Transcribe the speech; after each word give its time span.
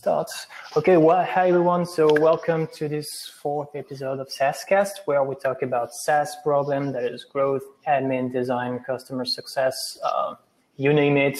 start. 0.00 0.30
Okay, 0.78 0.96
well, 0.96 1.22
hi 1.26 1.48
everyone. 1.48 1.84
So 1.84 2.10
welcome 2.22 2.66
to 2.68 2.88
this 2.88 3.30
fourth 3.42 3.76
episode 3.76 4.18
of 4.18 4.28
SaaScast, 4.28 4.92
where 5.04 5.22
we 5.22 5.34
talk 5.34 5.60
about 5.60 5.92
SaaS 5.92 6.36
problem 6.42 6.90
that 6.92 7.04
is 7.04 7.24
growth, 7.24 7.64
admin, 7.86 8.32
design, 8.32 8.78
customer 8.78 9.26
success, 9.26 9.98
uh, 10.02 10.36
you 10.78 10.94
name 10.94 11.18
it. 11.18 11.38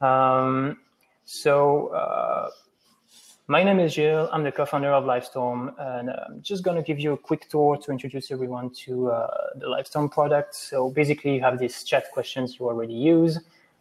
Um, 0.00 0.78
so 1.26 1.86
uh, 1.94 2.50
my 3.46 3.62
name 3.62 3.78
is 3.78 3.92
Gilles. 3.92 4.28
I'm 4.32 4.42
the 4.42 4.50
co-founder 4.50 4.90
of 4.90 5.04
Livestorm, 5.04 5.72
and 5.78 6.10
I'm 6.10 6.42
just 6.42 6.64
going 6.64 6.76
to 6.76 6.82
give 6.82 6.98
you 6.98 7.12
a 7.12 7.16
quick 7.16 7.48
tour 7.48 7.76
to 7.76 7.92
introduce 7.92 8.32
everyone 8.32 8.70
to 8.84 9.12
uh, 9.12 9.28
the 9.60 9.66
Livestorm 9.66 10.10
product. 10.10 10.56
So 10.56 10.90
basically, 10.90 11.36
you 11.36 11.40
have 11.40 11.60
these 11.60 11.84
chat 11.84 12.06
questions 12.12 12.58
you 12.58 12.66
already 12.66 12.94
use. 12.94 13.38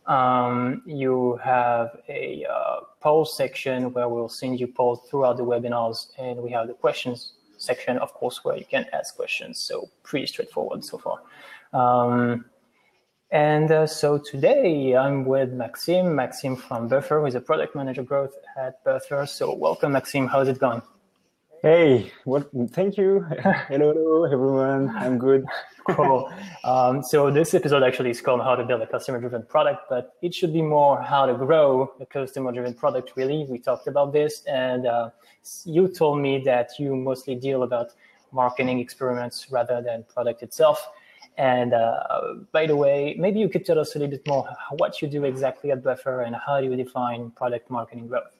Um, 0.08 0.84
you 0.86 1.40
have 1.44 1.98
a 2.08 2.46
uh, 2.46 2.82
poll 3.02 3.26
section 3.26 3.92
where 3.94 4.08
we'll 4.08 4.30
send 4.30 4.60
you 4.60 4.68
polls 4.68 5.00
throughout 5.10 5.38
the 5.38 5.44
webinars, 5.44 6.08
and 6.18 6.40
we 6.40 6.52
have 6.52 6.68
the 6.68 6.73
questions 6.73 7.34
section, 7.58 7.98
of 7.98 8.13
course, 8.13 8.44
where 8.44 8.58
you 8.58 8.66
can 8.66 8.86
ask 8.94 9.16
questions. 9.16 9.60
So 9.60 9.90
pretty 10.04 10.27
straightforward 10.27 10.84
so 10.84 10.99
far. 10.99 11.22
Um, 11.73 12.46
and 13.32 13.72
uh, 13.72 13.88
so 13.88 14.18
today 14.18 14.96
I'm 14.96 15.26
with 15.26 15.52
Maxime, 15.52 16.16
Maxime 16.16 16.55
from 16.55 16.88
Buffer, 16.88 17.20
who 17.20 17.26
is 17.26 17.35
a 17.35 17.41
product 17.41 17.76
manager 17.76 18.04
growth 18.04 18.35
at 18.55 18.84
Buffer. 18.84 19.26
So 19.26 19.54
welcome, 19.54 19.91
Maxime. 19.91 20.27
How's 20.27 20.48
it 20.48 20.60
going? 20.60 20.82
Hey, 21.62 22.12
what? 22.26 22.50
Thank 22.72 22.98
you. 22.98 23.22
hello, 23.70 23.94
hello, 23.94 24.23
everyone. 24.26 24.90
I'm 24.90 25.18
good. 25.18 25.46
cool. 25.90 26.32
Um, 26.63 27.02
so 27.02 27.32
this 27.32 27.54
episode 27.54 27.82
actually 27.82 28.12
is 28.12 28.22
called 28.22 28.41
"How 28.41 28.55
to 28.55 28.63
Build 28.63 28.82
a 28.82 28.88
Customer-Driven 28.88 29.44
Product," 29.44 29.82
but 29.90 30.13
it 30.22 30.34
should 30.34 30.54
be 30.54 30.62
more 30.62 31.02
how 31.02 31.26
to 31.26 31.34
grow 31.34 31.91
a 31.99 32.05
customer-driven 32.05 32.76
product. 32.76 33.13
Really, 33.16 33.46
we 33.49 33.58
talked 33.58 33.88
about 33.88 34.13
this, 34.13 34.44
and 34.46 34.86
uh, 34.86 35.10
you 35.63 35.88
told 35.88 36.20
me 36.20 36.40
that 36.44 36.72
you 36.77 36.96
mostly 36.96 37.36
deal 37.36 37.63
about 37.63 37.91
marketing 38.32 38.79
experiments 38.79 39.51
rather 39.51 39.82
than 39.82 40.04
product 40.04 40.44
itself. 40.44 40.88
And 41.38 41.74
uh, 41.74 42.35
by 42.51 42.68
the 42.68 42.76
way, 42.76 43.16
maybe 43.18 43.40
you 43.40 43.49
could 43.49 43.66
tell 43.66 43.79
us 43.79 43.96
a 43.96 43.99
little 43.99 44.12
bit 44.12 44.27
more 44.27 44.48
what 44.77 45.01
you 45.01 45.07
do 45.07 45.24
exactly 45.26 45.72
at 45.72 45.84
Buffer 45.84 46.22
and 46.22 46.35
how 46.35 46.62
do 46.62 46.68
you 46.68 46.76
define 46.76 47.32
product 47.32 47.70
marketing 47.70 48.07
growth? 48.07 48.32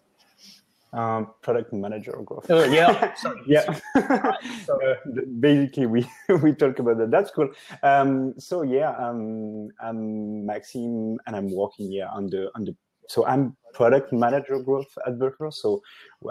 Um, 0.96 1.32
product 1.42 1.74
manager 1.74 2.14
growth. 2.24 2.50
Oh, 2.50 2.64
yeah, 2.64 3.14
sorry. 3.16 3.42
yeah. 3.46 3.80
so, 4.66 4.80
uh, 4.82 4.96
basically, 5.40 5.86
we 5.86 6.08
we 6.42 6.54
talk 6.54 6.80
about 6.80 6.98
that. 6.98 7.12
That's 7.12 7.32
cool. 7.32 7.50
Um, 7.84 8.34
so 8.40 8.64
yeah, 8.64 8.92
um, 8.92 9.70
I'm 9.80 10.46
Maxime, 10.46 11.20
and 11.28 11.36
I'm 11.36 11.52
working 11.52 11.92
here 11.92 12.10
on 12.12 12.28
the 12.28 12.50
on 12.56 12.66
the. 12.66 12.76
So 13.08 13.26
I'm 13.26 13.56
product 13.76 14.14
manager 14.14 14.58
growth 14.60 14.92
at 15.06 15.20
Buffer. 15.20 15.50
So 15.52 15.82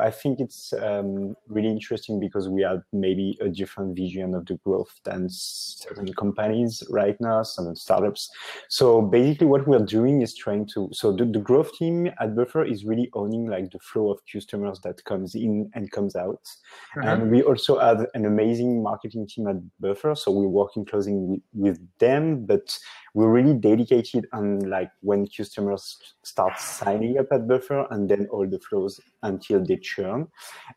I 0.00 0.10
think 0.10 0.40
it's 0.40 0.72
um, 0.72 1.36
really 1.48 1.68
interesting 1.68 2.18
because 2.18 2.48
we 2.48 2.62
have 2.62 2.82
maybe 2.92 3.38
a 3.40 3.48
different 3.48 3.94
vision 3.94 4.34
of 4.34 4.46
the 4.46 4.56
growth 4.64 4.92
than 5.04 5.28
certain 5.28 6.12
companies 6.14 6.82
right 6.90 7.16
now, 7.20 7.42
some 7.42 7.76
startups. 7.76 8.30
So 8.68 9.02
basically 9.02 9.46
what 9.46 9.68
we're 9.68 9.84
doing 9.98 10.22
is 10.22 10.34
trying 10.34 10.66
to, 10.74 10.88
so 10.92 11.12
the, 11.12 11.26
the 11.26 11.38
growth 11.38 11.72
team 11.78 12.10
at 12.18 12.34
Buffer 12.34 12.64
is 12.64 12.84
really 12.84 13.10
owning 13.12 13.46
like 13.46 13.70
the 13.70 13.78
flow 13.78 14.10
of 14.10 14.18
customers 14.30 14.80
that 14.80 15.04
comes 15.04 15.34
in 15.34 15.70
and 15.74 15.90
comes 15.90 16.16
out. 16.16 16.42
Mm-hmm. 16.96 17.08
And 17.08 17.30
we 17.30 17.42
also 17.42 17.78
have 17.78 18.06
an 18.14 18.24
amazing 18.24 18.82
marketing 18.82 19.28
team 19.28 19.46
at 19.48 19.56
Buffer. 19.80 20.14
So 20.14 20.30
we're 20.30 20.48
working 20.48 20.84
closely 20.86 21.12
with, 21.14 21.40
with 21.52 21.78
them, 21.98 22.46
but 22.46 22.76
we're 23.12 23.30
really 23.30 23.54
dedicated 23.54 24.26
on 24.32 24.58
like 24.68 24.90
when 25.00 25.26
customers 25.28 25.96
start 26.24 26.58
signing 26.58 27.18
up 27.18 27.30
Buffer 27.38 27.86
and 27.90 28.08
then 28.08 28.26
all 28.30 28.46
the 28.48 28.58
flows 28.58 29.00
until 29.22 29.64
they 29.64 29.76
churn. 29.76 30.28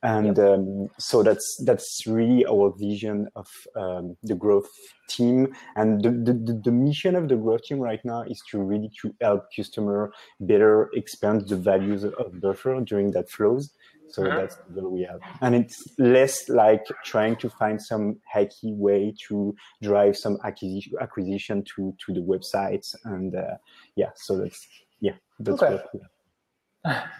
And 0.04 0.38
yep. 0.38 0.48
um, 0.48 0.88
so 1.00 1.24
that's 1.24 1.64
that's 1.66 2.04
really 2.08 2.46
our 2.46 2.74
vision 2.78 3.28
of 3.36 3.48
um, 3.76 4.18
the 4.24 4.36
growth 4.36 4.70
team. 5.10 5.56
And 5.76 6.04
the, 6.04 6.12
the, 6.12 6.62
the 6.64 6.72
mission 6.72 7.16
of 7.16 7.30
the 7.30 7.36
growth 7.36 7.64
team 7.64 7.80
right 7.80 8.04
now 8.04 8.24
is 8.24 8.42
to 8.52 8.62
really 8.62 8.92
to 9.02 9.14
help 9.22 9.46
customer 9.56 10.12
better 10.40 10.90
expand 10.94 11.48
the 11.48 11.56
values 11.56 12.04
of 12.04 12.42
Buffer 12.42 12.80
during 12.82 13.12
that 13.12 13.30
flows. 13.30 13.72
So 14.10 14.26
uh-huh. 14.26 14.38
that's 14.38 14.56
the 14.56 14.82
goal 14.82 14.92
we 14.92 15.04
have. 15.04 15.20
And 15.42 15.54
it's 15.54 15.84
less 15.98 16.48
like 16.48 16.86
trying 17.04 17.36
to 17.38 17.50
find 17.50 17.82
some 17.82 18.18
hacky 18.34 18.74
way 18.76 19.14
to 19.28 19.54
drive 19.82 20.16
some 20.16 20.38
acquisition, 20.46 20.94
acquisition 21.02 21.64
to, 21.76 21.94
to 22.06 22.14
the 22.14 22.22
websites. 22.22 22.96
And 23.04 23.36
uh, 23.36 23.58
yeah, 23.96 24.12
so 24.16 24.38
that's, 24.38 24.66
yeah, 25.02 25.12
that's 25.40 25.62
okay. 25.62 25.74
what 25.74 25.88
we 25.94 26.00
have. 26.00 26.10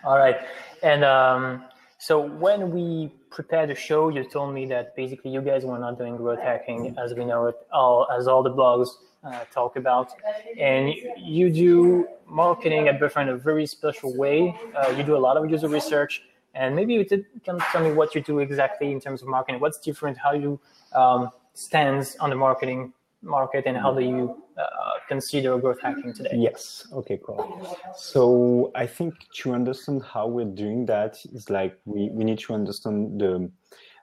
All 0.04 0.18
right. 0.18 0.38
And 0.84 1.04
um, 1.04 1.64
so 1.98 2.20
when 2.20 2.72
we 2.72 3.12
prepared 3.30 3.70
the 3.70 3.76
show, 3.76 4.10
you 4.10 4.24
told 4.24 4.54
me 4.54 4.66
that 4.68 4.96
basically 4.96 5.32
you 5.32 5.42
guys 5.42 5.66
were 5.66 5.80
not 5.80 5.98
doing 5.98 6.18
growth 6.18 6.40
hacking 6.40 6.96
as 6.98 7.14
we 7.14 7.26
know 7.26 7.48
it, 7.48 7.56
all 7.72 8.08
as 8.16 8.28
all 8.28 8.44
the 8.44 8.52
blogs 8.52 8.90
uh, 9.24 9.44
talk 9.52 9.76
about, 9.76 10.12
and 10.60 10.94
you 11.18 11.50
do 11.50 12.08
marketing 12.28 12.88
at 12.88 13.00
Buffer 13.00 13.22
in 13.22 13.30
a 13.30 13.36
very 13.36 13.66
special 13.66 14.16
way. 14.16 14.56
Uh, 14.76 14.90
you 14.92 15.04
do 15.04 15.16
a 15.16 15.18
lot 15.18 15.38
of 15.38 15.50
user 15.50 15.68
research, 15.68 16.22
and 16.54 16.76
maybe 16.76 16.94
you 16.94 17.04
can 17.04 17.60
tell 17.72 17.84
me 17.84 17.92
what 17.92 18.16
you 18.16 18.22
do 18.22 18.40
exactly 18.40 18.92
in 18.92 19.02
terms 19.02 19.22
of 19.22 19.28
marketing. 19.28 19.60
What's 19.60 19.80
different? 19.80 20.18
How 20.18 20.34
you 20.34 20.60
um, 20.94 21.32
stands 21.54 22.16
on 22.18 22.30
the 22.30 22.36
marketing 22.36 22.94
market, 23.22 23.66
and 23.66 23.78
how 23.78 23.94
do 23.94 24.02
you 24.02 24.44
uh, 24.58 24.64
consider 25.08 25.58
growth 25.58 25.82
hacking 25.82 26.14
today? 26.14 26.32
Yes. 26.34 26.88
Okay. 26.94 27.20
Cool. 27.26 27.78
So 27.96 28.72
I 28.76 28.86
think 28.86 29.14
to 29.36 29.54
understand 29.54 30.04
how 30.04 30.28
we're 30.28 30.46
doing 30.46 30.86
that 30.88 31.18
is 31.34 31.50
like 31.50 31.78
we 31.86 32.10
we 32.10 32.24
need 32.24 32.40
to 32.40 32.54
understand 32.54 33.20
the 33.20 33.50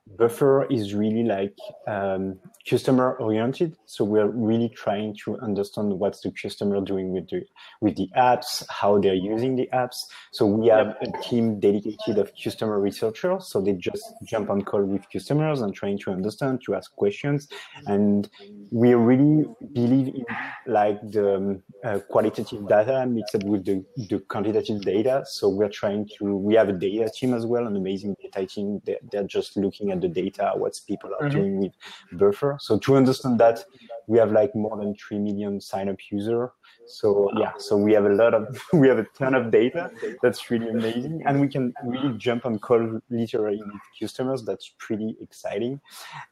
Buffer 0.06 0.66
is 0.70 0.94
really 0.94 1.24
like 1.24 1.56
um, 1.86 2.38
customer 2.68 3.16
oriented. 3.16 3.76
So 3.86 4.04
we're 4.04 4.28
really 4.28 4.68
trying 4.68 5.16
to 5.24 5.38
understand 5.38 5.98
what's 5.98 6.20
the 6.20 6.30
customer 6.30 6.80
doing 6.80 7.12
with 7.12 7.28
the 7.30 7.42
with 7.80 7.96
the 7.96 8.08
apps, 8.16 8.64
how 8.68 8.98
they're 8.98 9.14
using 9.14 9.56
the 9.56 9.68
apps. 9.72 9.96
So 10.30 10.46
we 10.46 10.68
have 10.68 10.96
a 11.00 11.22
team 11.22 11.58
dedicated 11.58 12.18
of 12.18 12.32
customer 12.42 12.80
researchers. 12.80 13.48
So 13.48 13.60
they 13.60 13.72
just 13.72 14.04
jump 14.24 14.50
on 14.50 14.62
call 14.62 14.84
with 14.84 15.10
customers 15.10 15.62
and 15.62 15.74
trying 15.74 15.98
to 16.00 16.10
understand, 16.10 16.62
to 16.66 16.74
ask 16.74 16.94
questions. 16.96 17.48
And 17.86 18.28
we 18.70 18.94
really 18.94 19.46
believe 19.72 20.08
in 20.08 20.26
like 20.66 21.00
the 21.10 21.36
um, 21.36 21.62
uh, 21.84 21.98
qualitative 22.10 22.68
data 22.68 23.06
mixed 23.06 23.42
with 23.44 23.64
the, 23.64 23.84
the 24.08 24.20
quantitative 24.28 24.82
data. 24.82 25.24
So 25.26 25.48
we're 25.48 25.68
trying 25.68 26.08
to, 26.18 26.36
we 26.36 26.54
have 26.54 26.68
a 26.68 26.72
data 26.72 27.10
team 27.10 27.34
as 27.34 27.46
well, 27.46 27.66
an 27.66 27.76
amazing 27.76 28.16
data 28.22 28.46
team. 28.46 28.80
They're, 28.84 28.98
they're 29.10 29.24
just 29.24 29.56
looking 29.56 29.90
at 29.90 29.93
the 30.00 30.08
data, 30.08 30.52
what 30.54 30.78
people 30.86 31.10
are 31.20 31.28
mm-hmm. 31.28 31.38
doing 31.38 31.58
with 31.60 31.72
Buffer. 32.12 32.56
So 32.60 32.78
to 32.78 32.96
understand 32.96 33.38
that, 33.40 33.64
we 34.06 34.18
have 34.18 34.32
like 34.32 34.54
more 34.54 34.76
than 34.76 34.94
3 34.94 35.18
million 35.18 35.60
sign 35.60 35.88
up 35.88 35.96
user. 36.10 36.52
So 36.86 37.30
yeah, 37.38 37.52
so 37.56 37.76
we 37.76 37.92
have 37.94 38.04
a 38.04 38.10
lot 38.10 38.34
of, 38.34 38.62
we 38.72 38.88
have 38.88 38.98
a 38.98 39.06
ton 39.16 39.34
of 39.34 39.50
data. 39.50 39.90
That's 40.22 40.50
really 40.50 40.68
amazing. 40.68 41.22
And 41.26 41.40
we 41.40 41.48
can 41.48 41.72
really 41.84 42.16
jump 42.18 42.44
on 42.44 42.58
call 42.58 43.00
literally 43.08 43.62
with 43.64 43.80
customers. 43.98 44.44
That's 44.44 44.74
pretty 44.78 45.16
exciting. 45.20 45.80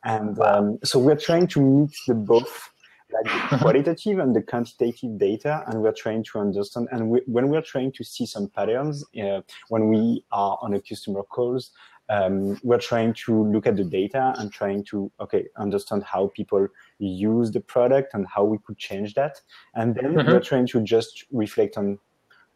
And 0.05 0.39
um, 0.41 0.79
so 0.85 0.99
we're 0.99 1.17
trying 1.17 1.47
to 1.49 1.61
mix 1.61 2.05
the 2.07 2.15
both 2.15 2.73
like 3.13 3.51
the 3.51 3.59
qualitative 3.59 4.19
and 4.19 4.35
the 4.35 4.43
quantitative 4.43 5.19
data, 5.19 5.65
and 5.67 5.83
we're 5.83 5.93
trying 5.93 6.25
to 6.25 6.39
understand. 6.39 6.89
And 6.93 7.11
we, 7.11 7.21
when 7.27 7.49
we're 7.49 7.63
trying 7.63 7.93
to 7.93 8.05
see 8.05 8.27
some 8.27 8.49
patterns, 8.49 9.05
uh, 9.23 9.43
when 9.69 9.89
we 9.89 10.25
are 10.33 10.59
on 10.63 10.75
a 10.75 10.81
customer 10.81 11.23
calls, 11.23 11.71
um, 12.13 12.59
we're 12.63 12.79
trying 12.79 13.15
to 13.15 13.45
look 13.45 13.67
at 13.67 13.77
the 13.77 13.85
data 13.85 14.35
and 14.39 14.53
trying 14.53 14.85
to 14.85 15.11
okay 15.21 15.45
understand 15.57 16.03
how 16.05 16.31
people 16.37 16.67
use 16.99 17.51
the 17.51 17.61
product 17.61 18.15
and 18.15 18.27
how 18.27 18.45
we 18.45 18.59
could 18.65 18.79
change 18.79 19.15
that 19.15 19.41
and 19.75 19.95
then 19.95 20.15
mm-hmm. 20.15 20.31
we're 20.31 20.41
trying 20.41 20.67
to 20.67 20.81
just 20.83 21.25
reflect 21.33 21.77
on 21.79 21.99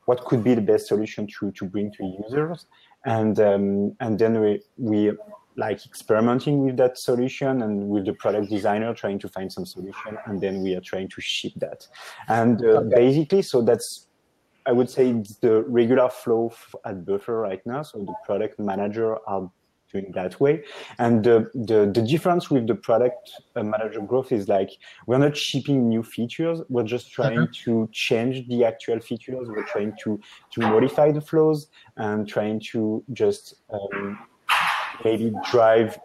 what 0.04 0.24
could 0.24 0.42
be 0.44 0.54
the 0.54 0.60
best 0.60 0.86
solution 0.86 1.26
to 1.26 1.50
to 1.52 1.64
bring 1.64 1.90
to 1.92 2.04
users 2.22 2.66
and 3.06 3.40
um, 3.40 3.96
and 4.00 4.18
then 4.18 4.41
we 4.41 4.60
we 4.76 5.12
like 5.56 5.86
experimenting 5.86 6.64
with 6.66 6.76
that 6.76 6.98
solution 6.98 7.62
and 7.62 7.88
with 7.88 8.04
the 8.04 8.12
product 8.12 8.50
designer 8.50 8.92
trying 8.92 9.18
to 9.18 9.28
find 9.28 9.50
some 9.50 9.64
solution 9.64 10.18
and 10.26 10.38
then 10.41 10.62
we 10.62 10.74
are 10.74 10.82
trying 10.82 11.09
to 11.09 11.20
ship 11.20 11.52
that 11.56 11.86
and 12.28 12.62
uh, 12.62 12.80
okay. 12.80 12.94
basically 12.94 13.42
so 13.42 13.62
that's 13.62 14.05
I 14.66 14.72
would 14.72 14.91
say 14.91 15.10
it's 15.10 15.36
the 15.36 15.63
regular 15.63 16.09
flow 16.09 16.53
at 16.84 17.04
Buffer 17.07 17.39
right 17.41 17.65
now. 17.66 17.83
So 17.83 17.98
the 17.98 18.15
product 18.24 18.59
manager 18.59 19.16
are 19.28 19.51
doing 19.92 20.10
that 20.13 20.41
way. 20.41 20.65
And 20.98 21.22
the, 21.22 21.51
the, 21.54 21.91
the 21.92 22.03
difference 22.03 22.51
with 22.51 22.66
the 22.66 22.74
product 22.74 23.30
uh, 23.54 23.63
manager 23.63 24.01
growth 24.01 24.33
is 24.33 24.48
like, 24.48 24.71
we're 25.07 25.18
not 25.18 25.36
shipping 25.36 25.89
new 25.89 26.03
features. 26.03 26.60
We're 26.68 26.83
just 26.83 27.13
trying 27.13 27.39
uh-huh. 27.39 27.53
to 27.65 27.89
change 27.92 28.48
the 28.48 28.65
actual 28.65 29.01
features. 29.01 29.48
We're 29.48 29.66
trying 29.66 29.95
to, 30.03 30.21
to 30.53 30.60
modify 30.60 31.12
the 31.12 31.21
flows 31.21 31.69
and 31.97 32.28
trying 32.28 32.60
to 32.72 33.04
just 33.12 33.54
um, 33.72 34.19
maybe 35.04 35.33
drive 35.51 35.98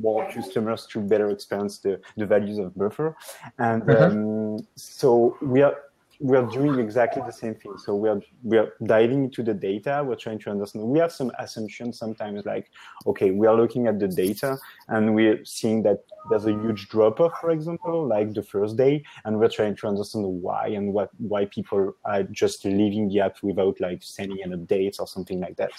more 0.00 0.30
customers 0.30 0.86
to 0.86 1.00
better 1.00 1.30
experience 1.30 1.78
the, 1.78 2.00
the 2.16 2.26
values 2.26 2.58
of 2.58 2.76
Buffer. 2.76 3.16
And 3.58 3.88
uh-huh. 3.88 4.06
um, 4.06 4.66
so 4.74 5.36
we 5.40 5.62
are 5.62 5.76
we're 6.20 6.46
doing 6.46 6.78
exactly 6.80 7.22
the 7.24 7.32
same 7.32 7.54
thing. 7.54 7.78
So 7.78 7.94
we're 7.94 8.20
we're 8.42 8.72
diving 8.84 9.24
into 9.24 9.42
the 9.42 9.54
data. 9.54 10.02
We're 10.04 10.16
trying 10.16 10.40
to 10.40 10.50
understand. 10.50 10.84
We 10.86 10.98
have 10.98 11.12
some 11.12 11.30
assumptions 11.38 11.98
sometimes, 11.98 12.44
like 12.44 12.70
okay, 13.06 13.30
we 13.30 13.46
are 13.46 13.54
looking 13.54 13.86
at 13.86 13.98
the 13.98 14.08
data 14.08 14.58
and 14.88 15.14
we're 15.14 15.44
seeing 15.44 15.82
that 15.84 15.98
there's 16.28 16.46
a 16.46 16.50
huge 16.50 16.88
drop 16.88 17.20
off, 17.20 17.32
for 17.40 17.50
example, 17.50 18.06
like 18.06 18.34
the 18.34 18.42
first 18.42 18.76
day, 18.76 19.04
and 19.24 19.38
we're 19.38 19.48
trying 19.48 19.76
to 19.76 19.86
understand 19.86 20.26
why 20.26 20.68
and 20.68 20.92
what 20.92 21.10
why 21.18 21.44
people 21.46 21.94
are 22.04 22.24
just 22.24 22.64
leaving 22.64 23.08
the 23.08 23.20
app 23.20 23.36
without 23.42 23.80
like 23.80 24.02
sending 24.02 24.42
an 24.42 24.50
update 24.50 24.98
or 24.98 25.06
something 25.06 25.40
like 25.40 25.56
that. 25.56 25.70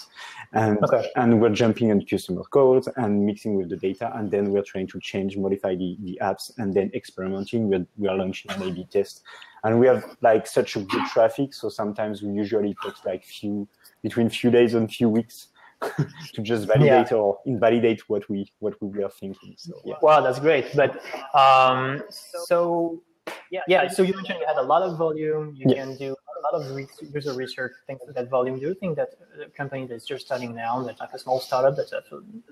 And 0.52 0.82
okay. 0.84 1.10
and 1.16 1.40
we're 1.40 1.50
jumping 1.50 1.90
on 1.90 2.04
customer 2.06 2.44
codes 2.44 2.88
and 2.96 3.26
mixing 3.26 3.56
with 3.56 3.68
the 3.68 3.76
data, 3.76 4.10
and 4.16 4.30
then 4.30 4.50
we're 4.50 4.62
trying 4.62 4.86
to 4.88 5.00
change, 5.00 5.36
modify 5.36 5.74
the, 5.74 5.98
the 6.00 6.18
apps, 6.22 6.50
and 6.58 6.72
then 6.72 6.90
experimenting. 6.94 7.68
We're, 7.68 7.86
we 7.98 8.08
are 8.08 8.16
launching 8.16 8.50
an 8.52 8.62
A/B 8.62 8.86
test 8.90 9.22
and 9.64 9.78
we 9.78 9.86
have 9.86 10.16
like 10.20 10.46
such 10.46 10.76
a 10.76 10.80
good 10.80 11.04
traffic 11.06 11.54
so 11.54 11.68
sometimes 11.68 12.22
we 12.22 12.32
usually 12.32 12.74
takes 12.82 13.04
like 13.04 13.24
few 13.24 13.68
between 14.02 14.28
few 14.28 14.50
days 14.50 14.74
and 14.74 14.90
few 14.92 15.08
weeks 15.08 15.48
to 16.34 16.42
just 16.42 16.66
validate 16.66 17.10
yeah. 17.10 17.16
or 17.16 17.38
invalidate 17.46 18.08
what 18.08 18.28
we 18.28 18.50
what 18.58 18.74
we 18.82 18.88
were 19.00 19.08
thinking 19.08 19.54
so 19.56 19.72
yeah. 19.84 19.94
wow 20.02 20.20
that's 20.20 20.38
great 20.38 20.66
but 20.74 21.00
um 21.34 22.02
so 22.44 23.02
yeah 23.50 23.60
yeah 23.66 23.88
so 23.88 24.02
you 24.02 24.14
mentioned 24.14 24.38
you 24.40 24.46
had 24.46 24.56
a 24.56 24.62
lot 24.62 24.82
of 24.82 24.98
volume 24.98 25.54
you 25.56 25.66
yeah. 25.68 25.84
can 25.84 25.96
do 25.96 26.14
a 26.14 26.40
lot 26.42 26.62
of 26.62 26.78
user 27.14 27.32
research 27.32 27.72
things 27.86 28.00
with 28.06 28.14
that 28.14 28.28
volume 28.28 28.58
do 28.58 28.66
you 28.66 28.74
think 28.74 28.96
that 28.96 29.10
a 29.44 29.48
company 29.50 29.86
that's 29.86 30.04
just 30.04 30.26
starting 30.26 30.54
now 30.54 30.82
that's 30.82 31.00
like 31.00 31.12
a 31.12 31.18
small 31.18 31.40
startup 31.40 31.76
that's 31.76 31.92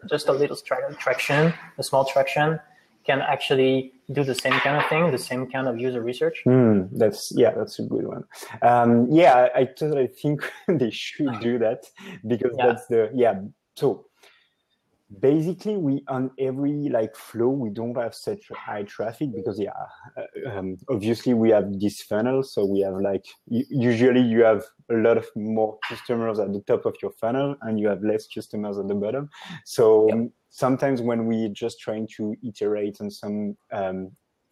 just 0.09 0.29
a 0.29 0.33
little 0.33 0.57
traction 0.57 1.53
a 1.79 1.83
small 1.83 2.05
traction 2.05 2.59
can 3.05 3.21
actually 3.21 3.93
do 4.11 4.25
the 4.25 4.35
same 4.35 4.55
kind 4.61 4.77
of 4.77 4.89
thing, 4.89 5.11
the 5.11 5.19
same 5.19 5.51
kind 5.51 5.69
of 5.69 5.79
user 5.79 6.01
research? 6.01 6.43
Mm, 6.47 6.89
that's 6.93 7.33
yeah, 7.35 7.51
that's 7.51 7.79
a 7.79 7.83
good 7.83 8.07
one. 8.07 8.25
Um, 8.63 9.11
yeah, 9.11 9.49
I, 9.55 9.61
I, 9.61 9.65
totally 9.65 10.07
think 10.07 10.51
they 10.69 10.91
should 10.91 11.41
do 11.41 11.59
that 11.59 11.85
because 12.27 12.55
yeah. 12.57 12.67
that's 12.67 12.87
the 12.87 13.11
yeah. 13.15 13.41
So 13.77 14.07
basically, 15.21 15.77
we 15.77 16.05
on 16.09 16.31
every 16.39 16.89
like 16.89 17.17
flow 17.17 17.49
we 17.49 17.71
don't 17.71 17.97
have 17.97 18.15
such 18.15 18.49
high 18.51 18.83
traffic 18.85 19.31
because 19.35 19.59
yeah, 19.59 19.71
uh, 20.17 20.59
um, 20.59 20.77
obviously 20.89 21.35
we 21.35 21.51
have 21.51 21.79
this 21.81 22.03
funnel, 22.03 22.43
so 22.43 22.65
we 22.65 22.81
have 22.81 22.95
like 22.95 23.25
usually 23.47 24.23
you 24.23 24.43
have 24.45 24.65
a 24.91 24.95
lot 24.95 25.17
of 25.17 25.27
more 25.37 25.79
customers 25.89 26.39
at 26.39 26.53
the 26.53 26.61
top 26.61 26.87
of 26.87 26.97
your 27.03 27.13
funnel 27.13 27.57
and 27.63 27.79
you 27.79 27.89
have 27.89 28.03
less 28.03 28.27
customers 28.27 28.79
at 28.79 28.89
the 28.89 28.95
bottom. 28.95 29.29
So. 29.65 30.09
Yep 30.09 30.29
sometimes 30.51 31.03
when 31.03 31.27
we're 31.27 31.51
just 31.51 31.79
trying 31.79 32.09
to 32.17 32.35
iterate 32.43 32.97
on 33.01 33.11
some 33.11 33.57
um, 33.71 34.11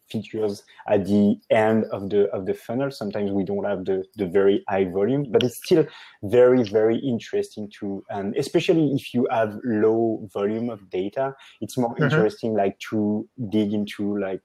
features 0.09 0.63
at 0.87 1.05
the 1.05 1.39
end 1.49 1.85
of 1.91 2.09
the 2.09 2.29
of 2.31 2.45
the 2.45 2.53
funnel 2.53 2.89
sometimes 2.91 3.31
we 3.31 3.43
don't 3.43 3.65
have 3.65 3.85
the 3.85 4.03
the 4.15 4.25
very 4.25 4.63
high 4.67 4.85
volume 4.85 5.25
but 5.31 5.43
it's 5.43 5.57
still 5.57 5.85
very 6.23 6.63
very 6.63 6.97
interesting 6.97 7.69
to 7.79 8.03
and 8.09 8.35
especially 8.37 8.91
if 8.93 9.13
you 9.13 9.27
have 9.31 9.57
low 9.63 10.27
volume 10.33 10.69
of 10.69 10.89
data 10.89 11.35
it's 11.61 11.77
more 11.77 11.93
mm-hmm. 11.95 12.03
interesting 12.03 12.53
like 12.53 12.77
to 12.79 13.27
dig 13.49 13.73
into 13.73 14.17
like 14.17 14.41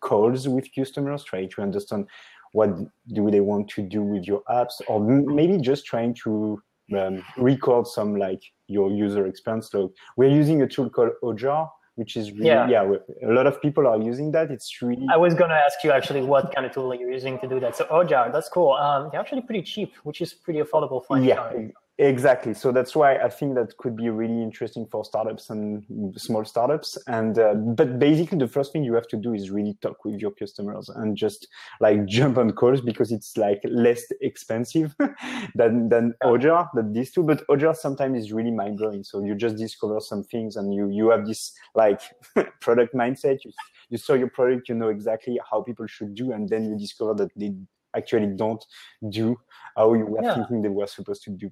calls 0.00 0.48
with 0.48 0.68
customers 0.74 1.24
try 1.24 1.46
to 1.46 1.62
understand 1.62 2.06
what 2.52 2.70
do 3.12 3.30
they 3.30 3.40
want 3.40 3.68
to 3.68 3.82
do 3.82 4.02
with 4.02 4.24
your 4.24 4.42
apps 4.48 4.80
or 4.86 5.00
maybe 5.00 5.58
just 5.58 5.84
trying 5.84 6.14
to 6.14 6.62
um, 6.96 7.24
record 7.36 7.86
some 7.86 8.16
like 8.16 8.42
your 8.66 8.90
user 8.90 9.26
experience 9.26 9.72
log. 9.72 9.92
We're 10.16 10.30
using 10.30 10.62
a 10.62 10.68
tool 10.68 10.90
called 10.90 11.12
Hotjar, 11.22 11.68
which 11.96 12.16
is 12.16 12.32
really, 12.32 12.46
yeah. 12.46 12.68
yeah, 12.68 12.82
a 13.22 13.32
lot 13.32 13.46
of 13.46 13.62
people 13.62 13.86
are 13.86 13.98
using 13.98 14.32
that. 14.32 14.50
It's 14.50 14.82
really. 14.82 15.06
I 15.10 15.16
was 15.16 15.34
going 15.34 15.50
to 15.50 15.56
ask 15.56 15.82
you 15.84 15.92
actually 15.92 16.22
what 16.22 16.54
kind 16.54 16.66
of 16.66 16.72
tool 16.72 16.92
are 16.92 16.94
you're 16.96 17.10
using 17.10 17.38
to 17.40 17.48
do 17.48 17.60
that. 17.60 17.76
So 17.76 17.84
Hotjar, 17.84 18.32
that's 18.32 18.48
cool. 18.48 18.72
Um, 18.72 19.08
they're 19.10 19.20
actually 19.20 19.42
pretty 19.42 19.62
cheap, 19.62 19.94
which 20.02 20.20
is 20.20 20.34
pretty 20.34 20.60
affordable 20.60 21.04
for 21.06 21.18
yeah, 21.18 21.52
Exactly. 21.98 22.54
So 22.54 22.72
that's 22.72 22.96
why 22.96 23.18
I 23.18 23.28
think 23.28 23.54
that 23.54 23.76
could 23.76 23.94
be 23.94 24.10
really 24.10 24.42
interesting 24.42 24.84
for 24.90 25.04
startups 25.04 25.48
and 25.50 25.84
small 26.16 26.44
startups. 26.44 26.98
And 27.06 27.38
uh, 27.38 27.54
but 27.54 28.00
basically, 28.00 28.38
the 28.38 28.48
first 28.48 28.72
thing 28.72 28.82
you 28.82 28.94
have 28.94 29.06
to 29.08 29.16
do 29.16 29.32
is 29.32 29.52
really 29.52 29.78
talk 29.80 30.04
with 30.04 30.20
your 30.20 30.32
customers 30.32 30.88
and 30.88 31.16
just 31.16 31.46
like 31.80 32.04
jump 32.06 32.36
on 32.38 32.50
calls 32.50 32.80
because 32.80 33.12
it's 33.12 33.36
like 33.36 33.60
less 33.64 34.02
expensive 34.22 34.96
than 35.54 35.88
than 35.88 36.14
Hotjar, 36.20 36.68
that 36.74 36.92
these 36.92 37.12
two. 37.12 37.22
But 37.22 37.46
Hotjar 37.46 37.76
sometimes 37.76 38.18
is 38.18 38.32
really 38.32 38.50
mind 38.50 38.78
blowing. 38.78 39.04
So 39.04 39.22
you 39.24 39.36
just 39.36 39.56
discover 39.56 40.00
some 40.00 40.24
things 40.24 40.56
and 40.56 40.74
you 40.74 40.88
you 40.90 41.10
have 41.10 41.24
this 41.24 41.52
like 41.76 42.00
product 42.60 42.92
mindset. 42.92 43.44
You 43.44 43.52
you 43.90 43.98
saw 43.98 44.14
your 44.14 44.30
product, 44.30 44.68
you 44.68 44.74
know 44.74 44.88
exactly 44.88 45.38
how 45.48 45.62
people 45.62 45.86
should 45.86 46.16
do, 46.16 46.32
and 46.32 46.48
then 46.48 46.64
you 46.64 46.76
discover 46.76 47.14
that 47.14 47.30
they 47.36 47.54
actually 47.96 48.26
don't 48.26 48.64
do 49.10 49.36
how 49.76 49.94
you 49.94 50.06
were 50.06 50.22
yeah. 50.22 50.34
thinking 50.34 50.62
they 50.62 50.68
were 50.68 50.88
supposed 50.88 51.22
to 51.22 51.30
do 51.30 51.50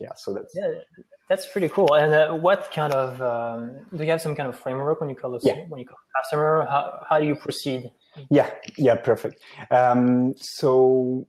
yeah, 0.00 0.14
so 0.16 0.32
that's 0.32 0.52
yeah, 0.54 0.70
that's 1.28 1.46
pretty 1.46 1.68
cool. 1.68 1.94
And 1.94 2.12
uh, 2.12 2.34
what 2.34 2.70
kind 2.72 2.92
of 2.92 3.20
um, 3.22 3.86
do 3.94 4.04
you 4.04 4.10
have 4.10 4.20
some 4.20 4.34
kind 4.34 4.48
of 4.48 4.58
framework 4.58 5.00
when 5.00 5.10
you 5.10 5.16
call 5.16 5.34
a, 5.34 5.40
yeah. 5.42 5.64
when 5.68 5.80
you 5.80 5.86
call 5.86 5.98
a 5.98 6.20
customer? 6.20 6.66
How 6.68 7.04
how 7.08 7.18
do 7.18 7.26
you 7.26 7.34
proceed? 7.34 7.90
Yeah, 8.30 8.50
yeah, 8.76 8.96
perfect. 8.96 9.42
Um, 9.70 10.34
so 10.36 11.26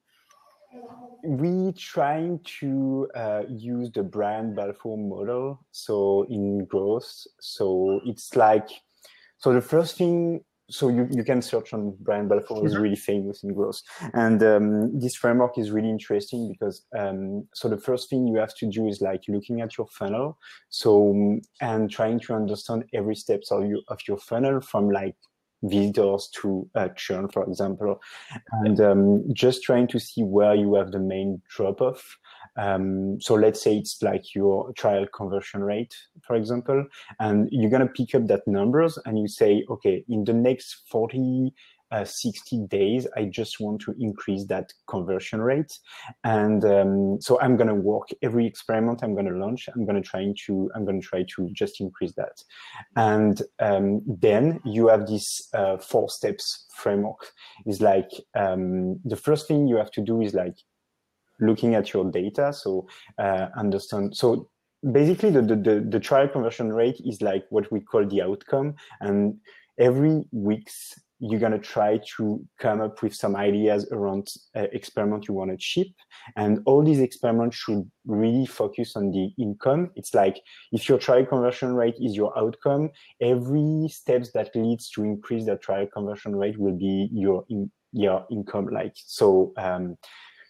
we 1.24 1.74
trying 1.74 2.40
to 2.60 3.10
uh, 3.16 3.44
use 3.50 3.92
the 3.92 4.04
Brian 4.04 4.54
Balfour 4.54 4.98
model. 4.98 5.66
So 5.72 6.26
in 6.30 6.66
growth, 6.66 7.12
so 7.40 8.02
it's 8.06 8.36
like 8.36 8.70
so 9.38 9.54
the 9.54 9.62
first 9.62 9.98
thing 9.98 10.44
so 10.70 10.90
you, 10.90 11.08
you 11.12 11.24
can 11.24 11.42
search 11.42 11.74
on 11.74 11.96
Brian 12.00 12.28
Balfour 12.28 12.66
is 12.66 12.78
really 12.78 12.96
famous 12.96 13.44
in 13.44 13.54
growth. 13.54 13.82
And 14.14 14.42
um, 14.42 15.00
this 15.00 15.16
framework 15.16 15.58
is 15.58 15.72
really 15.72 15.90
interesting 15.90 16.52
because 16.52 16.84
um, 16.98 17.48
so 17.54 17.70
the 17.70 17.78
first 17.78 18.10
thing 18.10 18.28
you 18.28 18.38
have 18.38 18.56
to 18.56 18.70
do 18.70 18.88
is 18.88 19.02
like 19.02 19.24
looking 19.28 19.62
at 19.62 19.78
your 19.78 19.88
funnel. 19.88 20.38
So 20.70 21.40
and 21.62 21.90
trying 21.90 22.20
to 22.22 22.34
understand 22.34 22.86
every 22.94 23.16
steps 23.16 23.52
of 23.52 23.68
your 23.68 23.80
of 23.90 24.00
your 24.08 24.18
funnel 24.18 24.62
from 24.62 24.90
like 24.90 25.16
visitors 25.64 26.30
to 26.42 26.68
uh, 26.76 26.90
churn, 26.90 27.28
for 27.30 27.44
example, 27.44 28.02
and 28.52 28.80
um, 28.82 29.34
just 29.34 29.64
trying 29.64 29.88
to 29.88 30.00
see 30.00 30.24
where 30.24 30.56
you 30.56 30.76
have 30.76 30.92
the 30.92 31.00
main 31.00 31.42
drop 31.50 31.82
off 31.82 32.18
um, 32.56 33.20
so 33.22 33.36
let's 33.36 33.62
say 33.62 33.78
it's 33.78 34.02
like 34.02 34.34
your 34.34 34.72
trial 34.74 35.06
conversion 35.14 35.64
rate, 35.64 35.96
for 36.24 36.36
example, 36.36 36.86
and 37.20 37.48
you're 37.52 37.70
going 37.70 37.88
to 37.88 37.94
pick 37.94 38.16
up 38.16 38.28
that 38.28 38.48
numbers 38.48 38.98
and 39.06 39.20
you 39.20 39.28
say, 39.28 39.64
okay, 39.70 40.04
in 40.10 40.24
the 40.24 40.34
next 40.34 40.84
40, 40.90 41.54
uh, 41.92 42.04
60 42.04 42.66
days, 42.68 43.08
I 43.16 43.26
just 43.26 43.60
want 43.60 43.82
to 43.82 43.96
increase 44.00 44.46
that 44.48 44.74
conversion 44.88 45.42
rate. 45.42 45.78
And 46.24 46.64
um, 46.66 47.22
so 47.22 47.40
I'm 47.40 47.56
going 47.56 47.68
to 47.68 47.76
work 47.76 48.10
every 48.22 48.46
experiment 48.46 49.04
I'm 49.04 49.14
going 49.14 49.28
to 49.28 49.38
launch. 49.38 49.70
I'm 49.74 49.86
going 49.86 50.02
to 50.02 50.08
try 50.08 50.34
to, 50.48 50.72
I'm 50.76 50.86
going 50.86 51.00
to 51.00 51.08
try 51.08 51.26
to 51.36 51.50
just 51.54 51.80
increase 51.80 52.14
that. 52.16 52.42
And 52.96 53.42
um, 53.60 54.02
then 54.06 54.60
you 54.66 54.88
have 54.88 55.08
this 55.08 55.48
uh, 55.54 55.78
four 55.78 56.10
steps 56.10 56.66
framework 56.76 57.32
is 57.66 57.82
like, 57.82 58.10
um, 58.36 59.00
the 59.06 59.16
first 59.16 59.48
thing 59.48 59.68
you 59.68 59.78
have 59.78 59.92
to 59.92 60.02
do 60.02 60.22
is 60.22 60.34
like 60.34 60.58
looking 61.40 61.76
at 61.76 61.94
your 61.94 62.10
data. 62.12 62.54
So 62.54 62.88
uh, 63.18 63.48
understand. 63.58 64.16
So 64.16 64.50
basically, 64.92 65.32
the, 65.32 65.42
the 65.42 65.86
the 65.90 66.00
trial 66.00 66.28
conversion 66.28 66.72
rate 66.72 67.02
is 67.06 67.22
like 67.22 67.46
what 67.50 67.72
we 67.72 67.80
call 67.80 68.06
the 68.06 68.22
outcome, 68.22 68.76
and 69.02 69.38
every 69.78 70.26
weeks 70.32 70.96
you're 71.20 71.40
going 71.40 71.52
to 71.52 71.60
try 71.60 72.00
to 72.18 72.46
come 72.60 72.82
up 72.82 73.02
with 73.02 73.16
some 73.16 73.36
ideas 73.36 73.88
around 73.92 74.28
uh, 74.56 74.68
experiment 74.74 75.28
you 75.28 75.34
want 75.34 75.50
to 75.50 75.58
ship 75.60 75.88
and 76.36 76.60
all 76.66 76.84
these 76.84 77.00
experiments 77.00 77.56
should 77.56 77.90
really 78.06 78.46
focus 78.46 78.96
on 78.96 79.12
the 79.12 79.32
income 79.40 79.90
it's 79.96 80.14
like 80.14 80.42
if 80.72 80.90
your 80.90 80.98
trial 80.98 81.26
conversion 81.26 81.74
rate 81.74 81.96
is 82.02 82.16
your 82.16 82.38
outcome 82.38 82.90
every 83.22 83.88
steps 83.90 84.32
that 84.34 84.54
leads 84.56 84.90
to 84.90 85.04
increase 85.04 85.46
that 85.46 85.62
trial 85.62 85.88
conversion 85.94 86.36
rate 86.36 86.58
will 86.60 86.78
be 86.78 87.10
your 87.14 87.46
in, 87.50 87.72
your 87.94 88.26
income 88.30 88.68
like 88.68 88.94
so 88.96 89.54
um, 89.58 89.98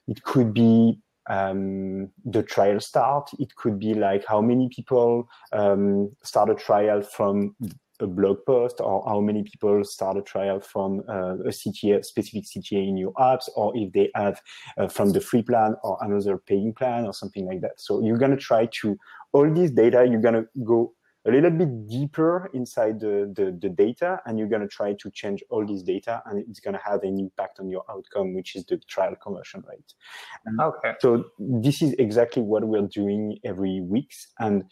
it 0.07 0.23
could 0.23 0.53
be 0.53 0.99
um, 1.29 2.09
the 2.25 2.43
trial 2.43 2.79
start. 2.79 3.29
It 3.39 3.55
could 3.55 3.79
be 3.79 3.93
like 3.93 4.25
how 4.27 4.41
many 4.41 4.69
people 4.69 5.27
um, 5.51 6.11
start 6.23 6.49
a 6.49 6.55
trial 6.55 7.01
from 7.01 7.55
a 8.01 8.07
blog 8.07 8.37
post 8.45 8.81
or 8.81 9.03
how 9.07 9.21
many 9.21 9.43
people 9.43 9.83
start 9.83 10.17
a 10.17 10.21
trial 10.21 10.59
from 10.59 11.01
uh, 11.07 11.35
a 11.35 11.49
CTA, 11.49 12.03
specific 12.03 12.43
CTA 12.43 12.87
in 12.87 12.97
your 12.97 13.13
apps, 13.13 13.47
or 13.55 13.75
if 13.75 13.91
they 13.93 14.11
have 14.15 14.41
uh, 14.77 14.87
from 14.87 15.11
the 15.11 15.21
free 15.21 15.41
plan 15.41 15.75
or 15.83 15.97
another 16.01 16.37
paying 16.37 16.73
plan 16.73 17.05
or 17.05 17.13
something 17.13 17.45
like 17.45 17.61
that. 17.61 17.79
So 17.79 18.03
you're 18.03 18.17
going 18.17 18.31
to 18.31 18.37
try 18.37 18.67
to, 18.81 18.97
all 19.31 19.51
this 19.51 19.71
data, 19.71 20.05
you're 20.09 20.21
going 20.21 20.35
to 20.35 20.47
go 20.63 20.93
a 21.27 21.31
little 21.31 21.49
bit 21.49 21.87
deeper 21.87 22.49
inside 22.53 22.99
the, 22.99 23.31
the, 23.35 23.57
the 23.59 23.69
data 23.69 24.19
and 24.25 24.37
you're 24.37 24.47
going 24.47 24.61
to 24.61 24.67
try 24.67 24.93
to 24.93 25.09
change 25.11 25.43
all 25.49 25.65
this 25.65 25.81
data 25.81 26.21
and 26.25 26.43
it's 26.47 26.59
going 26.59 26.75
to 26.75 26.81
have 26.83 27.01
an 27.03 27.19
impact 27.19 27.59
on 27.59 27.69
your 27.69 27.83
outcome, 27.89 28.35
which 28.35 28.55
is 28.55 28.65
the 28.65 28.77
trial 28.87 29.15
conversion 29.21 29.63
rate. 29.67 29.93
Okay. 30.61 30.93
So 30.99 31.25
this 31.39 31.81
is 31.81 31.93
exactly 31.93 32.43
what 32.43 32.63
we're 32.63 32.87
doing 32.87 33.39
every 33.43 33.81
week. 33.81 34.13
And 34.39 34.65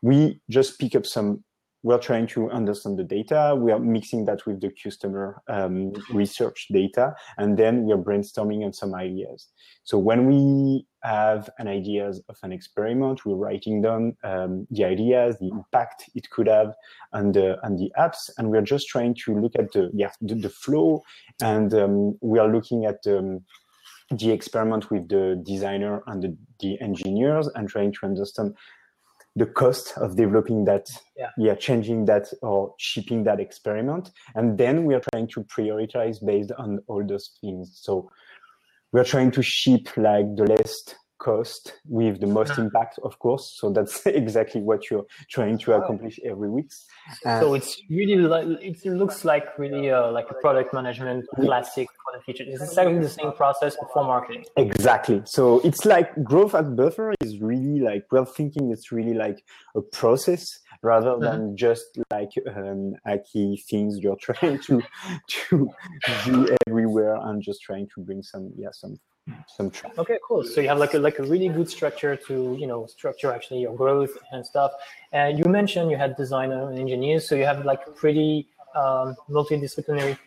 we 0.00 0.40
just 0.50 0.78
pick 0.80 0.96
up 0.96 1.06
some 1.06 1.44
we're 1.82 1.98
trying 1.98 2.26
to 2.28 2.50
understand 2.50 2.98
the 2.98 3.04
data. 3.04 3.54
We 3.58 3.72
are 3.72 3.78
mixing 3.78 4.24
that 4.26 4.46
with 4.46 4.60
the 4.60 4.70
customer 4.70 5.42
um, 5.48 5.92
research 6.12 6.66
data, 6.70 7.14
and 7.38 7.58
then 7.58 7.84
we 7.84 7.92
are 7.92 7.98
brainstorming 7.98 8.64
on 8.64 8.72
some 8.72 8.94
ideas. 8.94 9.48
So 9.84 9.98
when 9.98 10.26
we 10.26 10.86
have 11.02 11.50
an 11.58 11.66
ideas 11.66 12.22
of 12.28 12.36
an 12.44 12.52
experiment, 12.52 13.26
we're 13.26 13.34
writing 13.34 13.82
down 13.82 14.16
um, 14.22 14.66
the 14.70 14.84
ideas, 14.84 15.36
the 15.40 15.48
impact 15.48 16.08
it 16.14 16.30
could 16.30 16.46
have 16.46 16.74
on 17.12 17.32
the 17.32 17.58
on 17.64 17.76
the 17.76 17.92
apps, 17.98 18.30
and 18.38 18.50
we're 18.50 18.62
just 18.62 18.88
trying 18.88 19.14
to 19.24 19.38
look 19.38 19.52
at 19.58 19.72
the 19.72 19.90
yeah 19.92 20.12
the, 20.20 20.36
the 20.36 20.50
flow, 20.50 21.02
and 21.40 21.74
um, 21.74 22.16
we 22.20 22.38
are 22.38 22.52
looking 22.52 22.84
at 22.84 23.04
um, 23.06 23.40
the 24.18 24.30
experiment 24.30 24.90
with 24.90 25.08
the 25.08 25.42
designer 25.44 26.02
and 26.06 26.22
the, 26.22 26.36
the 26.60 26.80
engineers 26.80 27.48
and 27.54 27.68
trying 27.68 27.92
to 27.92 28.04
understand 28.04 28.54
the 29.34 29.46
cost 29.46 29.94
of 29.96 30.16
developing 30.16 30.64
that, 30.66 30.88
yeah. 31.16 31.30
yeah, 31.38 31.54
changing 31.54 32.04
that 32.06 32.28
or 32.42 32.74
shipping 32.78 33.24
that 33.24 33.40
experiment. 33.40 34.10
And 34.34 34.58
then 34.58 34.84
we 34.84 34.94
are 34.94 35.02
trying 35.12 35.28
to 35.28 35.40
prioritize 35.44 36.24
based 36.24 36.52
on 36.58 36.80
all 36.86 37.04
those 37.06 37.32
things. 37.40 37.78
So 37.82 38.10
we're 38.92 39.04
trying 39.04 39.30
to 39.32 39.42
ship 39.42 39.88
like 39.96 40.36
the 40.36 40.44
least 40.44 40.96
cost 41.22 41.74
with 41.86 42.20
the 42.20 42.26
most 42.26 42.58
impact, 42.58 42.98
of 43.04 43.18
course. 43.20 43.54
So 43.56 43.70
that's 43.70 44.04
exactly 44.06 44.60
what 44.60 44.90
you're 44.90 45.06
trying 45.30 45.56
to 45.58 45.74
accomplish 45.74 46.18
every 46.24 46.50
week. 46.50 46.70
so 47.22 47.54
it's 47.54 47.80
really 47.88 48.16
like 48.16 48.46
it 48.60 48.84
looks 48.84 49.24
like 49.24 49.46
really 49.58 49.90
uh, 49.90 50.10
like 50.10 50.26
a 50.30 50.34
product 50.34 50.74
management 50.74 51.24
classic 51.36 51.88
for 52.04 52.16
the 52.16 52.22
future. 52.22 52.44
It's 52.46 52.62
exactly 52.62 52.98
the 52.98 53.08
same 53.08 53.32
process 53.32 53.76
before 53.76 54.04
marketing. 54.04 54.44
Exactly. 54.56 55.22
So 55.24 55.60
it's 55.60 55.84
like 55.84 56.22
growth 56.22 56.54
at 56.54 56.76
Buffer 56.76 57.14
is 57.20 57.40
really 57.40 57.80
like 57.80 58.04
well 58.10 58.24
thinking. 58.24 58.70
It's 58.70 58.92
really 58.92 59.14
like 59.14 59.42
a 59.74 59.82
process 59.82 60.58
rather 60.82 61.16
than 61.18 61.40
mm-hmm. 61.40 61.56
just 61.56 61.98
like 62.10 62.30
um, 62.54 62.94
key 63.32 63.62
things 63.68 63.98
you're 63.98 64.16
trying 64.20 64.58
to 64.60 64.82
to 65.28 65.70
do 66.24 66.56
everywhere 66.66 67.16
and 67.16 67.42
just 67.42 67.62
trying 67.62 67.88
to 67.94 68.00
bring 68.00 68.22
some 68.22 68.52
yeah 68.56 68.68
some 68.72 68.98
some 69.46 69.70
okay 69.98 70.18
cool 70.26 70.42
so 70.42 70.60
you 70.60 70.66
have 70.66 70.78
like 70.78 70.94
a 70.94 70.98
like 70.98 71.20
a 71.20 71.22
really 71.22 71.48
good 71.48 71.70
structure 71.70 72.16
to 72.16 72.56
you 72.58 72.66
know 72.66 72.86
structure 72.86 73.32
actually 73.32 73.60
your 73.60 73.74
growth 73.76 74.18
and 74.32 74.44
stuff 74.44 74.72
and 75.12 75.38
you 75.38 75.44
mentioned 75.44 75.90
you 75.92 75.96
had 75.96 76.16
designer 76.16 76.68
and 76.68 76.76
engineers 76.76 77.28
so 77.28 77.36
you 77.36 77.44
have 77.44 77.64
like 77.64 77.80
pretty 77.94 78.48
um, 78.74 79.14
multidisciplinary 79.30 80.18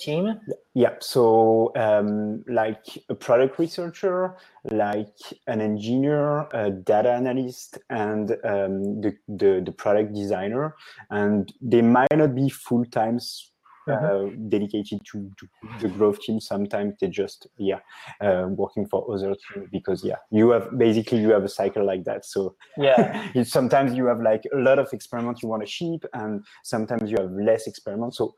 team 0.00 0.40
yeah 0.74 0.94
so 1.00 1.72
um, 1.76 2.42
like 2.48 2.84
a 3.08 3.14
product 3.14 3.58
researcher 3.58 4.36
like 4.70 5.16
an 5.46 5.60
engineer 5.60 6.48
a 6.52 6.70
data 6.70 7.10
analyst 7.10 7.78
and 7.90 8.32
um, 8.44 9.00
the, 9.00 9.14
the 9.28 9.62
the 9.64 9.72
product 9.72 10.14
designer 10.14 10.74
and 11.10 11.52
they 11.60 11.82
might 11.82 12.16
not 12.16 12.34
be 12.34 12.48
full 12.48 12.84
times 12.86 13.50
uh, 13.90 14.26
dedicated 14.48 15.00
to, 15.04 15.30
to, 15.38 15.48
the 15.80 15.88
growth 15.88 16.20
team. 16.20 16.40
Sometimes 16.40 16.94
they 17.00 17.08
just 17.08 17.46
yeah 17.56 17.80
uh, 18.20 18.46
working 18.48 18.86
for 18.86 19.12
other 19.12 19.34
teams 19.34 19.68
because 19.72 20.04
yeah 20.04 20.16
you 20.30 20.50
have 20.50 20.78
basically 20.78 21.18
you 21.18 21.30
have 21.30 21.44
a 21.44 21.48
cycle 21.48 21.84
like 21.84 22.04
that. 22.04 22.24
So 22.24 22.56
yeah, 22.76 23.30
sometimes 23.44 23.94
you 23.94 24.06
have 24.06 24.20
like 24.20 24.42
a 24.52 24.58
lot 24.58 24.78
of 24.78 24.92
experiments 24.92 25.42
you 25.42 25.48
want 25.48 25.62
to 25.62 25.68
ship, 25.68 26.04
and 26.12 26.44
sometimes 26.62 27.10
you 27.10 27.16
have 27.18 27.32
less 27.32 27.66
experiments. 27.66 28.18
So 28.18 28.34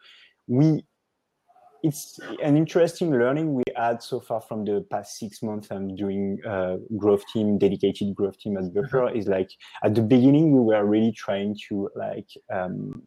we 0.46 0.84
it's 1.82 2.20
an 2.42 2.56
interesting 2.56 3.10
learning 3.10 3.54
we 3.54 3.64
had 3.76 4.02
so 4.02 4.20
far 4.20 4.40
from 4.40 4.64
the 4.64 4.86
past 4.90 5.18
six 5.18 5.42
months 5.42 5.68
I'm 5.70 5.94
doing 5.96 6.38
uh, 6.46 6.76
growth 6.96 7.24
team, 7.32 7.58
dedicated 7.58 8.14
growth 8.14 8.38
team 8.38 8.56
at 8.56 8.72
Buffer 8.72 9.02
mm-hmm. 9.02 9.16
is 9.16 9.26
like 9.26 9.50
at 9.82 9.94
the 9.94 10.02
beginning 10.02 10.52
we 10.52 10.60
were 10.60 10.84
really 10.84 11.12
trying 11.12 11.56
to 11.68 11.90
like 11.96 12.28
um, 12.52 13.02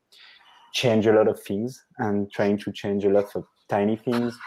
change 0.74 1.08
a 1.08 1.14
lot 1.14 1.28
of 1.28 1.42
things 1.42 1.82
and 2.00 2.32
trying 2.32 2.58
to 2.60 2.72
change 2.72 3.06
a 3.06 3.10
lot 3.10 3.34
of 3.36 3.46
tiny 3.70 3.96
things 3.96 4.38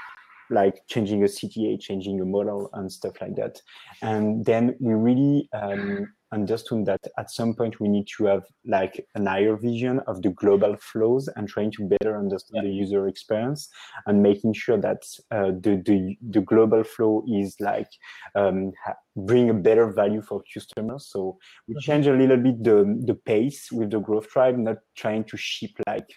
like 0.51 0.83
changing 0.89 1.23
a 1.23 1.27
CTA, 1.27 1.81
changing 1.81 2.21
a 2.21 2.25
model 2.25 2.71
and 2.73 2.91
stuff 2.91 3.21
like 3.21 3.37
that. 3.37 3.61
And 4.03 4.45
then 4.45 4.77
we 4.81 4.95
really 4.95 5.49
um, 5.53 6.09
understood 6.33 6.87
that 6.87 7.01
at 7.19 7.31
some 7.31 7.55
point 7.55 7.81
we 7.81 7.89
need 7.89 8.07
to 8.17 8.27
have 8.27 8.45
like 8.67 9.05
an 9.15 9.27
higher 9.27 9.57
vision 9.57 10.01
of 10.07 10.23
the 10.23 10.31
global 10.31 10.77
flows 10.77 11.29
and 11.37 11.49
trying 11.49 11.71
to 11.73 11.89
better 11.89 12.19
understand 12.19 12.65
yeah. 12.65 12.71
the 12.71 12.75
user 12.75 13.09
experience 13.09 13.69
and 14.07 14.23
making 14.23 14.53
sure 14.53 14.79
that 14.79 15.03
uh, 15.31 15.53
the, 15.61 15.83
the, 15.87 16.17
the 16.31 16.41
global 16.41 16.85
flow 16.85 17.25
is 17.29 17.57
like 17.61 17.89
um, 18.35 18.73
bring 19.17 19.51
a 19.51 19.55
better 19.55 19.91
value 19.93 20.23
for 20.23 20.43
customers. 20.53 21.09
So 21.11 21.39
we 21.67 21.75
mm-hmm. 21.75 21.81
change 21.81 22.07
a 22.07 22.13
little 22.13 22.37
bit 22.37 22.63
the, 22.63 23.01
the 23.07 23.15
pace 23.15 23.71
with 23.73 23.91
the 23.91 24.01
growth 24.01 24.29
tribe, 24.29 24.59
not 24.59 24.79
trying 24.97 25.25
to 25.25 25.37
ship 25.37 25.71
like 25.87 26.09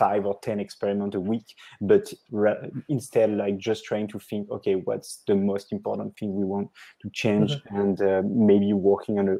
five 0.00 0.24
or 0.24 0.38
10 0.42 0.58
experiments 0.58 1.14
a 1.14 1.20
week, 1.20 1.54
but 1.82 2.10
instead 2.88 3.30
like 3.36 3.58
just 3.58 3.84
trying 3.84 4.08
to 4.08 4.18
think, 4.18 4.50
okay, 4.50 4.76
what's 4.76 5.22
the 5.26 5.34
most 5.34 5.72
important 5.72 6.16
thing 6.16 6.34
we 6.34 6.44
want 6.44 6.68
to 7.02 7.10
change 7.10 7.50
mm-hmm. 7.52 7.76
and 7.76 8.02
uh, 8.02 8.22
maybe 8.24 8.72
working 8.72 9.18
on 9.18 9.28
a 9.28 9.36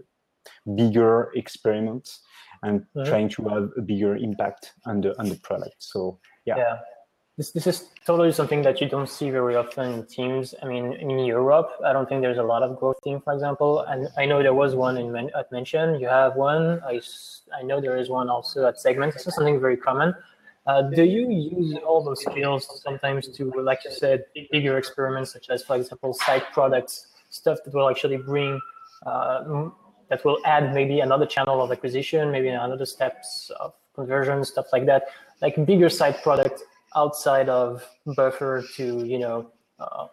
bigger 0.77 1.33
experiment 1.35 2.07
and 2.63 2.81
mm-hmm. 2.81 3.09
trying 3.09 3.29
to 3.31 3.43
have 3.49 3.71
a 3.79 3.81
bigger 3.81 4.17
impact 4.17 4.73
on 4.85 5.01
the, 5.01 5.19
on 5.19 5.31
the 5.31 5.37
product. 5.37 5.77
So 5.79 6.19
yeah. 6.45 6.59
yeah. 6.59 6.77
This, 7.39 7.53
this 7.53 7.67
is 7.67 7.89
totally 8.05 8.33
something 8.33 8.61
that 8.63 8.83
you 8.83 8.89
don't 8.91 9.09
see 9.09 9.31
very 9.31 9.57
often 9.57 9.95
in 9.95 10.05
teams. 10.05 10.55
I 10.63 10.67
mean, 10.67 10.93
in 10.93 11.09
Europe, 11.21 11.71
I 11.83 11.95
don't 11.95 12.07
think 12.07 12.21
there's 12.21 12.37
a 12.37 12.43
lot 12.43 12.63
of 12.63 12.79
growth 12.79 13.01
team, 13.03 13.19
for 13.25 13.33
example. 13.33 13.81
And 13.81 14.09
I 14.19 14.27
know 14.27 14.43
there 14.43 14.53
was 14.53 14.75
one 14.75 14.99
in 14.99 15.17
at 15.17 15.51
Mention. 15.51 15.99
You 15.99 16.09
have 16.09 16.37
one. 16.37 16.83
I, 16.87 17.01
I 17.59 17.63
know 17.63 17.81
there 17.81 17.97
is 17.97 18.11
one 18.11 18.29
also 18.29 18.67
at 18.67 18.79
Segment. 18.79 19.15
This 19.15 19.27
is 19.27 19.35
something 19.35 19.59
very 19.59 19.79
common. 19.79 20.15
Uh, 20.67 20.83
do 20.83 21.05
you 21.05 21.31
use 21.31 21.77
all 21.87 22.03
those 22.03 22.23
skills 22.23 22.83
sometimes 22.83 23.29
to, 23.29 23.51
like 23.63 23.81
you 23.85 23.91
said, 23.91 24.25
bigger 24.53 24.77
experiments, 24.77 25.33
such 25.33 25.49
as, 25.51 25.63
for 25.63 25.77
example, 25.77 26.13
side 26.13 26.43
products, 26.53 27.09
stuff 27.31 27.59
that 27.65 27.73
will 27.75 27.89
actually 27.89 28.19
bring, 28.19 28.61
uh, 29.07 29.69
that 30.09 30.25
will 30.25 30.39
add 30.45 30.75
maybe 30.75 31.01
another 31.01 31.27
channel 31.27 31.63
of 31.63 31.73
acquisition, 31.73 32.31
maybe 32.31 32.49
another 32.49 32.85
steps 32.85 33.51
of 33.59 33.73
conversion, 33.95 34.45
stuff 34.45 34.67
like 34.73 34.87
that, 34.87 35.05
like 35.41 35.65
bigger 35.65 35.89
side 35.89 36.23
product 36.23 36.63
outside 36.95 37.49
of 37.49 37.87
buffer 38.15 38.65
to, 38.77 39.05
you 39.05 39.19
know, 39.19 39.51
uh, 39.79 40.07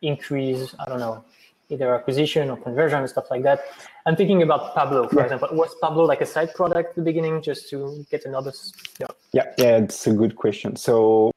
increase, 0.00 0.74
I 0.80 0.88
don't 0.88 0.98
know, 0.98 1.24
either 1.72 1.94
acquisition 1.94 2.50
or 2.50 2.56
conversion 2.56 3.00
and 3.00 3.08
stuff 3.08 3.26
like 3.30 3.42
that. 3.42 3.60
I'm 4.06 4.16
thinking 4.16 4.42
about 4.42 4.74
Pablo, 4.74 5.08
for 5.08 5.16
yeah. 5.16 5.24
example. 5.24 5.48
Was 5.52 5.74
Pablo 5.80 6.04
like 6.04 6.20
a 6.20 6.26
side 6.26 6.54
product 6.54 6.90
at 6.90 6.96
the 6.96 7.02
beginning 7.02 7.42
just 7.42 7.68
to 7.70 8.04
get 8.10 8.24
another? 8.24 8.52
Yeah, 9.00 9.06
yeah, 9.32 9.46
yeah 9.58 9.76
it's 9.78 10.06
a 10.06 10.12
good 10.12 10.36
question. 10.36 10.76
So 10.76 11.30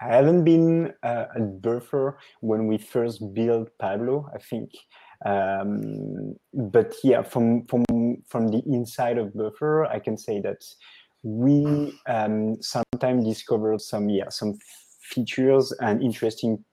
I 0.00 0.08
haven't 0.16 0.44
been 0.44 0.92
uh, 1.02 1.26
at 1.36 1.62
Buffer 1.62 2.18
when 2.40 2.66
we 2.66 2.78
first 2.78 3.34
built 3.34 3.68
Pablo, 3.78 4.30
I 4.34 4.38
think. 4.38 4.70
Um, 5.24 6.36
but 6.54 6.94
yeah, 7.04 7.22
from 7.22 7.66
from 7.66 7.84
from 8.26 8.48
the 8.48 8.62
inside 8.66 9.18
of 9.18 9.34
Buffer, 9.34 9.84
I 9.84 9.98
can 9.98 10.16
say 10.16 10.40
that 10.40 10.64
we 11.22 11.98
um, 12.06 12.56
sometimes 12.62 13.26
discovered 13.26 13.80
some 13.82 14.08
yeah 14.08 14.30
some 14.30 14.54
features 15.02 15.72
and 15.80 16.02
interesting 16.02 16.64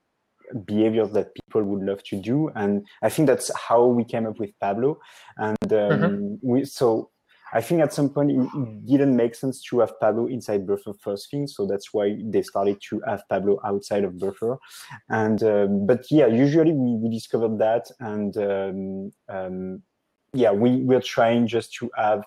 behaviors 0.66 1.12
that 1.12 1.34
people 1.36 1.64
would 1.64 1.84
love 1.84 2.04
to 2.04 2.16
do. 2.16 2.50
And 2.56 2.86
i 3.02 3.10
think 3.10 3.28
that's 3.28 3.52
how 3.56 3.86
we 3.86 4.04
came 4.04 4.26
up 4.26 4.40
with 4.40 4.52
pablo. 4.60 5.00
And 5.38 5.58
um, 5.64 5.78
mm-hmm. 5.78 6.34
we 6.42 6.66
so 6.66 7.12
i 7.54 7.62
think 7.62 7.82
at 7.82 7.94
some 7.94 8.10
point 8.10 8.32
it 8.32 8.86
didn't 8.86 9.16
make 9.16 9.34
sense 9.34 9.62
to 9.70 9.80
have 9.80 10.00
pablo 10.00 10.28
inside 10.28 10.68
buffer 10.68 10.94
first 11.02 11.32
thing. 11.32 11.48
So 11.48 11.66
that's 11.66 11.94
why 11.94 12.18
they 12.24 12.42
started 12.42 12.78
to 12.90 13.02
have 13.08 13.22
pablo 13.30 13.60
outside 13.66 14.04
of 14.04 14.20
buffer 14.20 14.58
and 15.10 15.42
um, 15.44 15.86
but 15.86 16.06
yeah 16.12 16.28
usually 16.28 16.74
we, 16.74 16.96
we 16.96 17.10
discovered 17.10 17.58
that. 17.60 17.90
And 18.00 18.38
um, 18.38 19.12
um 19.30 19.84
yeah 20.34 20.52
we 20.52 20.78
we're 20.78 21.02
trying 21.02 21.48
just 21.48 21.74
to 21.76 21.90
have 21.96 22.24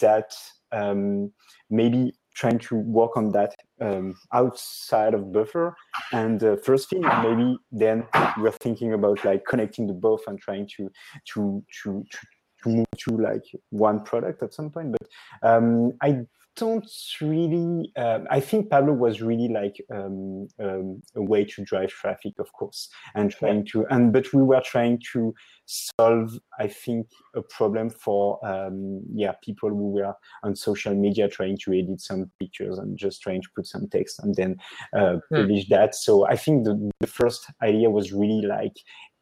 that 0.00 0.34
um, 0.72 1.32
maybe 1.70 2.12
trying 2.36 2.58
to 2.58 2.76
work 2.76 3.16
on 3.16 3.32
that 3.32 3.54
um, 3.80 4.14
outside 4.32 5.14
of 5.14 5.32
buffer. 5.32 5.74
And 6.12 6.42
uh, 6.44 6.56
first 6.56 6.90
thing 6.90 7.00
maybe 7.00 7.58
then 7.72 8.06
we're 8.38 8.52
thinking 8.52 8.92
about 8.92 9.24
like 9.24 9.44
connecting 9.46 9.86
the 9.86 9.94
both 9.94 10.22
and 10.26 10.38
trying 10.38 10.68
to 10.76 10.90
to 11.32 11.64
to 11.82 12.04
to, 12.12 12.18
to 12.62 12.68
move 12.68 12.86
to 12.98 13.16
like 13.16 13.44
one 13.70 14.04
product 14.04 14.42
at 14.42 14.54
some 14.54 14.70
point. 14.70 14.92
But 14.92 15.08
um, 15.48 15.92
i 16.02 16.20
don't 16.56 16.90
really. 17.20 17.92
Uh, 17.96 18.20
I 18.30 18.40
think 18.40 18.70
Pablo 18.70 18.92
was 18.92 19.22
really 19.22 19.48
like 19.48 19.76
um, 19.92 20.48
um, 20.58 21.02
a 21.14 21.22
way 21.22 21.44
to 21.44 21.64
drive 21.64 21.90
traffic, 21.90 22.34
of 22.38 22.52
course, 22.52 22.88
and 23.14 23.30
trying 23.30 23.66
to. 23.66 23.86
And 23.90 24.12
but 24.12 24.32
we 24.32 24.42
were 24.42 24.62
trying 24.62 25.00
to 25.12 25.34
solve, 25.66 26.38
I 26.58 26.68
think, 26.68 27.08
a 27.34 27.42
problem 27.42 27.90
for 27.90 28.44
um, 28.46 29.02
yeah 29.14 29.32
people 29.42 29.68
who 29.68 29.90
were 29.92 30.14
on 30.42 30.56
social 30.56 30.94
media 30.94 31.28
trying 31.28 31.58
to 31.64 31.72
edit 31.72 32.00
some 32.00 32.30
pictures 32.40 32.78
and 32.78 32.96
just 32.96 33.22
trying 33.22 33.42
to 33.42 33.48
put 33.54 33.66
some 33.66 33.88
text 33.88 34.20
and 34.22 34.34
then 34.34 34.56
uh, 34.96 35.16
hmm. 35.28 35.36
publish 35.36 35.68
that. 35.68 35.94
So 35.94 36.26
I 36.26 36.36
think 36.36 36.64
the, 36.64 36.90
the 37.00 37.06
first 37.06 37.46
idea 37.62 37.90
was 37.90 38.12
really 38.12 38.46
like 38.46 38.76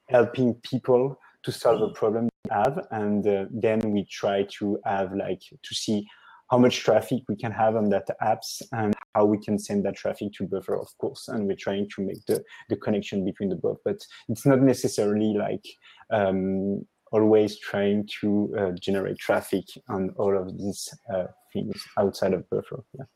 helping 0.08 0.54
people 0.54 1.18
to 1.42 1.52
solve 1.52 1.82
a 1.82 1.92
problem 1.92 2.28
they 2.44 2.54
have, 2.54 2.86
and 2.90 3.26
uh, 3.26 3.44
then 3.50 3.80
we 3.80 4.04
try 4.04 4.46
to 4.58 4.78
have 4.84 5.12
like 5.14 5.42
to 5.62 5.74
see 5.74 6.06
how 6.54 6.58
much 6.58 6.84
traffic 6.84 7.20
we 7.28 7.34
can 7.34 7.50
have 7.50 7.74
on 7.74 7.88
that 7.88 8.08
apps 8.22 8.62
and 8.70 8.94
how 9.16 9.24
we 9.24 9.36
can 9.38 9.58
send 9.58 9.84
that 9.84 9.96
traffic 9.96 10.32
to 10.32 10.46
buffer, 10.46 10.78
of 10.80 10.86
course. 10.98 11.26
And 11.26 11.48
we're 11.48 11.56
trying 11.56 11.88
to 11.96 12.02
make 12.06 12.24
the, 12.26 12.44
the 12.68 12.76
connection 12.76 13.24
between 13.24 13.48
the 13.48 13.56
both, 13.56 13.78
but 13.84 13.98
it's 14.28 14.46
not 14.46 14.60
necessarily 14.60 15.34
like 15.34 15.66
um, 16.12 16.86
always 17.10 17.58
trying 17.58 18.08
to 18.20 18.54
uh, 18.56 18.70
generate 18.80 19.18
traffic 19.18 19.64
on 19.88 20.10
all 20.10 20.38
of 20.38 20.56
these 20.56 20.94
uh, 21.12 21.26
things 21.52 21.84
outside 21.98 22.32
of 22.32 22.48
buffer. 22.50 22.84
Yeah. 22.96 23.06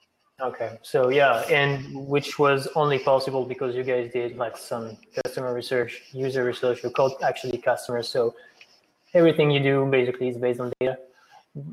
Okay, 0.40 0.76
so 0.82 1.08
yeah, 1.08 1.42
and 1.48 2.08
which 2.08 2.40
was 2.40 2.66
only 2.74 2.98
possible 2.98 3.44
because 3.44 3.76
you 3.76 3.84
guys 3.84 4.10
did 4.12 4.36
like 4.36 4.56
some 4.56 4.96
customer 5.22 5.54
research, 5.54 6.02
user 6.12 6.42
research, 6.42 6.82
you 6.82 6.90
called 6.90 7.14
actually 7.22 7.58
customers. 7.58 8.08
So 8.08 8.34
everything 9.14 9.48
you 9.52 9.60
do 9.60 9.86
basically 9.86 10.28
is 10.28 10.36
based 10.38 10.58
on 10.58 10.72
data, 10.80 10.98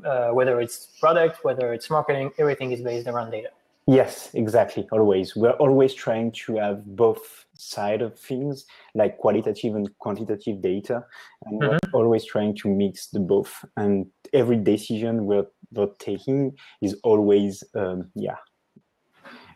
uh, 0.04 0.30
whether 0.30 0.60
it's 0.60 0.88
product, 1.00 1.44
whether 1.44 1.72
it's 1.72 1.90
marketing, 1.90 2.30
everything 2.38 2.72
is 2.72 2.80
based 2.80 3.06
around 3.06 3.30
data. 3.30 3.50
Yes, 3.88 4.30
exactly. 4.34 4.88
Always, 4.90 5.36
we're 5.36 5.52
always 5.52 5.94
trying 5.94 6.32
to 6.32 6.56
have 6.56 6.84
both 6.84 7.46
side 7.54 8.02
of 8.02 8.18
things, 8.18 8.66
like 8.96 9.18
qualitative 9.18 9.76
and 9.76 9.88
quantitative 9.98 10.60
data, 10.60 11.04
and 11.44 11.62
mm-hmm. 11.62 11.76
we're 11.92 12.00
always 12.00 12.24
trying 12.24 12.56
to 12.56 12.68
mix 12.68 13.08
the 13.08 13.20
both. 13.20 13.64
And 13.76 14.06
every 14.32 14.56
decision 14.56 15.26
we're, 15.26 15.46
we're 15.70 15.94
taking 16.00 16.56
is 16.82 16.96
always, 17.04 17.62
um, 17.76 18.10
yeah, 18.16 18.36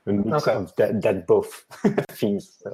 a 0.06 0.12
mix 0.12 0.46
okay. 0.46 0.52
of 0.52 0.72
that, 0.76 1.02
that 1.02 1.26
both 1.26 1.64
things. 2.12 2.56
So. 2.62 2.72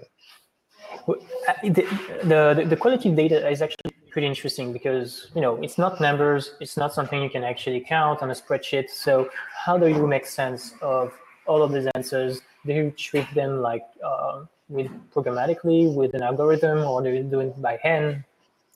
Uh, 1.09 1.15
the, 1.63 1.83
the, 2.25 2.67
the 2.69 2.77
quality 2.77 3.11
data 3.11 3.49
is 3.49 3.63
actually 3.63 3.93
pretty 4.11 4.27
interesting 4.27 4.73
because 4.73 5.31
you 5.35 5.43
know 5.43 5.57
it's 5.63 5.77
not 5.77 6.01
numbers 6.01 6.55
it's 6.59 6.79
not 6.79 6.91
something 6.95 7.23
you 7.23 7.29
can 7.29 7.45
actually 7.45 7.81
count 7.81 8.23
on 8.23 8.31
a 8.31 8.35
spreadsheet. 8.35 8.89
So 8.89 9.29
how 9.65 9.77
do 9.77 9.89
you 9.89 10.07
make 10.07 10.27
sense 10.27 10.73
of 10.81 11.13
all 11.47 11.63
of 11.63 11.71
these 11.71 11.87
answers? 11.95 12.41
Do 12.65 12.73
you 12.73 12.91
treat 12.93 13.29
them 13.35 13.61
like 13.61 13.85
uh, 14.03 14.45
with 14.69 14.91
programmatically 15.15 15.95
with 15.95 16.15
an 16.15 16.23
algorithm 16.23 16.79
or 16.79 17.03
do 17.03 17.11
you 17.11 17.23
do 17.23 17.41
it 17.41 17.61
by 17.61 17.79
hand? 17.83 18.25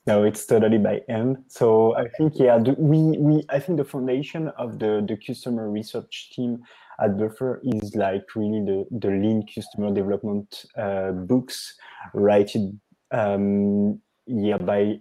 No 0.05 0.23
it's 0.23 0.45
totally 0.45 0.77
by 0.77 1.01
hand. 1.09 1.43
So 1.47 1.95
i 1.95 2.07
think 2.17 2.33
yeah 2.35 2.57
we 2.77 3.17
we 3.17 3.43
i 3.49 3.59
think 3.59 3.77
the 3.77 3.89
foundation 3.95 4.49
of 4.63 4.79
the 4.79 5.03
the 5.07 5.17
customer 5.17 5.69
research 5.69 6.31
team 6.33 6.63
at 7.01 7.17
Buffer 7.17 7.61
is 7.63 7.95
like 7.95 8.23
really 8.35 8.63
the, 8.63 8.85
the 8.91 9.09
lean 9.09 9.45
customer 9.53 9.93
development 9.93 10.65
uh, 10.77 11.11
books 11.11 11.75
written 12.13 12.79
um, 13.11 13.99
yeah, 14.27 14.57
by 14.57 14.99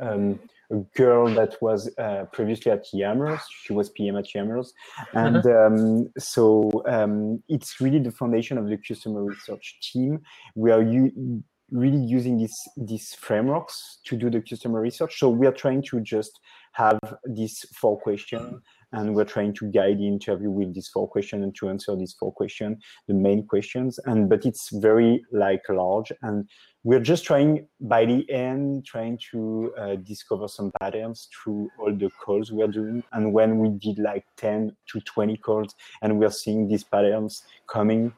um, 0.00 0.38
a 0.70 0.76
girl 0.94 1.32
that 1.34 1.56
was 1.62 1.90
uh, 1.98 2.24
previously 2.32 2.70
at 2.70 2.84
Yammers. 2.94 3.40
She 3.62 3.72
was 3.72 3.88
PM 3.90 4.16
at 4.16 4.26
Yammers. 4.26 4.68
And 5.14 5.36
mm-hmm. 5.36 5.74
um, 5.74 6.12
so 6.18 6.70
um, 6.86 7.42
it's 7.48 7.80
really 7.80 7.98
the 7.98 8.12
foundation 8.12 8.58
of 8.58 8.68
the 8.68 8.76
customer 8.76 9.24
research 9.24 9.78
team. 9.80 10.20
We 10.54 10.70
are 10.70 10.82
u- 10.82 11.42
really 11.70 11.98
using 11.98 12.38
this, 12.38 12.54
these 12.76 13.14
frameworks 13.14 13.98
to 14.04 14.16
do 14.16 14.30
the 14.30 14.42
customer 14.42 14.80
research. 14.80 15.18
So 15.18 15.28
we 15.30 15.46
are 15.46 15.52
trying 15.52 15.82
to 15.84 16.00
just 16.00 16.38
have 16.72 16.98
these 17.26 17.64
four 17.74 17.98
questions 17.98 18.62
and 18.92 19.14
we're 19.14 19.24
trying 19.24 19.54
to 19.54 19.66
guide 19.70 19.98
the 19.98 20.06
interview 20.06 20.50
with 20.50 20.74
these 20.74 20.88
four 20.88 21.08
questions 21.08 21.42
and 21.42 21.54
to 21.56 21.68
answer 21.68 21.94
these 21.96 22.14
four 22.18 22.32
questions 22.32 22.82
the 23.06 23.14
main 23.14 23.46
questions. 23.46 23.98
And 24.06 24.28
but 24.28 24.46
it's 24.46 24.70
very 24.70 25.24
like 25.32 25.62
large. 25.68 26.12
And 26.22 26.48
we're 26.84 27.00
just 27.00 27.24
trying 27.24 27.66
by 27.80 28.06
the 28.06 28.28
end 28.30 28.86
trying 28.86 29.18
to 29.30 29.72
uh, 29.78 29.96
discover 29.96 30.48
some 30.48 30.72
patterns 30.80 31.28
through 31.34 31.68
all 31.78 31.94
the 31.94 32.10
calls 32.18 32.50
we're 32.50 32.68
doing. 32.68 33.02
And 33.12 33.32
when 33.32 33.58
we 33.58 33.70
did 33.70 33.98
like 33.98 34.24
10 34.36 34.74
to 34.92 35.00
20 35.00 35.36
calls 35.38 35.74
and 36.02 36.18
we're 36.18 36.30
seeing 36.30 36.68
these 36.68 36.84
patterns 36.84 37.42
coming 37.66 38.12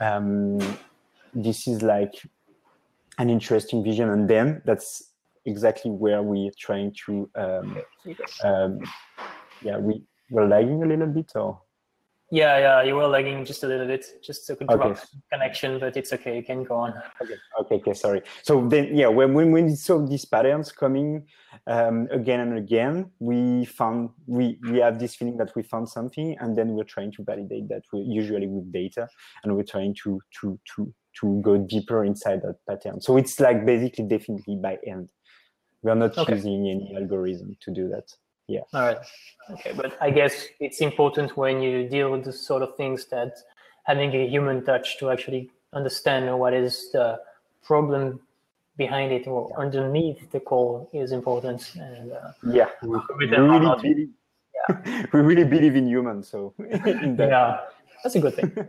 um, 0.00 0.58
this 1.34 1.68
is 1.68 1.82
like 1.82 2.14
an 3.18 3.30
interesting 3.30 3.84
vision. 3.84 4.10
And 4.10 4.28
then 4.28 4.62
that's 4.64 5.12
exactly 5.44 5.90
where 5.90 6.22
we're 6.22 6.50
trying 6.58 6.94
to 7.06 7.30
um, 7.36 7.78
um, 8.44 8.80
yeah 9.62 9.78
we 9.78 10.02
were 10.30 10.46
lagging 10.46 10.82
a 10.82 10.86
little 10.86 11.06
bit 11.06 11.32
or? 11.34 11.60
Yeah 12.30 12.58
yeah 12.58 12.82
you 12.82 12.94
were 12.94 13.06
lagging 13.06 13.44
just 13.44 13.64
a 13.64 13.66
little 13.66 13.86
bit 13.86 14.04
just 14.22 14.50
a 14.50 14.54
good 14.54 14.70
okay. 14.70 15.00
connection 15.32 15.78
but 15.78 15.96
it's 15.96 16.12
okay 16.12 16.36
you 16.36 16.42
can 16.42 16.62
go 16.62 16.76
on. 16.76 16.92
Okay 17.22 17.36
okay, 17.60 17.74
okay 17.76 17.94
sorry. 17.94 18.22
So 18.42 18.68
then 18.68 18.94
yeah 18.94 19.06
when, 19.06 19.32
when 19.32 19.50
we 19.50 19.74
saw 19.74 20.04
these 20.04 20.26
patterns 20.26 20.70
coming 20.70 21.26
um, 21.66 22.06
again 22.10 22.40
and 22.40 22.58
again 22.58 23.10
we 23.18 23.64
found 23.64 24.10
we 24.26 24.58
we 24.70 24.78
have 24.80 24.98
this 24.98 25.14
feeling 25.14 25.38
that 25.38 25.56
we 25.56 25.62
found 25.62 25.88
something 25.88 26.36
and 26.40 26.56
then 26.56 26.74
we're 26.74 26.84
trying 26.84 27.12
to 27.12 27.24
validate 27.24 27.68
that 27.70 27.82
we 27.92 28.00
usually 28.00 28.46
with 28.46 28.70
data 28.72 29.08
and 29.42 29.56
we're 29.56 29.62
trying 29.62 29.94
to 30.02 30.20
to 30.40 30.60
to 30.74 30.92
to 31.20 31.40
go 31.40 31.56
deeper 31.56 32.04
inside 32.04 32.42
that 32.42 32.58
pattern. 32.68 33.00
So 33.00 33.16
it's 33.16 33.40
like 33.40 33.64
basically 33.64 34.04
definitely 34.04 34.56
by 34.56 34.76
end 34.86 35.08
we 35.82 35.90
are 35.90 35.96
not 35.96 36.16
okay. 36.18 36.34
using 36.34 36.68
any 36.68 36.94
algorithm 36.94 37.56
to 37.60 37.70
do 37.70 37.88
that 37.88 38.12
yeah 38.48 38.60
all 38.72 38.82
right. 38.82 38.98
Okay 39.50 39.72
but 39.76 39.96
i 40.00 40.10
guess 40.10 40.46
it's 40.60 40.80
important 40.80 41.36
when 41.36 41.62
you 41.62 41.88
deal 41.88 42.10
with 42.10 42.24
this 42.24 42.44
sort 42.44 42.62
of 42.62 42.76
things 42.76 43.06
that 43.06 43.36
having 43.84 44.12
a 44.14 44.26
human 44.28 44.64
touch 44.64 44.98
to 44.98 45.10
actually 45.10 45.50
understand 45.72 46.38
what 46.38 46.52
is 46.52 46.90
the 46.92 47.20
problem 47.62 48.20
behind 48.78 49.12
it 49.12 49.26
or 49.26 49.50
underneath 49.58 50.30
the 50.30 50.40
call 50.40 50.88
is 50.92 51.12
important 51.12 51.74
and 51.76 52.12
uh, 52.12 52.32
yeah. 52.46 52.68
we 52.82 52.98
really, 53.16 53.82
believe, 53.82 54.08
yeah. 54.54 55.04
we 55.12 55.20
really 55.20 55.44
believe 55.44 55.74
in 55.76 55.86
humans 55.86 56.28
so 56.28 56.54
in 56.58 57.16
that. 57.16 57.28
yeah. 57.28 57.60
that's 58.02 58.14
a 58.14 58.20
good 58.20 58.34
thing. 58.34 58.52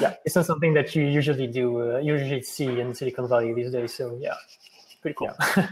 Yeah. 0.00 0.14
It's 0.24 0.34
not 0.34 0.46
something 0.46 0.72
that 0.72 0.96
you 0.96 1.04
usually 1.04 1.46
do 1.46 1.96
uh, 1.96 1.98
usually 1.98 2.42
see 2.42 2.80
in 2.80 2.94
silicon 2.94 3.28
valley 3.28 3.52
these 3.52 3.70
days 3.70 3.92
so 3.92 4.16
yeah. 4.18 4.34
Pretty 5.02 5.14
cool. 5.18 5.30
Yeah. 5.56 5.68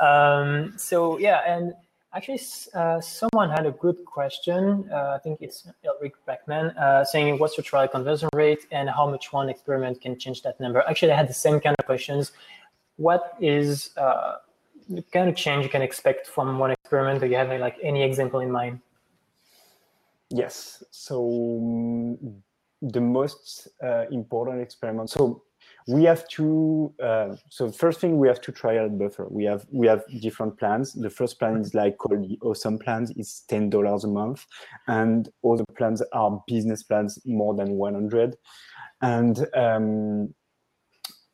um, 0.00 0.74
so 0.76 1.18
yeah 1.18 1.40
and 1.46 1.74
Actually, 2.14 2.40
uh, 2.74 3.00
someone 3.00 3.50
had 3.50 3.66
a 3.66 3.72
good 3.72 4.04
question. 4.04 4.88
Uh, 4.92 5.16
I 5.16 5.18
think 5.18 5.42
it's 5.42 5.66
Elric 5.84 6.12
Beckman 6.26 6.66
uh, 6.78 7.04
saying, 7.04 7.38
"What's 7.38 7.56
your 7.56 7.64
trial 7.64 7.88
conversion 7.88 8.28
rate 8.34 8.66
and 8.70 8.88
how 8.88 9.10
much 9.10 9.32
one 9.32 9.48
experiment 9.48 10.00
can 10.00 10.16
change 10.16 10.42
that 10.42 10.60
number?" 10.60 10.84
Actually, 10.88 11.12
I 11.12 11.16
had 11.16 11.28
the 11.28 11.34
same 11.34 11.58
kind 11.60 11.74
of 11.76 11.84
questions. 11.86 12.30
What 12.96 13.34
is 13.40 13.90
uh, 13.96 14.36
the 14.88 15.02
kind 15.02 15.28
of 15.28 15.34
change 15.34 15.64
you 15.64 15.70
can 15.70 15.82
expect 15.82 16.28
from 16.28 16.58
one 16.58 16.70
experiment? 16.70 17.20
Do 17.20 17.26
you 17.26 17.36
have 17.36 17.48
like 17.60 17.78
any 17.82 18.04
example 18.04 18.38
in 18.40 18.50
mind? 18.52 18.80
Yes. 20.30 20.84
So 20.90 21.16
um, 21.60 22.42
the 22.80 23.00
most 23.00 23.68
uh, 23.82 24.04
important 24.10 24.62
experiment. 24.62 25.10
So 25.10 25.42
we 25.86 26.04
have 26.04 26.26
to 26.28 26.92
uh, 27.02 27.36
so 27.50 27.70
first 27.70 28.00
thing 28.00 28.18
we 28.18 28.28
have 28.28 28.40
to 28.42 28.52
trial 28.52 28.88
buffer. 28.88 29.26
We 29.30 29.44
have 29.44 29.66
we 29.70 29.86
have 29.86 30.02
different 30.20 30.58
plans. 30.58 30.92
The 30.92 31.10
first 31.10 31.38
plan 31.38 31.56
is 31.58 31.74
like 31.74 31.98
called 31.98 32.28
the 32.28 32.38
awesome 32.42 32.78
plans. 32.78 33.12
It's 33.16 33.42
ten 33.48 33.70
dollars 33.70 34.04
a 34.04 34.08
month. 34.08 34.46
And 34.88 35.28
all 35.42 35.56
the 35.56 35.66
plans 35.76 36.02
are 36.12 36.42
business 36.46 36.82
plans 36.82 37.18
more 37.26 37.54
than 37.54 37.72
100 37.72 38.36
and 39.02 39.46
um, 39.54 40.34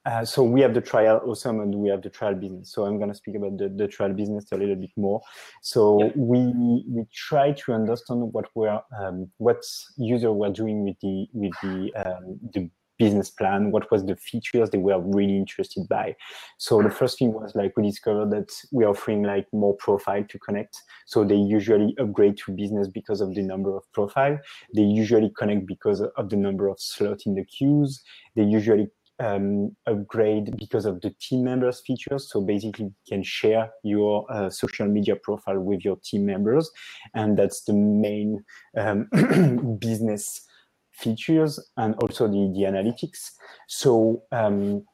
uh, 0.06 0.24
so 0.24 0.42
we 0.42 0.62
have 0.62 0.72
the 0.72 0.80
trial 0.80 1.20
awesome 1.26 1.60
and 1.60 1.74
we 1.74 1.88
have 1.88 2.02
the 2.02 2.08
trial 2.08 2.34
business. 2.34 2.72
So 2.72 2.86
i'm 2.86 2.96
going 2.96 3.10
to 3.10 3.14
speak 3.14 3.36
about 3.36 3.58
the, 3.58 3.68
the 3.68 3.86
trial 3.86 4.12
business 4.12 4.46
a 4.50 4.56
little 4.56 4.76
bit 4.76 4.90
more. 4.96 5.20
So 5.62 6.02
yep. 6.02 6.16
we 6.16 6.84
we 6.88 7.04
try 7.12 7.52
to 7.52 7.72
understand 7.72 8.32
what 8.32 8.46
we're 8.54 8.80
um, 8.98 9.30
what 9.36 9.62
user 9.96 10.32
were 10.32 10.50
doing 10.50 10.84
with 10.84 10.98
the 11.00 11.26
with 11.32 11.52
the 11.62 11.92
um, 11.94 12.40
the 12.54 12.70
business 13.00 13.30
plan 13.30 13.72
what 13.72 13.90
was 13.90 14.04
the 14.04 14.14
features 14.14 14.68
they 14.68 14.78
were 14.78 15.00
really 15.00 15.36
interested 15.36 15.88
by. 15.88 16.14
So 16.58 16.82
the 16.82 16.90
first 16.90 17.18
thing 17.18 17.32
was 17.32 17.54
like 17.54 17.76
we 17.76 17.82
discovered 17.82 18.30
that 18.30 18.50
we're 18.70 18.90
offering 18.90 19.22
like 19.22 19.46
more 19.52 19.74
profile 19.76 20.24
to 20.28 20.38
connect. 20.38 20.76
So 21.06 21.24
they 21.24 21.40
usually 21.58 21.96
upgrade 21.98 22.36
to 22.44 22.52
business 22.52 22.88
because 22.88 23.22
of 23.22 23.34
the 23.34 23.42
number 23.42 23.74
of 23.74 23.90
profile. 23.92 24.38
They 24.74 24.82
usually 24.82 25.32
connect 25.36 25.66
because 25.66 26.02
of 26.02 26.28
the 26.28 26.36
number 26.36 26.68
of 26.68 26.78
slots 26.78 27.24
in 27.26 27.34
the 27.34 27.44
queues. 27.44 28.02
They 28.36 28.44
usually 28.44 28.88
um, 29.18 29.76
upgrade 29.86 30.56
because 30.56 30.86
of 30.86 31.00
the 31.00 31.14
team 31.20 31.44
members 31.44 31.80
features. 31.80 32.30
So 32.30 32.40
basically, 32.40 32.86
you 32.86 32.94
can 33.08 33.22
share 33.22 33.70
your 33.82 34.26
uh, 34.30 34.50
social 34.50 34.86
media 34.86 35.16
profile 35.16 35.60
with 35.60 35.84
your 35.84 35.96
team 36.02 36.26
members, 36.26 36.70
and 37.14 37.38
that's 37.38 37.62
the 37.64 37.74
main 37.74 38.44
um, 38.76 39.08
business 39.78 40.46
features 41.00 41.58
and 41.76 41.94
also 41.96 42.26
the, 42.28 42.52
the 42.54 42.62
analytics. 42.62 43.32
So 43.66 44.22
um, 44.32 44.84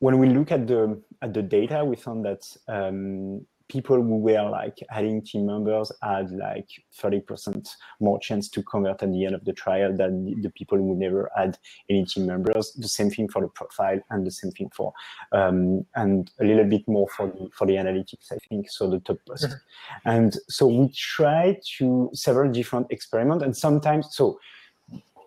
when 0.00 0.18
we 0.18 0.28
look 0.28 0.52
at 0.52 0.66
the 0.66 1.00
at 1.22 1.34
the 1.34 1.42
data, 1.42 1.84
we 1.84 1.96
found 1.96 2.24
that 2.24 2.42
um, 2.68 3.46
people 3.68 3.96
who 3.96 4.16
were 4.16 4.48
like 4.50 4.78
adding 4.90 5.22
team 5.22 5.46
members 5.46 5.92
had 6.02 6.30
like 6.30 6.68
30% 7.00 7.68
more 8.00 8.18
chance 8.18 8.48
to 8.48 8.62
convert 8.62 9.02
at 9.02 9.12
the 9.12 9.26
end 9.26 9.34
of 9.34 9.44
the 9.44 9.52
trial 9.52 9.94
than 9.94 10.40
the 10.40 10.50
people 10.50 10.78
who 10.78 10.96
never 10.96 11.30
had 11.36 11.58
any 11.90 12.04
team 12.04 12.26
members. 12.26 12.72
The 12.72 12.88
same 12.88 13.10
thing 13.10 13.28
for 13.28 13.42
the 13.42 13.48
profile 13.48 14.00
and 14.10 14.26
the 14.26 14.30
same 14.30 14.52
thing 14.52 14.70
for, 14.74 14.92
um, 15.32 15.84
and 15.94 16.30
a 16.40 16.44
little 16.44 16.64
bit 16.64 16.88
more 16.88 17.08
for 17.08 17.26
the, 17.26 17.50
for 17.52 17.66
the 17.66 17.74
analytics, 17.74 18.32
I 18.32 18.38
think, 18.48 18.70
so 18.70 18.88
the 18.88 19.00
top 19.00 19.18
post. 19.28 19.44
Mm-hmm. 19.44 20.08
And 20.08 20.36
so 20.48 20.66
we 20.66 20.90
try 20.92 21.58
to 21.78 22.10
several 22.14 22.50
different 22.50 22.86
experiments 22.90 23.44
and 23.44 23.56
sometimes, 23.56 24.08
so 24.12 24.38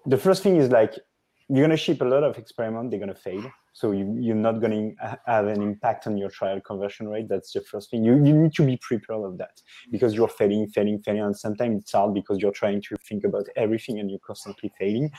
the 0.06 0.18
first 0.18 0.44
thing 0.44 0.58
is 0.58 0.70
like, 0.70 0.94
you're 1.50 1.62
to 1.72 1.78
ship 1.78 2.02
a 2.02 2.06
lot 2.06 2.24
of 2.24 2.38
experiments, 2.38 2.92
they're 2.92 3.00
to 3.14 3.20
fail 3.20 3.52
so 3.74 3.92
you, 3.92 4.34
are 4.34 4.36
not 4.36 4.60
going 4.60 4.96
to 4.98 5.20
have 5.26 5.48
an 5.48 5.62
impact 5.62 6.06
on 6.06 6.18
your 6.18 6.30
trial 6.30 6.60
conversion 6.60 7.08
rate. 7.08 7.30
That's 7.30 7.54
the 7.54 7.62
first 7.62 7.90
thing. 7.90 8.04
You, 8.04 8.16
you 8.16 8.34
need 8.34 8.54
to 8.56 8.66
be 8.66 8.78
prepared 8.78 9.24
of 9.24 9.38
that 9.38 9.62
because 9.90 10.14
you're 10.14 10.28
failing, 10.28 10.68
failing, 10.68 11.00
failing. 11.00 11.22
And 11.22 11.38
sometimes 11.38 11.82
it's 11.82 11.92
hard 11.94 12.14
because 12.14 12.40
you're 12.40 12.52
trying 12.52 12.82
to 12.82 12.96
think 13.08 13.24
about 13.24 13.48
everything 13.56 14.00
and 14.00 14.10
you're 14.10 14.20
constantly 14.20 14.72
failing. 14.78 15.12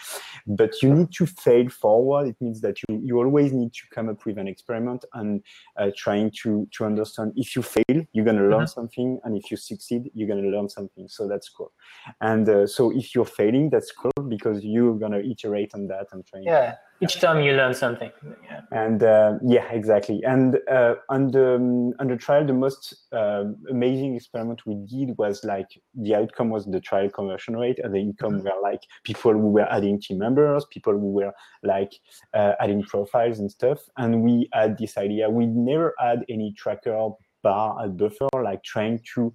But 0.47 0.83
you 0.83 0.93
need 0.93 1.13
to 1.13 1.27
fail 1.27 1.69
forward. 1.71 2.29
It 2.29 2.37
means 2.41 2.61
that 2.61 2.77
you, 2.89 3.01
you 3.03 3.19
always 3.19 3.53
need 3.53 3.73
to 3.73 3.83
come 3.91 4.11
up 4.11 4.25
with 4.27 4.37
an 4.37 4.49
experiment 4.49 5.07
and 5.15 5.43
uh, 5.79 5.91
trying 5.97 6.31
to, 6.43 6.69
to 6.73 6.85
understand 6.85 7.33
if 7.37 7.57
you 7.57 7.63
fail, 7.63 8.05
you're 8.13 8.25
going 8.25 8.37
to 8.37 8.43
learn 8.43 8.53
mm-hmm. 8.53 8.67
something. 8.67 9.19
And 9.25 9.37
if 9.37 9.51
you 9.51 9.57
succeed, 9.57 10.11
you're 10.15 10.29
going 10.29 10.43
to 10.43 10.51
learn 10.51 10.69
something. 10.69 11.09
So 11.09 11.27
that's 11.27 11.49
cool. 11.49 11.73
And 12.21 12.47
uh, 12.49 12.67
so 12.67 12.91
if 12.95 13.15
you're 13.15 13.25
failing, 13.25 13.71
that's 13.71 13.93
cool 13.93 14.13
because 14.29 14.63
you're 14.63 14.99
going 14.99 15.13
to 15.13 15.27
iterate 15.27 15.73
on 15.75 15.87
that 15.89 16.09
and 16.13 16.27
try. 16.27 16.41
Yeah 16.45 16.75
each 17.03 17.21
time 17.21 17.43
you 17.43 17.53
learn 17.53 17.75
something. 17.75 18.11
Yeah. 18.45 18.61
and 18.71 19.03
uh, 19.03 19.35
yeah 19.45 19.71
exactly. 19.73 20.21
And 20.25 20.59
uh, 20.71 20.95
on 21.09 21.31
the 21.31 21.57
um, 21.57 21.93
on 21.99 22.09
the 22.09 22.17
trial 22.17 22.47
the 22.47 22.53
most 22.53 22.95
uh, 23.13 23.45
amazing 23.71 24.15
experiment 24.15 24.67
we 24.67 24.75
did 24.87 25.17
was 25.19 25.45
like 25.45 25.69
the 25.95 26.15
outcome 26.15 26.51
was 26.51 26.67
the 26.67 26.81
trial 26.81 27.11
conversion 27.11 27.57
rate. 27.57 27.79
And 27.83 27.95
the 27.95 28.01
income 28.01 28.35
mm-hmm. 28.35 28.45
were 28.45 28.63
like 28.63 28.81
people 29.05 29.33
who 29.33 29.51
were 29.51 29.71
adding 29.71 30.01
team 30.01 30.19
members 30.19 30.65
people 30.71 30.93
who 30.93 31.13
were 31.13 31.33
like 31.63 31.93
uh, 32.35 32.53
adding 32.61 32.83
profiles 32.83 33.39
and 33.39 33.51
stuff. 33.51 33.81
And 33.97 34.23
we 34.23 34.49
had 34.53 34.79
this 34.79 34.97
idea. 34.97 35.29
We 35.29 35.47
never 35.47 35.95
had 35.99 36.25
any 36.29 36.55
tracker 36.57 37.11
bar 37.43 37.85
at 37.85 37.97
buffer 37.97 38.29
like 38.43 38.63
trying 38.63 39.01
to 39.15 39.33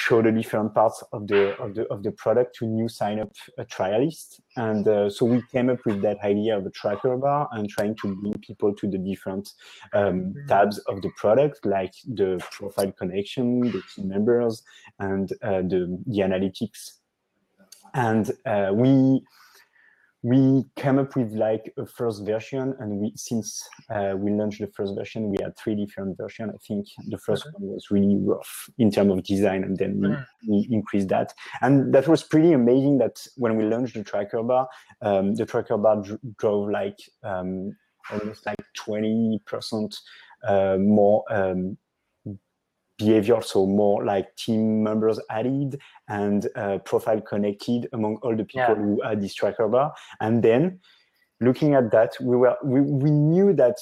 show 0.00 0.22
the 0.22 0.32
different 0.32 0.74
parts 0.74 1.02
of 1.12 1.26
the 1.26 1.42
of 1.64 1.74
the 1.74 1.84
of 1.92 2.02
the 2.02 2.12
product 2.12 2.56
to 2.56 2.66
new 2.66 2.88
sign 2.88 3.20
up 3.20 3.32
a 3.58 3.64
trialist 3.64 4.40
and 4.56 4.88
uh, 4.88 5.08
so 5.10 5.24
we 5.26 5.42
came 5.52 5.68
up 5.68 5.80
with 5.86 6.00
that 6.02 6.18
idea 6.24 6.56
of 6.56 6.64
a 6.66 6.70
tracker 6.70 7.16
bar 7.16 7.48
and 7.52 7.68
trying 7.68 7.94
to 7.96 8.14
bring 8.16 8.34
people 8.48 8.74
to 8.74 8.88
the 8.88 8.98
different 8.98 9.52
um, 9.92 10.34
tabs 10.48 10.78
of 10.90 11.02
the 11.02 11.10
product 11.16 11.64
like 11.64 11.92
the 12.14 12.30
profile 12.50 12.92
connection 12.92 13.60
the 13.60 13.82
team 13.94 14.08
members 14.08 14.62
and 14.98 15.32
uh, 15.42 15.62
the 15.62 15.98
the 16.06 16.20
analytics. 16.20 16.92
And 17.94 18.30
uh, 18.46 18.70
we 18.72 19.22
we 20.22 20.64
came 20.76 20.98
up 20.98 21.16
with 21.16 21.32
like 21.32 21.72
a 21.78 21.86
first 21.86 22.26
version 22.26 22.74
and 22.78 22.98
we 22.98 23.12
since 23.16 23.66
uh, 23.90 24.12
we 24.16 24.30
launched 24.30 24.60
the 24.60 24.66
first 24.68 24.94
version 24.94 25.30
we 25.30 25.38
had 25.42 25.56
three 25.56 25.74
different 25.74 26.16
versions 26.16 26.52
i 26.54 26.58
think 26.66 26.86
the 27.08 27.16
first 27.18 27.46
okay. 27.46 27.54
one 27.58 27.72
was 27.72 27.90
really 27.90 28.16
rough 28.20 28.68
in 28.78 28.90
terms 28.90 29.10
of 29.12 29.22
design 29.22 29.64
and 29.64 29.78
then 29.78 29.98
we, 29.98 30.08
mm. 30.08 30.26
we, 30.46 30.68
increased 30.70 31.08
that 31.08 31.32
and 31.62 31.94
that 31.94 32.06
was 32.06 32.22
pretty 32.22 32.52
amazing 32.52 32.98
that 32.98 33.26
when 33.36 33.56
we 33.56 33.64
launched 33.64 33.94
the 33.94 34.04
tracker 34.04 34.42
bar 34.42 34.68
um, 35.00 35.34
the 35.34 35.46
tracker 35.46 35.78
bar 35.78 36.02
drove 36.38 36.68
like 36.68 36.98
um, 37.22 37.74
almost 38.10 38.44
like 38.44 38.56
20 38.74 39.40
percent 39.46 39.96
uh, 40.46 40.76
more 40.78 41.24
um, 41.30 41.78
behavior, 43.00 43.42
so 43.42 43.66
more 43.66 44.04
like 44.04 44.34
team 44.36 44.82
members 44.82 45.18
added 45.28 45.80
and 46.08 46.48
uh, 46.54 46.78
profile 46.78 47.20
connected 47.20 47.88
among 47.92 48.16
all 48.22 48.36
the 48.36 48.44
people 48.44 48.68
yeah. 48.68 48.74
who 48.74 49.02
had 49.02 49.20
this 49.20 49.34
tracker 49.34 49.68
bar. 49.68 49.92
And 50.20 50.42
then 50.42 50.80
looking 51.40 51.74
at 51.74 51.90
that, 51.90 52.12
we 52.20 52.36
were 52.36 52.56
we, 52.62 52.80
we 52.80 53.10
knew 53.10 53.52
that 53.54 53.76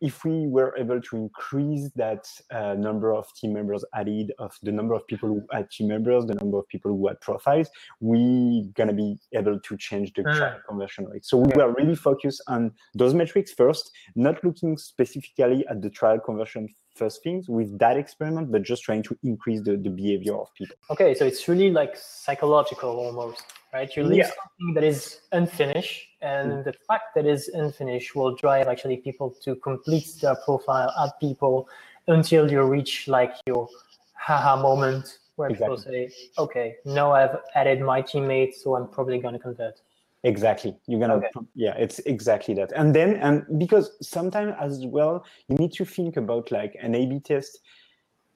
if 0.00 0.24
we 0.24 0.46
were 0.46 0.76
able 0.76 1.00
to 1.00 1.16
increase 1.16 1.90
that 1.96 2.26
uh, 2.50 2.74
number 2.74 3.12
of 3.12 3.32
team 3.34 3.52
members 3.52 3.84
added, 3.94 4.32
of 4.38 4.56
the 4.62 4.72
number 4.72 4.94
of 4.94 5.06
people 5.06 5.28
who 5.28 5.42
had 5.52 5.70
team 5.70 5.88
members, 5.88 6.26
the 6.26 6.34
number 6.34 6.58
of 6.58 6.68
people 6.68 6.90
who 6.90 7.08
had 7.08 7.20
profiles, 7.20 7.68
we 8.00 8.70
gonna 8.74 8.92
be 8.92 9.18
able 9.34 9.58
to 9.58 9.76
change 9.76 10.12
the 10.14 10.22
mm. 10.22 10.58
conversion 10.68 11.06
rate. 11.06 11.24
So 11.24 11.38
we 11.38 11.52
were 11.54 11.72
really 11.72 11.96
focused 11.96 12.42
on 12.48 12.72
those 12.94 13.14
metrics 13.14 13.52
first, 13.52 13.90
not 14.14 14.42
looking 14.44 14.76
specifically 14.78 15.66
at 15.68 15.82
the 15.82 15.90
trial 15.90 16.18
conversion 16.18 16.68
first 16.98 17.22
things 17.22 17.48
with 17.48 17.78
that 17.78 17.96
experiment, 17.96 18.50
but 18.50 18.62
just 18.62 18.82
trying 18.82 19.02
to 19.04 19.16
increase 19.22 19.62
the, 19.62 19.76
the 19.76 19.88
behavior 19.88 20.34
of 20.36 20.52
people. 20.54 20.76
Okay, 20.90 21.14
so 21.14 21.24
it's 21.24 21.46
really 21.48 21.70
like 21.70 21.96
psychological 21.96 22.90
almost, 22.90 23.44
right? 23.72 23.94
You 23.96 24.04
leave 24.04 24.18
yeah. 24.18 24.26
something 24.26 24.74
that 24.74 24.84
is 24.84 25.20
unfinished, 25.32 26.08
and 26.20 26.52
mm. 26.52 26.64
the 26.64 26.74
fact 26.86 27.14
that 27.14 27.26
is 27.26 27.48
unfinished 27.48 28.14
will 28.14 28.34
drive 28.34 28.68
actually 28.68 28.98
people 28.98 29.34
to 29.42 29.56
complete 29.56 30.08
their 30.20 30.36
profile, 30.44 30.92
add 31.02 31.10
people 31.20 31.68
until 32.06 32.50
you 32.50 32.62
reach 32.62 33.08
like 33.08 33.34
your 33.46 33.68
haha 34.14 34.60
moment 34.60 35.18
where 35.36 35.50
exactly. 35.50 35.76
people 35.76 35.92
say, 35.92 36.10
okay, 36.38 36.76
now 36.84 37.12
I've 37.12 37.36
added 37.54 37.80
my 37.80 38.02
teammate, 38.02 38.54
so 38.54 38.74
I'm 38.74 38.88
probably 38.88 39.18
going 39.18 39.34
to 39.34 39.38
convert. 39.38 39.80
Exactly. 40.24 40.76
You're 40.86 40.98
gonna 40.98 41.14
okay. 41.14 41.30
yeah, 41.54 41.74
it's 41.78 42.00
exactly 42.00 42.52
that. 42.54 42.72
And 42.72 42.92
then 42.94 43.16
and 43.16 43.44
because 43.56 43.96
sometimes 44.02 44.54
as 44.58 44.84
well, 44.84 45.24
you 45.48 45.56
need 45.56 45.72
to 45.74 45.84
think 45.84 46.16
about 46.16 46.50
like 46.50 46.76
an 46.82 46.96
A/B 46.96 47.20
test. 47.20 47.60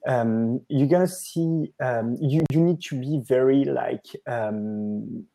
Um, 0.07 0.61
you're 0.67 0.87
gonna 0.87 1.07
see 1.07 1.73
um, 1.81 2.17
you 2.19 2.41
you 2.51 2.61
need 2.61 2.81
to 2.83 2.99
be 2.99 3.21
very 3.25 3.63
like 3.63 4.05
um, 4.27 5.25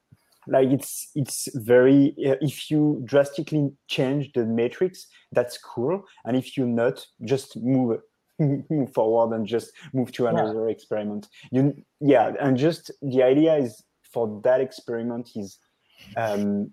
like 0.46 0.68
it's 0.68 1.10
it's 1.14 1.48
very 1.54 2.14
uh, 2.26 2.36
if 2.40 2.70
you 2.70 3.02
drastically 3.04 3.70
change 3.88 4.32
the 4.32 4.44
matrix, 4.44 5.06
that's 5.32 5.58
cool. 5.58 6.04
And 6.24 6.36
if 6.36 6.56
you 6.56 6.66
not, 6.66 7.04
just 7.24 7.56
move 7.56 8.00
move 8.38 8.92
forward 8.94 9.34
and 9.34 9.46
just 9.46 9.72
move 9.92 10.12
to 10.12 10.26
another 10.26 10.66
yeah. 10.66 10.72
experiment. 10.72 11.28
You 11.50 11.74
yeah, 12.00 12.32
and 12.40 12.56
just 12.56 12.90
the 13.02 13.22
idea 13.22 13.56
is 13.56 13.82
for 14.12 14.40
that 14.44 14.60
experiment 14.60 15.30
is 15.34 15.58
um, 16.16 16.72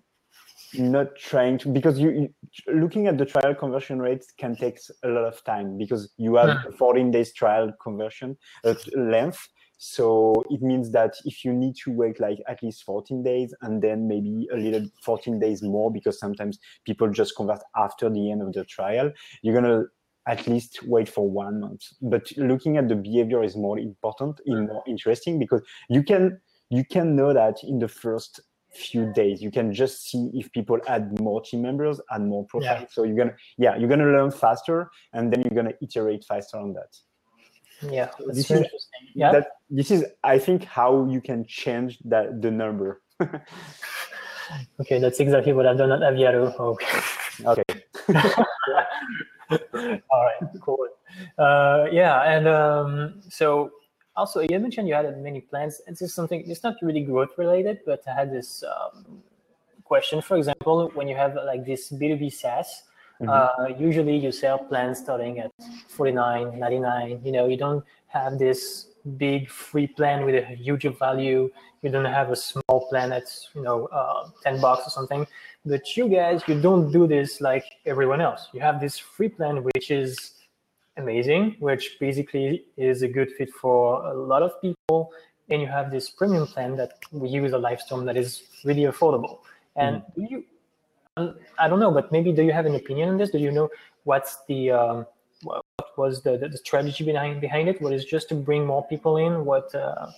not 0.74 1.16
trying 1.16 1.58
to 1.58 1.68
because 1.68 1.98
you, 1.98 2.10
you, 2.10 2.28
looking 2.74 3.06
at 3.06 3.18
the 3.18 3.24
trial 3.24 3.54
conversion 3.54 4.00
rates 4.00 4.32
can 4.38 4.56
take 4.56 4.78
a 5.04 5.08
lot 5.08 5.24
of 5.24 5.42
time 5.44 5.76
because 5.78 6.12
you 6.16 6.36
have 6.36 6.48
yeah. 6.48 6.76
14 6.78 7.10
days 7.10 7.32
trial 7.32 7.72
conversion 7.82 8.36
uh, 8.64 8.74
length. 8.94 9.48
So 9.78 10.42
it 10.48 10.62
means 10.62 10.90
that 10.92 11.14
if 11.26 11.44
you 11.44 11.52
need 11.52 11.76
to 11.84 11.92
wait 11.92 12.18
like 12.18 12.38
at 12.48 12.62
least 12.62 12.84
14 12.84 13.22
days 13.22 13.54
and 13.60 13.82
then 13.82 14.08
maybe 14.08 14.48
a 14.52 14.56
little 14.56 14.88
14 15.02 15.38
days 15.38 15.62
more 15.62 15.92
because 15.92 16.18
sometimes 16.18 16.58
people 16.86 17.10
just 17.10 17.36
convert 17.36 17.60
after 17.76 18.08
the 18.08 18.30
end 18.30 18.40
of 18.40 18.54
the 18.54 18.64
trial 18.64 19.12
you're 19.42 19.60
going 19.60 19.64
to 19.64 19.86
at 20.26 20.46
least 20.46 20.80
wait 20.84 21.08
for 21.08 21.28
one 21.28 21.60
month. 21.60 21.82
But 22.02 22.26
looking 22.36 22.76
at 22.76 22.88
the 22.88 22.96
behavior 22.96 23.42
is 23.42 23.56
more 23.56 23.78
important 23.78 24.40
and 24.46 24.66
more 24.66 24.82
interesting 24.86 25.38
because 25.38 25.62
you 25.88 26.02
can 26.02 26.40
you 26.68 26.84
can 26.84 27.14
know 27.14 27.32
that 27.32 27.58
in 27.62 27.78
the 27.78 27.88
first 27.88 28.40
few 28.76 29.12
days. 29.12 29.42
You 29.42 29.50
can 29.50 29.72
just 29.72 30.08
see 30.08 30.30
if 30.34 30.50
people 30.52 30.78
add 30.86 31.18
more 31.20 31.40
team 31.40 31.62
members, 31.62 32.00
add 32.10 32.22
more 32.22 32.44
profiles. 32.46 32.82
Yeah. 32.82 32.86
So 32.90 33.04
you're 33.04 33.16
gonna, 33.16 33.34
yeah, 33.58 33.76
you're 33.76 33.88
gonna 33.88 34.04
learn 34.04 34.30
faster, 34.30 34.90
and 35.12 35.32
then 35.32 35.42
you're 35.42 35.56
gonna 35.56 35.74
iterate 35.82 36.24
faster 36.24 36.58
on 36.58 36.72
that. 36.74 36.96
Yeah, 37.82 38.06
that's 38.18 38.38
this 38.38 38.50
interesting. 38.50 38.76
Is, 38.76 38.88
yeah, 39.14 39.32
that, 39.32 39.48
this 39.68 39.90
is, 39.90 40.04
I 40.24 40.38
think, 40.38 40.64
how 40.64 41.06
you 41.06 41.20
can 41.20 41.44
change 41.46 41.98
that 42.04 42.40
the 42.40 42.50
number. 42.50 43.02
okay, 44.80 44.98
that's 44.98 45.20
exactly 45.20 45.52
what 45.52 45.66
I've 45.66 45.78
done 45.78 45.92
at 45.92 46.00
Aviato. 46.00 46.58
Okay. 46.58 47.00
Okay. 47.44 47.62
All 49.50 50.24
right, 50.24 50.50
cool. 50.60 50.88
Uh, 51.38 51.86
yeah, 51.92 52.22
and 52.22 52.48
um, 52.48 53.20
so 53.28 53.70
also, 54.16 54.40
you 54.40 54.58
mentioned 54.58 54.88
you 54.88 54.94
had 54.94 55.06
many 55.22 55.40
plans. 55.40 55.80
This 55.86 56.02
is 56.02 56.14
something, 56.14 56.48
it's 56.48 56.62
not 56.62 56.76
really 56.82 57.02
growth 57.02 57.36
related, 57.36 57.80
but 57.84 58.02
I 58.06 58.14
had 58.14 58.32
this 58.32 58.64
um, 58.64 59.22
question. 59.84 60.22
For 60.22 60.36
example, 60.36 60.90
when 60.94 61.08
you 61.08 61.16
have 61.16 61.34
like 61.34 61.64
this 61.66 61.90
B2B 61.90 62.32
SaaS, 62.32 62.82
mm-hmm. 63.20 63.28
uh, 63.28 63.68
usually 63.78 64.16
you 64.16 64.32
sell 64.32 64.58
plans 64.58 64.98
starting 64.98 65.38
at 65.38 65.50
49, 65.88 66.58
99. 66.58 67.20
You 67.24 67.32
know, 67.32 67.46
you 67.46 67.56
don't 67.56 67.84
have 68.08 68.38
this 68.38 68.88
big 69.16 69.50
free 69.50 69.86
plan 69.86 70.24
with 70.24 70.34
a 70.34 70.54
huge 70.54 70.84
value. 70.98 71.50
You 71.82 71.90
don't 71.90 72.04
have 72.06 72.30
a 72.30 72.36
small 72.36 72.88
plan 72.88 73.10
that's, 73.10 73.50
you 73.54 73.62
know, 73.62 73.86
uh, 73.86 74.28
10 74.42 74.60
bucks 74.60 74.86
or 74.86 74.90
something. 74.90 75.26
But 75.64 75.96
you 75.96 76.08
guys, 76.08 76.42
you 76.48 76.60
don't 76.60 76.90
do 76.90 77.06
this 77.06 77.40
like 77.40 77.64
everyone 77.84 78.20
else. 78.20 78.48
You 78.52 78.60
have 78.60 78.80
this 78.80 78.98
free 78.98 79.28
plan, 79.28 79.62
which 79.62 79.90
is 79.90 80.35
amazing, 80.96 81.56
which 81.60 81.96
basically 82.00 82.64
is 82.76 83.02
a 83.02 83.08
good 83.08 83.32
fit 83.32 83.52
for 83.52 84.04
a 84.06 84.14
lot 84.14 84.42
of 84.42 84.60
people. 84.60 85.12
And 85.48 85.60
you 85.60 85.68
have 85.68 85.90
this 85.90 86.10
premium 86.10 86.46
plan 86.46 86.76
that 86.76 86.94
we 87.12 87.28
use 87.28 87.52
a 87.52 87.58
Livestorm 87.58 88.04
that 88.06 88.16
is 88.16 88.42
really 88.64 88.82
affordable. 88.82 89.38
And 89.76 89.96
mm. 89.96 90.14
do 90.14 90.26
you, 90.28 90.44
I 91.58 91.68
don't 91.68 91.78
know, 91.78 91.90
but 91.90 92.10
maybe 92.10 92.32
do 92.32 92.42
you 92.42 92.52
have 92.52 92.66
an 92.66 92.74
opinion 92.74 93.10
on 93.10 93.16
this? 93.16 93.30
Do 93.30 93.38
you 93.38 93.52
know 93.52 93.68
what's 94.04 94.38
the 94.48 94.70
um, 94.70 95.06
what 95.42 95.64
was 95.96 96.22
the, 96.22 96.36
the, 96.36 96.56
strategy 96.56 97.04
behind 97.04 97.40
behind 97.40 97.68
it? 97.68 97.80
What 97.80 97.92
is 97.92 98.04
just 98.04 98.28
to 98.30 98.34
bring 98.34 98.66
more 98.66 98.86
people 98.86 99.16
in? 99.18 99.44
What? 99.44 99.74
Uh... 99.74 100.10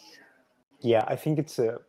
Yeah, 0.81 1.05
I 1.07 1.17
think 1.17 1.39
it's 1.39 1.59
a. 1.59 1.81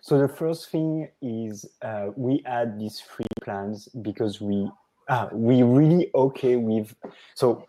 So 0.00 0.18
the 0.18 0.28
first 0.28 0.70
thing 0.70 1.08
is 1.20 1.66
uh, 1.82 2.10
we 2.16 2.42
add 2.46 2.78
these 2.78 3.00
free 3.00 3.26
plans 3.42 3.88
because 4.02 4.40
we 4.40 4.70
uh, 5.08 5.28
we 5.32 5.62
really 5.62 6.10
okay 6.14 6.56
with 6.56 6.94
so 7.34 7.66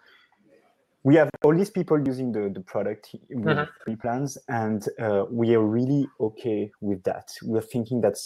we 1.07 1.15
have 1.15 1.29
all 1.45 1.55
these 1.55 1.69
people 1.69 1.97
using 2.05 2.33
the, 2.33 2.51
the 2.53 2.59
product 2.59 3.15
with 3.29 3.45
mm-hmm. 3.45 3.63
free 3.81 3.95
plans 3.95 4.37
and 4.49 4.89
uh, 4.99 5.23
we 5.31 5.55
are 5.55 5.63
really 5.63 6.05
okay 6.19 6.69
with 6.81 7.01
that 7.03 7.29
we're 7.43 7.61
thinking 7.61 8.01
that 8.01 8.17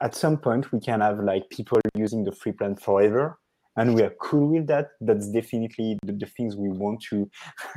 at 0.00 0.14
some 0.14 0.38
point 0.38 0.72
we 0.72 0.80
can 0.80 1.02
have 1.02 1.18
like 1.20 1.42
people 1.50 1.78
using 1.94 2.24
the 2.24 2.32
free 2.32 2.52
plan 2.52 2.74
forever 2.74 3.38
and 3.76 3.94
we 3.94 4.00
are 4.02 4.14
cool 4.18 4.48
with 4.48 4.66
that 4.66 4.86
that's 5.02 5.28
definitely 5.28 5.98
the, 6.04 6.12
the 6.12 6.24
things 6.24 6.56
we 6.56 6.70
want 6.70 6.98
to 7.02 7.28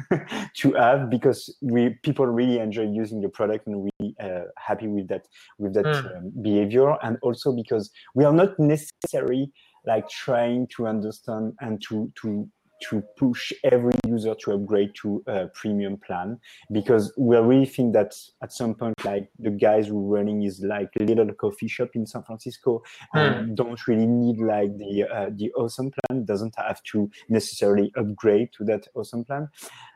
to 0.56 0.72
have 0.72 1.10
because 1.10 1.54
we 1.62 1.90
people 2.04 2.26
really 2.26 2.60
enjoy 2.60 2.88
using 3.04 3.20
the 3.20 3.28
product 3.28 3.68
and 3.68 3.90
really 3.90 4.16
uh, 4.22 4.46
happy 4.58 4.88
with 4.88 5.10
that 5.10 5.28
with 5.58 5.74
that 5.74 5.84
mm. 5.84 6.18
um, 6.18 6.32
behavior 6.42 6.96
and 7.04 7.18
also 7.24 7.52
because 7.52 7.92
we 8.16 8.24
are 8.24 8.32
not 8.32 8.58
necessarily 8.58 9.52
like 9.86 10.08
trying 10.08 10.68
to 10.68 10.88
understand 10.88 11.54
and 11.60 11.82
to 11.82 12.10
to 12.16 12.48
to 12.82 13.02
push 13.18 13.52
every 13.64 13.94
user 14.08 14.36
to 14.36 14.54
upgrade 14.54 14.92
to 14.96 15.24
a 15.28 15.48
premium 15.48 15.98
plan 15.98 16.38
because 16.72 17.14
we 17.18 17.36
really 17.38 17.66
think 17.66 17.94
that 17.94 18.16
at 18.42 18.52
some 18.52 18.74
point 18.74 18.94
like 19.06 19.30
the 19.40 19.50
guys 19.50 19.88
who 19.88 19.98
are 19.98 20.18
running 20.18 20.44
is 20.44 20.62
like 20.62 20.90
a 21.00 21.04
little 21.04 21.32
coffee 21.34 21.68
shop 21.68 21.90
in 21.94 22.06
san 22.06 22.24
francisco 22.24 22.82
and 23.14 23.52
mm. 23.52 23.56
don't 23.56 23.88
really 23.88 24.08
need 24.08 24.40
like 24.40 24.76
the 24.78 25.04
uh, 25.04 25.30
the 25.36 25.52
awesome 25.54 25.92
plan 25.92 26.26
doesn't 26.26 26.54
have 26.58 26.82
to 26.84 27.10
necessarily 27.28 27.92
upgrade 27.98 28.50
to 28.54 28.64
that 28.64 28.88
awesome 28.96 29.24
plan 29.24 29.48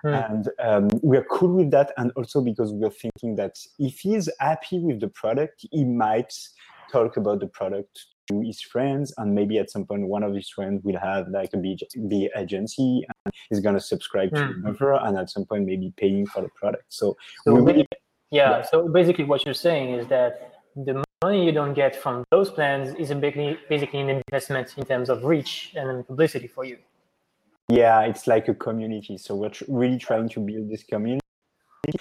mm. 0.06 0.32
and 0.32 0.50
um, 0.60 0.88
we 1.02 1.17
are 1.17 1.26
cool 1.32 1.54
with 1.54 1.72
that 1.72 1.91
and 1.98 2.12
also 2.15 2.41
because 2.41 2.74
we're 2.74 2.89
thinking 2.89 3.36
that 3.36 3.58
if 3.80 4.00
he's 4.00 4.30
happy 4.39 4.80
with 4.80 5.00
the 5.00 5.10
product 5.10 5.65
he 5.72 5.84
might 5.84 6.34
talk 6.91 7.17
about 7.17 7.39
the 7.39 7.48
product 7.48 8.06
to 8.30 8.42
his 8.42 8.62
friends 8.62 9.14
and 9.18 9.34
maybe 9.34 9.58
at 9.58 9.70
some 9.70 9.86
point 9.86 10.08
one 10.08 10.24
of 10.24 10.34
his 10.34 10.50
friends 10.50 10.82
will 10.84 11.00
have 11.00 11.28
like 11.30 11.50
a 11.54 11.58
big, 11.58 11.80
big 12.08 12.30
agency 12.36 13.06
and 13.26 13.34
he's 13.50 13.60
going 13.60 13.76
to 13.76 13.82
subscribe 13.82 14.32
mm. 14.32 14.48
to 14.48 14.54
the 14.54 14.60
buffer 14.60 14.94
and 14.94 15.18
at 15.18 15.30
some 15.30 15.46
point 15.46 15.66
maybe 15.66 15.94
paying 15.98 16.26
for 16.26 16.42
the 16.42 16.50
product. 16.50 16.86
So, 16.90 17.18
so 17.44 17.54
really, 17.54 17.88
yeah, 18.32 18.50
yeah, 18.50 18.62
so 18.64 18.88
basically 18.88 19.26
what 19.26 19.46
you're 19.46 19.54
saying 19.54 19.94
is 19.94 20.08
that 20.08 20.54
the 20.76 21.04
money 21.24 21.46
you 21.46 21.52
don't 21.52 21.74
get 21.74 21.96
from 21.96 22.24
those 22.32 22.50
plans 22.50 22.96
is 22.96 23.14
basically 23.14 23.58
basically 23.70 24.00
an 24.00 24.22
investment 24.28 24.74
in 24.78 24.86
terms 24.86 25.10
of 25.10 25.24
reach 25.24 25.74
and 25.76 26.06
publicity 26.08 26.48
for 26.48 26.66
you. 26.66 26.78
Yeah 27.70 28.02
it's 28.02 28.28
like 28.28 28.48
a 28.48 28.54
community. 28.54 29.18
So 29.18 29.36
we're 29.36 29.50
tr- 29.50 29.66
really 29.68 29.98
trying 29.98 30.30
to 30.30 30.40
build 30.40 30.70
this 30.70 30.84
community 30.84 31.22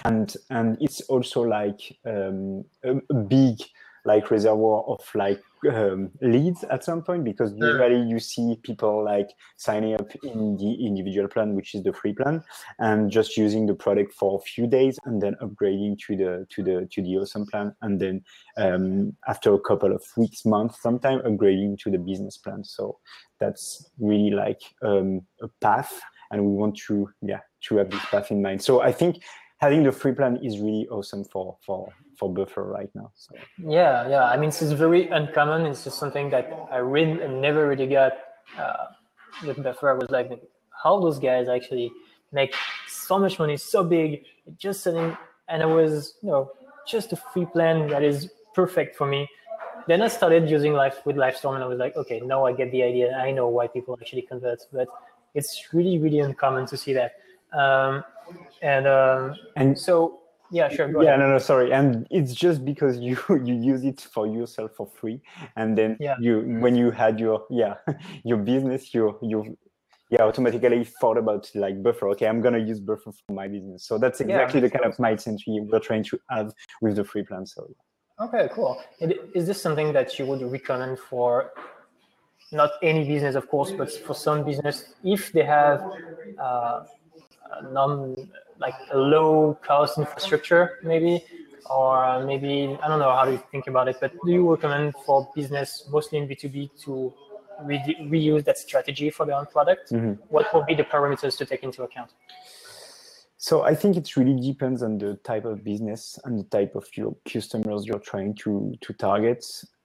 and 0.05 0.35
and 0.51 0.79
it's 0.81 1.01
also 1.03 1.43
like 1.43 1.81
um, 2.07 2.65
a, 2.85 2.97
a 3.11 3.15
big 3.15 3.59
like 4.05 4.31
reservoir 4.31 4.85
of 4.85 5.01
like 5.15 5.41
um, 5.71 6.11
leads 6.21 6.65
at 6.65 6.85
some 6.85 7.03
point 7.03 7.25
because 7.25 7.53
usually 7.55 8.01
you 8.03 8.19
see 8.19 8.57
people 8.63 9.05
like 9.05 9.29
signing 9.57 9.95
up 9.95 10.11
in 10.23 10.57
the 10.57 10.87
individual 10.87 11.29
plan 11.29 11.55
which 11.55 11.75
is 11.75 11.83
the 11.83 11.93
free 11.93 12.13
plan 12.13 12.43
and 12.79 13.11
just 13.11 13.37
using 13.37 13.67
the 13.67 13.75
product 13.75 14.13
for 14.13 14.39
a 14.39 14.43
few 14.43 14.67
days 14.67 14.99
and 15.05 15.21
then 15.23 15.35
upgrading 15.43 15.99
to 15.99 16.17
the 16.17 16.47
to 16.51 16.63
the 16.63 16.89
to 16.91 17.03
the 17.03 17.17
awesome 17.17 17.47
plan 17.47 17.73
and 17.83 18.01
then 18.01 18.23
um, 18.57 19.15
after 19.29 19.55
a 19.55 19.61
couple 19.61 19.95
of 19.95 20.03
weeks 20.17 20.45
months 20.45 20.83
sometime 20.83 21.21
upgrading 21.21 21.79
to 21.79 21.91
the 21.91 21.99
business 21.99 22.39
plan. 22.39 22.65
So 22.65 22.99
that's 23.39 23.91
really 23.99 24.31
like 24.31 24.61
um, 24.83 25.23
a 25.43 25.49
path 25.61 26.01
and 26.31 26.45
we 26.45 26.53
want 26.53 26.77
to 26.89 27.09
yeah 27.21 27.41
to 27.63 27.77
have 27.77 27.91
this 27.91 28.05
path 28.07 28.31
in 28.31 28.43
mind. 28.43 28.63
So 28.63 28.81
i 28.81 28.91
think 28.91 29.23
having 29.59 29.85
the 29.85 29.93
free 29.93 30.13
plan 30.13 30.37
is 30.43 30.59
really 30.59 30.89
awesome 30.91 31.25
for 31.25 31.57
for 31.65 31.89
for 32.23 32.35
buffer 32.35 32.65
right 32.65 32.91
now 32.95 33.11
so. 33.15 33.35
Yeah 33.59 34.09
yeah. 34.09 34.25
I 34.25 34.37
mean 34.37 34.49
it's 34.49 34.63
very 34.63 35.09
uncommon. 35.09 35.67
It's 35.67 35.85
just 35.85 35.99
something 35.99 36.31
that 36.31 36.47
i 36.71 36.77
really 36.77 37.15
never 37.29 37.69
really 37.69 37.87
got 37.87 38.13
uh, 38.59 38.87
with 39.47 39.63
buffer. 39.63 39.91
I 39.91 39.95
was 39.95 40.11
like 40.11 40.31
how 40.83 41.01
those 41.01 41.19
guys 41.19 41.49
actually 41.49 41.91
make 42.33 42.55
so 42.89 43.19
much 43.19 43.39
money 43.39 43.57
so 43.57 43.85
big 43.85 44.25
just 44.57 44.83
selling 44.83 45.17
and 45.49 45.63
it 45.63 45.67
was 45.67 46.15
you 46.23 46.31
know 46.31 46.51
just 46.87 47.13
a 47.13 47.17
free 47.17 47.47
plan 47.47 47.89
that 47.89 48.03
is 48.03 48.31
perfect 48.55 48.97
for 48.97 49.07
me. 49.07 49.29
Then 49.89 50.01
i 50.03 50.09
started 50.09 50.49
using 50.49 50.73
life 50.75 50.99
with 51.05 51.17
livestorm 51.17 51.55
and 51.57 51.65
i 51.65 51.67
was 51.67 51.79
like 51.79 51.97
okay 51.97 52.21
now 52.21 52.47
i 52.47 52.53
get 52.53 52.71
the 52.71 52.83
idea. 52.83 53.17
I 53.17 53.33
know 53.33 53.49
why 53.49 53.67
people 53.67 53.99
actually 54.01 54.23
convert 54.23 54.61
but 54.73 54.89
it's 55.35 55.53
really 55.73 55.99
really 55.99 56.21
uncommon 56.21 56.67
to 56.67 56.77
see 56.77 56.93
that. 56.93 57.13
Um, 57.53 58.05
and 58.63 58.87
um, 58.87 59.37
and 59.57 59.79
so 59.79 60.22
yeah 60.53 60.69
sure 60.69 60.87
yeah 61.03 61.15
ahead. 61.15 61.21
no 61.21 61.31
no 61.31 61.39
sorry. 61.39 61.73
And 61.73 62.07
it's 62.11 62.35
just 62.35 62.65
because 62.65 62.99
you 62.99 63.17
you 63.45 63.55
use 63.55 63.85
it 63.85 64.01
for 64.01 64.27
yourself 64.27 64.73
for 64.77 64.87
free. 64.87 65.21
And 65.57 65.77
then 65.77 65.97
yeah. 65.99 66.17
you 66.21 66.41
when 66.61 66.77
you 66.77 66.91
had 66.91 67.19
your 67.19 67.45
yeah 67.51 67.75
your 68.25 68.39
business 68.39 68.95
you 68.95 69.19
you 69.23 69.57
yeah 70.11 70.23
automatically 70.23 70.85
thought 71.01 71.17
about 71.17 71.51
like 71.55 71.83
buffer. 71.83 72.09
Okay 72.11 72.27
i'm 72.27 72.41
gonna 72.41 72.59
use 72.59 72.81
buffer 72.81 73.13
for 73.13 73.33
my 73.33 73.49
business. 73.49 73.85
So 73.85 73.99
that's 73.99 74.21
exactly 74.21 74.61
yeah, 74.61 74.67
the 74.67 74.71
kind 74.71 74.85
of 74.85 74.97
mindset 74.99 75.39
we 75.47 75.61
we're 75.61 75.81
trying 75.81 76.05
to 76.05 76.19
have 76.31 76.53
with 76.83 76.97
the 76.97 77.05
free 77.05 77.25
plan 77.25 77.47
so 77.47 77.67
okay 78.21 78.49
cool. 78.53 78.81
Is 79.35 79.47
this 79.47 79.61
something 79.61 79.93
that 79.95 80.19
you 80.19 80.27
would 80.27 80.43
recommend 80.43 80.99
for 80.99 81.53
not 82.53 82.73
any 82.83 83.05
business 83.09 83.35
of 83.35 83.49
course 83.49 83.73
but 83.73 83.91
for 83.91 84.15
some 84.15 84.45
business 84.45 84.95
if 85.03 85.33
they 85.33 85.45
have 85.45 85.81
uh, 86.39 86.85
non 87.71 88.15
like 88.67 88.79
a 88.93 88.99
low 89.15 89.59
cost 89.63 89.99
infrastructure 89.99 90.79
maybe 90.83 91.25
or 91.71 92.25
maybe 92.25 92.53
i 92.83 92.89
don't 92.89 92.99
know 93.05 93.15
how 93.19 93.25
to 93.25 93.37
think 93.51 93.67
about 93.67 93.89
it 93.89 93.97
but 94.01 94.13
do 94.25 94.33
you 94.33 94.51
recommend 94.51 94.95
for 95.05 95.29
business 95.35 95.89
mostly 95.91 96.19
in 96.19 96.29
b2b 96.29 96.71
to 96.85 97.13
re- 97.65 97.97
reuse 98.15 98.45
that 98.45 98.59
strategy 98.67 99.11
for 99.11 99.27
their 99.27 99.37
own 99.37 99.47
product 99.47 99.93
mm-hmm. 99.93 100.15
what 100.29 100.53
will 100.55 100.65
be 100.65 100.75
the 100.75 100.85
parameters 100.85 101.37
to 101.37 101.45
take 101.45 101.63
into 101.63 101.83
account 101.83 102.11
so 103.43 103.63
I 103.63 103.75
think 103.75 103.97
it 103.97 104.17
really 104.17 104.41
depends 104.41 104.85
on 104.85 104.99
the 104.99 105.15
type 105.25 105.45
of 105.47 105.65
business 105.65 106.17
and 106.23 106.39
the 106.39 106.45
type 106.45 106.77
of 106.77 106.87
your 106.97 107.17
customers 107.29 107.85
you're 107.85 107.99
trying 107.99 108.37
to 108.43 108.73
to 108.81 108.93
target. 108.93 109.45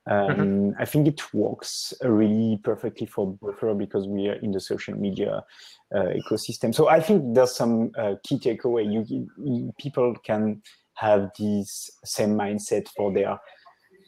Um, 0.09 0.29
mm-hmm. 0.29 0.81
I 0.81 0.85
think 0.85 1.07
it 1.07 1.33
works 1.33 1.93
really 2.01 2.59
perfectly 2.63 3.07
for 3.07 3.33
Buffer 3.33 3.73
because 3.73 4.07
we 4.07 4.29
are 4.29 4.35
in 4.35 4.51
the 4.51 4.59
social 4.59 4.95
media 4.95 5.43
uh, 5.93 6.09
ecosystem. 6.21 6.73
So 6.73 6.87
I 6.87 7.01
think 7.01 7.35
there's 7.35 7.55
some 7.55 7.91
uh, 7.97 8.15
key 8.23 8.39
takeaway. 8.39 8.91
You, 8.91 9.27
you, 9.37 9.73
people 9.77 10.15
can 10.23 10.61
have 10.93 11.31
this 11.37 11.91
same 12.05 12.35
mindset 12.35 12.87
for 12.95 13.13
their 13.13 13.37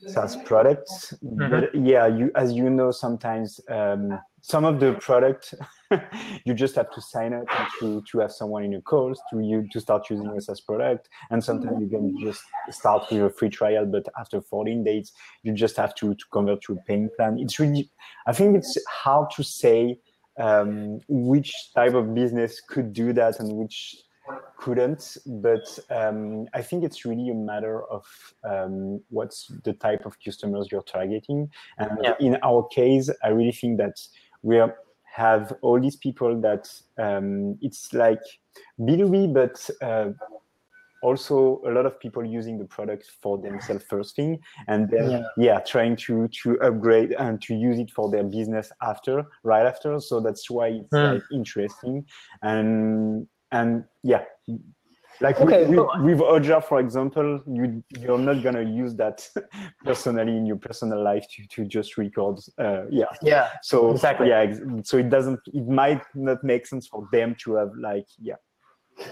SaaS 0.08 0.38
products, 0.46 1.14
mm-hmm. 1.24 1.50
but 1.50 1.76
yeah, 1.76 2.08
you 2.08 2.32
as 2.36 2.54
you 2.54 2.70
know, 2.70 2.92
sometimes 2.92 3.60
um, 3.70 4.18
some 4.42 4.66
of 4.66 4.80
the 4.80 4.94
product 4.94 5.54
you 6.46 6.54
just 6.54 6.76
have 6.76 6.92
to 6.92 7.02
sign 7.02 7.34
up 7.34 7.46
to 7.80 8.02
to 8.10 8.20
have 8.20 8.32
someone 8.32 8.64
in 8.64 8.72
your 8.72 8.82
course 8.82 9.20
to 9.32 9.40
you 9.40 9.68
to 9.72 9.80
start 9.80 10.10
using 10.10 10.28
a 10.28 10.42
SaaS 10.42 10.62
product, 10.62 11.10
and 11.32 11.44
sometimes 11.44 11.82
you 11.82 11.88
can 11.88 12.16
just 12.20 12.42
start 12.70 13.06
with 13.12 13.24
a 13.24 13.30
free 13.30 13.50
trial, 13.50 13.86
but 13.86 14.06
after 14.20 14.42
14 14.42 14.84
days 14.84 15.12
you 15.44 15.54
just 15.54 15.78
have 15.78 15.96
to 15.96 16.14
to 16.14 16.26
convert 16.32 16.62
to 16.64 16.74
a 16.74 16.76
paying 16.88 17.10
plan. 17.16 17.38
It's 17.40 17.60
really, 17.60 17.90
I 18.28 18.34
think 18.34 18.56
it's 18.56 18.78
hard 18.88 19.32
to 19.32 19.44
say 19.44 20.00
um, 20.40 21.00
which 21.08 21.54
type 21.74 21.94
of 21.94 22.14
business 22.14 22.62
could 22.62 22.94
do 22.94 23.14
that 23.14 23.40
and 23.40 23.52
which 23.54 23.98
couldn't 24.58 25.18
but 25.26 25.80
um, 25.90 26.46
i 26.54 26.62
think 26.62 26.84
it's 26.84 27.04
really 27.04 27.30
a 27.30 27.34
matter 27.34 27.84
of 27.86 28.06
um, 28.44 29.02
what's 29.10 29.52
the 29.64 29.74
type 29.74 30.06
of 30.06 30.16
customers 30.24 30.68
you're 30.72 30.84
targeting 30.84 31.50
and 31.78 31.92
yeah. 32.04 32.14
in 32.20 32.38
our 32.44 32.68
case 32.68 33.10
i 33.24 33.30
really 33.30 33.52
think 33.52 33.78
that 33.78 33.96
we 34.42 34.62
have 35.16 35.54
all 35.62 35.80
these 35.80 35.96
people 35.96 36.40
that 36.42 36.72
um, 36.98 37.58
it's 37.62 37.94
like 37.94 38.22
b2b 38.80 39.34
but 39.34 39.70
uh, 39.82 40.12
also 41.02 41.62
a 41.66 41.72
lot 41.72 41.86
of 41.86 42.00
people 42.00 42.26
using 42.26 42.58
the 42.58 42.66
product 42.66 43.12
for 43.22 43.38
themselves 43.38 43.84
first 43.90 44.16
thing 44.16 44.40
and 44.68 44.90
then 44.90 45.10
yeah. 45.10 45.24
yeah. 45.38 45.60
trying 45.60 45.96
to 45.96 46.28
to 46.30 46.60
upgrade 46.62 47.14
and 47.14 47.42
to 47.42 47.56
use 47.56 47.80
it 47.80 47.90
for 47.92 48.10
their 48.12 48.24
business 48.24 48.72
after 48.82 49.24
right 49.44 49.66
after 49.66 50.00
so 50.00 50.20
that's 50.20 50.50
why 50.50 50.68
it's 50.68 50.90
mm. 50.94 51.14
like 51.14 51.24
interesting 51.32 52.06
and 52.42 53.28
and 53.52 53.84
yeah 54.04 54.24
like 55.22 55.40
okay, 55.42 55.66
with, 55.66 55.80
with 56.02 56.20
Hotjar, 56.20 56.64
for 56.64 56.80
example, 56.80 57.42
you 57.48 57.84
you're 58.00 58.18
not 58.18 58.42
gonna 58.44 58.64
use 58.64 58.96
that 58.96 59.28
personally 59.86 60.38
in 60.38 60.46
your 60.46 60.58
personal 60.58 61.04
life 61.04 61.26
to, 61.36 61.48
to 61.48 61.66
just 61.66 61.98
record. 61.98 62.40
Uh, 62.58 62.84
yeah. 62.90 63.06
Yeah. 63.22 63.50
So 63.62 63.92
exactly. 63.92 64.30
Yeah. 64.30 64.54
So 64.84 64.98
it 64.98 65.10
doesn't. 65.10 65.40
It 65.54 65.68
might 65.68 66.02
not 66.16 66.44
make 66.44 66.66
sense 66.66 66.88
for 66.88 67.08
them 67.12 67.36
to 67.44 67.56
have 67.56 67.72
like 67.78 68.08
yeah 68.20 68.36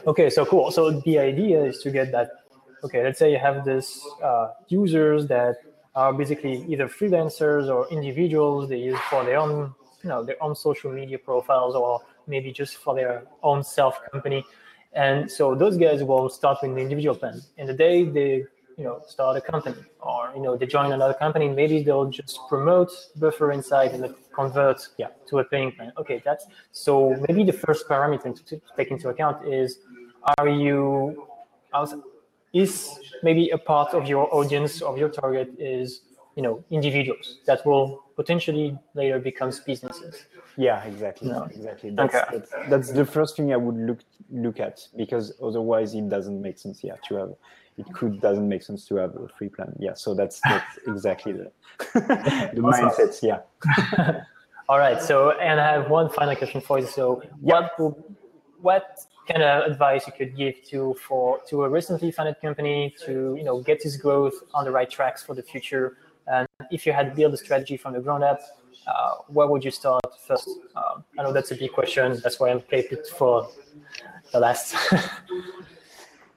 Okay, 0.06 0.30
so 0.30 0.46
cool. 0.46 0.72
So 0.72 1.00
the 1.02 1.20
idea 1.20 1.64
is 1.64 1.80
to 1.80 1.92
get 1.92 2.12
that. 2.12 2.30
Okay, 2.84 3.04
let's 3.04 3.20
say 3.20 3.32
you 3.32 3.40
have 3.40 3.66
this 3.66 4.06
uh, 4.24 4.50
users 4.68 5.28
that 5.28 5.56
are 5.96 6.14
basically 6.14 6.64
either 6.70 6.88
freelancers 6.88 7.74
or 7.74 7.90
individuals 7.90 8.70
they 8.70 8.78
use 8.78 9.00
for 9.10 9.24
their 9.24 9.38
own, 9.40 9.74
you 10.04 10.10
know, 10.10 10.24
their 10.24 10.42
own 10.44 10.56
social 10.56 10.92
media 10.92 11.18
profiles 11.18 11.76
or 11.76 12.02
maybe 12.28 12.52
just 12.52 12.76
for 12.76 12.94
their 12.94 13.24
own 13.42 13.64
self 13.64 14.00
company. 14.12 14.46
And 14.98 15.32
so 15.32 15.54
those 15.54 15.78
guys 15.78 16.04
will 16.04 16.28
start 16.28 16.58
with 16.62 16.72
an 16.72 16.80
individual 16.80 17.16
plan. 17.16 17.40
And 17.58 17.70
the 17.70 17.74
day 17.74 18.04
they 18.04 18.46
you 18.78 18.84
know 18.84 19.02
start 19.08 19.36
a 19.38 19.42
company 19.42 19.82
or 20.02 20.32
you 20.36 20.42
know 20.42 20.56
they 20.56 20.68
join 20.68 20.92
another 20.92 21.16
company 21.16 21.50
maybe 21.50 21.82
they'll 21.82 22.12
just 22.12 22.40
promote 22.48 22.92
buffer 23.16 23.52
inside 23.52 23.92
and 23.92 24.14
convert 24.32 24.88
yeah. 24.98 25.08
to 25.26 25.40
a 25.40 25.44
paying 25.44 25.72
plan 25.72 25.92
okay 25.98 26.22
that's 26.24 26.46
so 26.72 27.16
maybe 27.28 27.44
the 27.44 27.58
first 27.66 27.90
parameter 27.90 28.36
to, 28.36 28.44
to 28.44 28.62
take 28.78 28.92
into 28.92 29.10
account 29.10 29.48
is 29.48 29.80
are 30.38 30.48
you 30.48 31.26
is 32.54 33.00
maybe 33.24 33.50
a 33.50 33.58
part 33.58 33.96
of 33.96 34.08
your 34.08 34.34
audience 34.34 34.82
of 34.84 34.98
your 34.98 35.10
target 35.10 35.50
is 35.58 36.02
you 36.36 36.44
know 36.44 36.64
individuals 36.70 37.40
that 37.48 37.66
will 37.66 38.04
potentially 38.18 38.78
later 38.94 39.20
becomes 39.20 39.62
businesses 39.62 40.26
yeah 40.58 40.84
exactly 40.84 41.30
no. 41.30 41.44
exactly 41.44 41.92
that's, 41.92 42.16
okay. 42.16 42.26
that's, 42.32 42.52
that's 42.70 42.92
the 42.92 43.06
first 43.06 43.38
thing 43.38 43.54
i 43.54 43.58
would 43.66 43.78
look 43.78 44.00
look 44.30 44.60
at 44.60 44.86
because 44.98 45.34
otherwise 45.42 45.94
it 45.94 46.10
doesn't 46.10 46.42
make 46.42 46.58
sense 46.58 46.84
yeah 46.84 46.96
to 47.08 47.16
have 47.16 47.32
it 47.78 47.86
could 47.94 48.20
doesn't 48.20 48.48
make 48.48 48.64
sense 48.64 48.86
to 48.86 48.96
have 48.96 49.16
a 49.16 49.28
free 49.28 49.50
plan. 49.50 49.74
Yeah, 49.80 49.94
so 49.94 50.14
that's 50.16 50.42
that's 50.44 50.80
exactly 50.88 51.34
the 51.34 51.52
the 51.94 52.62
mindset. 52.62 53.20
Yeah. 53.22 53.42
All 54.70 54.80
right. 54.80 55.02
So, 55.02 55.32
and 55.32 55.62
I 55.62 55.72
have 55.74 55.90
one 55.90 56.10
final 56.10 56.36
question 56.36 56.60
for 56.60 56.80
you. 56.80 56.88
So, 56.88 57.22
what 57.40 57.72
what 58.60 59.00
kind 59.28 59.44
of 59.44 59.72
advice 59.72 60.08
you 60.08 60.14
could 60.14 60.36
give 60.36 60.64
to 60.70 60.96
for 60.96 61.40
to 61.50 61.64
a 61.64 61.70
recently 61.70 62.12
funded 62.12 62.42
company 62.42 62.96
to 63.06 63.36
you 63.38 63.44
know 63.44 63.62
get 63.62 63.84
this 63.84 63.96
growth 63.96 64.36
on 64.54 64.66
the 64.66 64.72
right 64.72 64.90
tracks 64.90 65.24
for 65.24 65.36
the 65.36 65.44
future? 65.44 65.98
And 66.32 66.48
if 66.72 66.86
you 66.86 66.94
had 66.94 67.16
built 67.16 67.34
a 67.34 67.38
strategy 67.38 67.78
from 67.78 67.94
the 67.94 68.00
ground 68.00 68.24
up, 68.24 68.42
uh, 68.88 69.16
where 69.28 69.48
would 69.48 69.64
you 69.64 69.72
start 69.72 70.02
first? 70.26 70.50
Um, 70.76 71.04
I 71.18 71.24
know 71.24 71.34
that's 71.34 71.52
a 71.52 71.56
big 71.56 71.74
question. 71.74 72.20
That's 72.24 72.40
why 72.40 72.50
I'm 72.52 72.62
kept 72.62 72.92
it 72.94 73.08
for 73.08 73.50
the 74.32 74.40
last. 74.40 74.76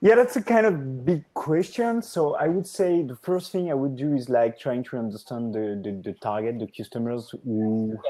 Yeah, 0.03 0.15
that's 0.15 0.35
a 0.37 0.43
kind 0.43 0.65
of 0.65 1.05
big 1.05 1.25
question. 1.35 2.01
So 2.01 2.35
I 2.35 2.49
would 2.49 2.67
say 2.67 3.03
the 3.03 3.17
first 3.17 3.53
thing 3.53 3.71
I 3.71 3.75
would 3.75 3.97
do 3.97 4.15
is 4.15 4.31
like 4.31 4.59
trying 4.59 4.83
to 4.85 4.97
understand 4.97 5.55
the, 5.55 5.79
the, 5.85 6.01
the 6.03 6.15
target, 6.21 6.59
the 6.59 6.69
customers, 6.69 7.35
who, 7.45 8.01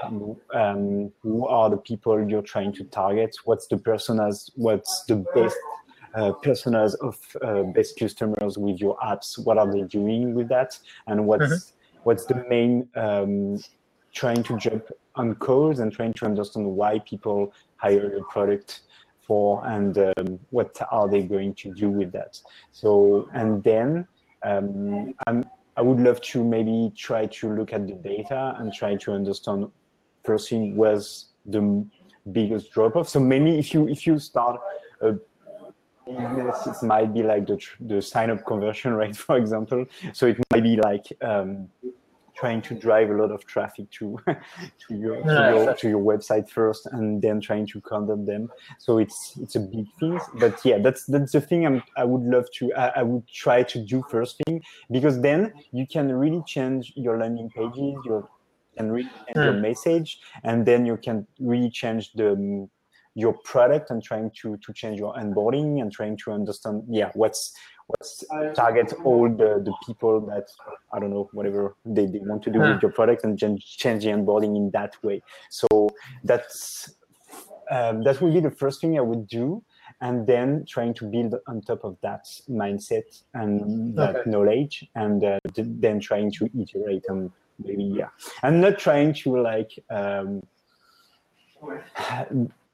um, 0.55 1.11
who 1.21 1.49
are 1.49 1.69
the 1.69 1.79
people 1.79 2.31
you're 2.31 2.43
trying 2.43 2.73
to 2.75 2.85
target, 2.85 3.35
what's 3.45 3.67
the 3.67 3.77
personas, 3.77 4.53
what's 4.55 5.03
the 5.09 5.17
best 5.35 5.57
uh, 6.15 6.33
personas 6.43 6.95
of 7.01 7.19
uh, 7.43 7.63
best 7.73 7.99
customers 7.99 8.59
with 8.59 8.81
your 8.81 8.97
apps, 8.99 9.39
what 9.45 9.59
are 9.59 9.71
they 9.71 9.83
doing 9.83 10.35
with 10.35 10.49
that, 10.49 10.79
and 11.07 11.27
what's 11.27 11.45
mm-hmm. 11.45 12.01
what's 12.05 12.25
the 12.27 12.45
main 12.49 12.89
um, 12.97 13.59
trying 14.13 14.43
to 14.43 14.57
jump 14.59 14.91
on 15.15 15.35
calls 15.37 15.79
and 15.81 15.93
trying 15.93 16.13
to 16.15 16.25
understand 16.25 16.67
why 16.67 16.99
people 17.01 17.53
hire 17.77 18.13
your 18.13 18.25
product 18.25 18.83
for 19.23 19.65
and 19.67 19.99
um, 19.99 20.41
what 20.51 20.77
are 20.91 21.09
they 21.09 21.23
going 21.23 21.55
to 21.55 21.73
do 21.75 21.89
with 21.89 22.11
that. 22.13 22.41
So, 22.73 23.29
and 23.33 23.63
then 23.63 24.07
um, 24.43 25.15
I'm, 25.27 25.45
I 25.77 25.83
would 25.83 26.01
love 26.01 26.21
to 26.33 26.43
maybe 26.43 26.93
try 26.97 27.27
to 27.27 27.55
look 27.55 27.73
at 27.73 27.87
the 27.87 27.95
data 27.95 28.57
and 28.59 28.73
try 28.73 28.97
to 28.97 29.13
understand 29.13 29.71
first 30.25 30.51
thing 30.51 30.77
was 30.77 31.27
the 31.47 31.87
biggest 32.33 32.73
drop 32.73 32.97
off. 32.97 33.09
So 33.09 33.21
maybe 33.21 33.59
if 33.59 33.73
you 33.73 33.89
if 33.89 34.07
you 34.07 34.19
start 34.19 34.61
a 35.01 35.15
it 36.19 36.83
might 36.83 37.13
be 37.13 37.23
like 37.23 37.47
the 37.47 37.59
the 37.81 38.03
sign 38.03 38.31
up 38.31 38.45
conversion 38.45 38.95
rate, 39.01 39.17
for 39.17 39.37
example. 39.37 39.87
So 40.13 40.27
it 40.27 40.39
might 40.51 40.63
be 40.63 40.77
like 40.77 41.07
um, 41.23 41.69
trying 42.35 42.63
to 42.63 42.75
drive 42.75 43.11
a 43.11 43.15
lot 43.15 43.31
of 43.31 43.47
traffic 43.47 43.91
to 43.91 44.19
to 44.27 44.95
your 44.95 45.23
to, 45.23 45.51
your 45.53 45.75
to 45.75 45.89
your 45.89 46.01
website 46.01 46.49
first 46.49 46.87
and 46.87 47.21
then 47.21 47.41
trying 47.41 47.67
to 47.69 47.81
convert 47.81 48.25
them. 48.27 48.51
So 48.79 48.99
it's 48.99 49.39
it's 49.41 49.57
a 49.57 49.61
big 49.61 49.87
thing. 49.99 50.19
But 50.39 50.65
yeah 50.65 50.79
that's 50.79 51.05
that's 51.05 51.33
the 51.33 51.41
thing 51.41 51.67
I'm, 51.67 51.83
i 51.97 52.05
would 52.05 52.23
love 52.23 52.47
to 52.59 52.73
I, 52.75 53.01
I 53.01 53.03
would 53.03 53.27
try 53.29 53.63
to 53.63 53.79
do 53.93 54.03
first 54.09 54.41
thing 54.45 54.63
because 54.91 55.21
then 55.21 55.53
you 55.73 55.87
can 55.87 56.13
really 56.13 56.43
change 56.47 56.93
your 56.97 57.19
landing 57.19 57.51
pages 57.51 57.95
your 58.05 58.29
and 58.77 58.89
your 59.35 59.53
message 59.53 60.21
and 60.45 60.65
then 60.65 60.87
you 60.87 60.97
can 60.97 61.27
really 61.39 61.71
change 61.71 62.13
the 62.15 62.69
your 63.15 63.33
product 63.45 63.91
and 63.91 64.03
trying 64.03 64.31
to 64.43 64.57
to 64.59 64.73
change 64.73 64.99
your 64.99 65.15
onboarding 65.15 65.81
and 65.81 65.93
trying 65.93 66.17
to 66.17 66.31
understand 66.31 66.83
yeah 66.89 67.11
what's 67.15 67.53
what's 67.91 68.25
target 68.55 68.93
all 69.05 69.29
the, 69.29 69.61
the 69.65 69.75
people 69.85 70.21
that 70.27 70.47
I 70.93 71.01
don't 71.01 71.11
know 71.11 71.29
whatever 71.33 71.77
they, 71.85 72.07
they 72.07 72.21
want 72.21 72.43
to 72.45 72.51
do 72.51 72.61
with 72.61 72.83
your 72.83 72.93
product 72.93 73.25
and 73.25 73.39
change 73.39 74.05
the 74.05 74.11
onboarding 74.11 74.57
in 74.57 74.71
that 74.73 74.95
way. 75.03 75.23
So 75.51 75.67
that's 76.25 76.95
um, 77.71 78.03
that 78.03 78.21
would 78.21 78.35
be 78.35 78.41
the 78.41 78.51
first 78.51 78.81
thing 78.81 78.99
I 78.99 79.01
would 79.01 79.29
do, 79.29 79.63
and 80.01 80.27
then 80.27 80.65
trying 80.67 80.93
to 80.95 81.05
build 81.05 81.35
on 81.47 81.61
top 81.63 81.85
of 81.85 81.97
that 82.03 82.27
mindset 82.49 83.23
and 83.35 83.97
that 83.97 84.17
okay. 84.17 84.31
knowledge, 84.31 84.89
and 84.97 85.23
uh, 85.25 85.39
then 85.55 86.01
trying 86.01 86.33
to 86.33 86.51
iterate 86.61 87.05
and 87.09 87.31
maybe 87.65 87.85
yeah, 87.85 88.09
and 88.43 88.61
not 88.61 88.79
trying 88.79 89.15
to 89.15 89.41
like. 89.41 89.73
Um, 89.89 90.43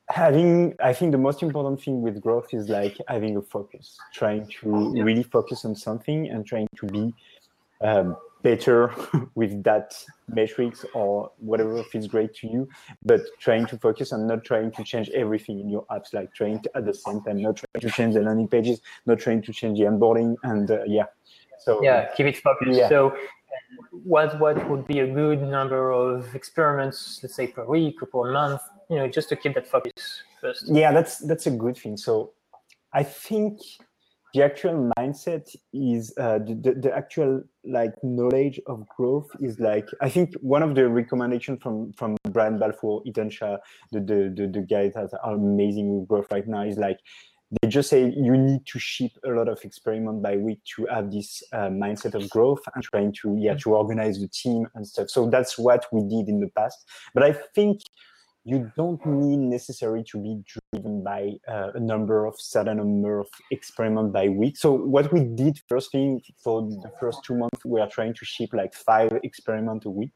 having 0.08 0.74
i 0.80 0.92
think 0.92 1.10
the 1.12 1.18
most 1.18 1.42
important 1.42 1.82
thing 1.82 2.00
with 2.00 2.20
growth 2.20 2.54
is 2.54 2.68
like 2.68 2.96
having 3.08 3.36
a 3.36 3.42
focus 3.42 3.98
trying 4.12 4.46
to 4.46 4.92
really 5.02 5.22
focus 5.22 5.64
on 5.64 5.74
something 5.74 6.28
and 6.28 6.46
trying 6.46 6.68
to 6.76 6.86
be 6.86 7.12
um, 7.82 8.16
better 8.42 8.94
with 9.34 9.62
that 9.64 10.00
metrics 10.28 10.84
or 10.94 11.30
whatever 11.38 11.82
feels 11.84 12.06
great 12.06 12.32
to 12.32 12.46
you 12.46 12.68
but 13.04 13.20
trying 13.40 13.66
to 13.66 13.76
focus 13.78 14.12
and 14.12 14.28
not 14.28 14.44
trying 14.44 14.70
to 14.70 14.84
change 14.84 15.08
everything 15.10 15.58
in 15.58 15.68
your 15.68 15.84
apps 15.86 16.14
like 16.14 16.32
trying 16.32 16.60
to 16.62 16.70
at 16.76 16.84
the 16.86 16.94
same 16.94 17.20
time 17.22 17.42
not 17.42 17.56
trying 17.56 17.80
to 17.80 17.90
change 17.90 18.14
the 18.14 18.20
landing 18.20 18.46
pages 18.46 18.80
not 19.06 19.18
trying 19.18 19.42
to 19.42 19.52
change 19.52 19.78
the 19.78 19.84
onboarding 19.84 20.36
and 20.44 20.70
uh, 20.70 20.84
yeah. 20.86 21.06
So 21.58 21.82
yeah 21.82 22.14
keep 22.14 22.26
it 22.26 22.36
focused. 22.36 22.78
Yeah. 22.78 22.88
so 22.88 23.16
what 23.90 24.38
what 24.38 24.56
would 24.68 24.86
be 24.86 25.00
a 25.00 25.06
good 25.06 25.42
number 25.42 25.90
of 25.90 26.34
experiments 26.34 27.18
let's 27.22 27.34
say 27.34 27.48
per 27.48 27.64
week 27.64 28.00
or 28.02 28.06
per 28.06 28.32
month 28.32 28.60
you 28.90 28.96
know 28.96 29.08
just 29.08 29.28
to 29.28 29.36
keep 29.36 29.54
that 29.54 29.66
focus 29.66 30.22
first. 30.40 30.64
Yeah 30.68 30.92
that's 30.92 31.18
that's 31.18 31.46
a 31.46 31.50
good 31.50 31.76
thing. 31.76 31.96
So 31.96 32.32
i 32.92 33.02
think 33.02 33.60
the 34.34 34.42
actual 34.42 34.90
mindset 34.98 35.48
is 35.72 36.12
uh, 36.18 36.38
the, 36.38 36.54
the, 36.54 36.72
the, 36.74 36.94
actual 36.94 37.42
like 37.64 37.92
knowledge 38.02 38.60
of 38.66 38.86
growth 38.96 39.28
is 39.40 39.58
like 39.58 39.88
i 40.02 40.08
think 40.08 40.34
one 40.40 40.62
of 40.62 40.74
the 40.74 40.88
recommendations 40.88 41.58
from 41.62 41.92
from 41.94 42.16
brian 42.30 42.58
balfour 42.58 43.02
ethan 43.06 43.30
shah 43.30 43.56
the, 43.92 44.00
the 44.00 44.32
the 44.36 44.46
the 44.46 44.60
guys 44.60 44.92
that 44.94 45.08
are 45.22 45.34
amazing 45.34 45.98
with 45.98 46.08
growth 46.08 46.26
right 46.30 46.46
now 46.46 46.62
is 46.62 46.76
like 46.76 46.98
they 47.62 47.68
just 47.68 47.88
say 47.88 48.12
you 48.16 48.36
need 48.36 48.66
to 48.66 48.78
ship 48.78 49.12
a 49.24 49.30
lot 49.30 49.48
of 49.48 49.58
experiment 49.62 50.20
by 50.20 50.36
week 50.36 50.58
to 50.64 50.84
have 50.86 51.12
this 51.12 51.42
uh, 51.52 51.68
mindset 51.68 52.14
of 52.14 52.28
growth 52.28 52.60
and 52.74 52.82
trying 52.82 53.12
to 53.12 53.36
yeah 53.38 53.54
to 53.54 53.74
organize 53.74 54.20
the 54.20 54.28
team 54.28 54.66
and 54.74 54.86
stuff. 54.86 55.08
So 55.08 55.30
that's 55.30 55.56
what 55.56 55.86
we 55.92 56.00
did 56.02 56.28
in 56.28 56.40
the 56.40 56.48
past. 56.56 56.84
But 57.14 57.22
i 57.22 57.32
think 57.54 57.82
you 58.46 58.70
don't 58.76 59.04
need 59.04 59.38
necessarily 59.38 60.04
to 60.04 60.18
be 60.18 60.40
driven 60.46 61.02
by 61.02 61.32
uh, 61.48 61.72
a 61.74 61.80
number 61.80 62.26
of 62.26 62.36
certain 62.38 62.76
number 62.76 63.18
of 63.18 63.26
experiment 63.50 64.12
by 64.12 64.28
week. 64.28 64.56
So 64.56 64.72
what 64.72 65.12
we 65.12 65.24
did 65.24 65.58
first 65.68 65.90
thing 65.90 66.22
for 66.44 66.62
the 66.62 66.92
first 67.00 67.24
two 67.24 67.34
months, 67.34 67.64
we 67.64 67.80
are 67.80 67.88
trying 67.88 68.14
to 68.14 68.24
ship 68.24 68.50
like 68.52 68.72
five 68.72 69.10
experiment 69.24 69.84
a 69.84 69.90
week. 69.90 70.14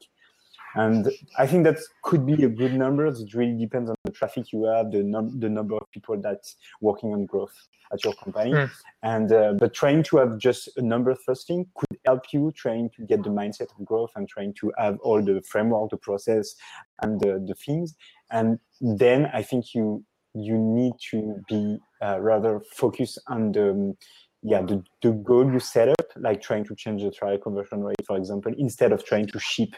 And 0.75 1.11
I 1.39 1.47
think 1.47 1.65
that 1.65 1.79
could 2.03 2.25
be 2.25 2.45
a 2.45 2.49
good 2.49 2.75
number. 2.75 3.07
It 3.07 3.35
really 3.35 3.59
depends 3.59 3.91
on 3.91 3.97
the 4.05 4.13
traffic 4.13 4.53
you 4.53 4.65
have, 4.65 4.91
the, 4.91 5.03
num- 5.03 5.41
the 5.41 5.49
number 5.49 5.77
of 5.77 5.91
people 5.91 6.21
that's 6.21 6.57
working 6.81 7.13
on 7.13 7.27
growth 7.27 7.55
at 7.93 8.05
your 8.05 8.15
company. 8.15 8.53
Mm. 8.53 8.71
And 9.03 9.33
uh, 9.33 9.53
but 9.55 9.75
trying 9.75 10.05
to 10.05 10.19
have 10.19 10.39
just 10.39 10.69
a 10.77 10.83
number 10.83 11.13
first 11.15 11.49
thing 11.49 11.67
could 11.75 11.99
help 12.07 12.33
you 12.33 12.53
trying 12.55 12.91
to 12.97 13.03
get 13.05 13.25
the 13.25 13.31
mindset 13.31 13.77
of 13.77 13.85
growth 13.85 14.11
and 14.15 14.29
trying 14.29 14.55
to 14.61 14.73
have 14.79 14.99
all 15.01 15.21
the 15.21 15.43
framework, 15.43 15.91
the 15.91 15.97
process, 15.97 16.55
and 17.03 17.21
the, 17.21 17.45
the 17.45 17.55
things 17.55 17.97
and 18.31 18.59
then 18.81 19.27
I 19.33 19.43
think 19.43 19.75
you 19.75 20.05
you 20.35 20.57
need 20.57 20.93
to 21.11 21.43
be 21.49 21.79
uh, 22.03 22.21
rather 22.21 22.61
focused 22.73 23.21
on 23.27 23.53
the 23.53 23.97
yeah 24.43 24.63
the, 24.63 24.83
the 25.03 25.11
goal 25.11 25.53
you 25.53 25.61
set 25.61 25.89
up 25.89 26.07
like 26.17 26.41
trying 26.41 26.65
to 26.65 26.75
change 26.75 27.03
the 27.03 27.11
trial 27.11 27.37
conversion 27.37 27.83
rate 27.83 28.07
for 28.07 28.17
example 28.17 28.53
instead 28.57 28.93
of 28.93 29.05
trying 29.05 29.27
to 29.27 29.39
ship 29.39 29.71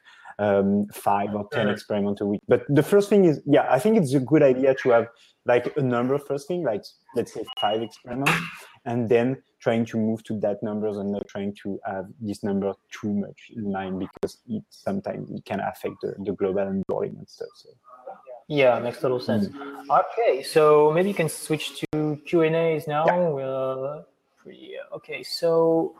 um, 0.43 0.87
five 0.93 1.35
or 1.35 1.47
ten 1.53 1.69
experiments 1.69 2.21
a 2.21 2.27
week 2.27 2.41
but 2.49 2.63
the 2.69 2.83
first 2.83 3.09
thing 3.09 3.25
is 3.25 3.41
yeah 3.47 3.67
i 3.71 3.79
think 3.79 3.97
it's 3.97 4.15
a 4.15 4.21
good 4.21 4.43
idea 4.43 4.75
to 4.75 4.91
have 4.91 5.07
like 5.47 5.73
a 5.77 5.83
number 5.83 6.19
first 6.19 6.49
thing 6.49 6.63
like 6.63 6.83
let's 7.15 7.33
say 7.35 7.45
five 7.61 7.81
experiments 7.83 8.33
and 8.85 9.09
then 9.09 9.41
trying 9.61 9.85
to 9.85 9.97
move 9.97 10.23
to 10.25 10.39
that 10.41 10.61
numbers 10.63 10.97
and 10.97 11.13
not 11.13 11.27
trying 11.29 11.55
to 11.63 11.79
have 11.87 12.07
this 12.21 12.43
number 12.43 12.73
too 12.91 13.13
much 13.13 13.41
in 13.55 13.71
mind 13.71 13.99
because 13.99 14.39
it 14.49 14.65
sometimes 14.71 15.31
it 15.31 15.45
can 15.45 15.61
affect 15.61 15.95
the, 16.03 16.15
the 16.25 16.33
global 16.33 16.65
onboarding 16.65 17.17
and 17.19 17.29
stuff 17.29 17.49
so 17.55 17.69
yeah, 18.49 18.79
makes 18.81 19.01
total 19.01 19.21
sense. 19.21 19.49
Mm. 19.49 20.03
Okay, 20.03 20.43
so 20.43 20.93
maybe 20.93 21.09
you 21.09 21.15
can 21.15 21.29
switch 21.29 21.81
to 21.81 22.21
Q 22.27 22.43
and 22.43 22.57
A's 22.57 22.87
now. 22.87 23.07
Yeah. 23.07 23.29
We'll, 23.29 24.05
okay, 24.95 25.23
so 25.23 25.95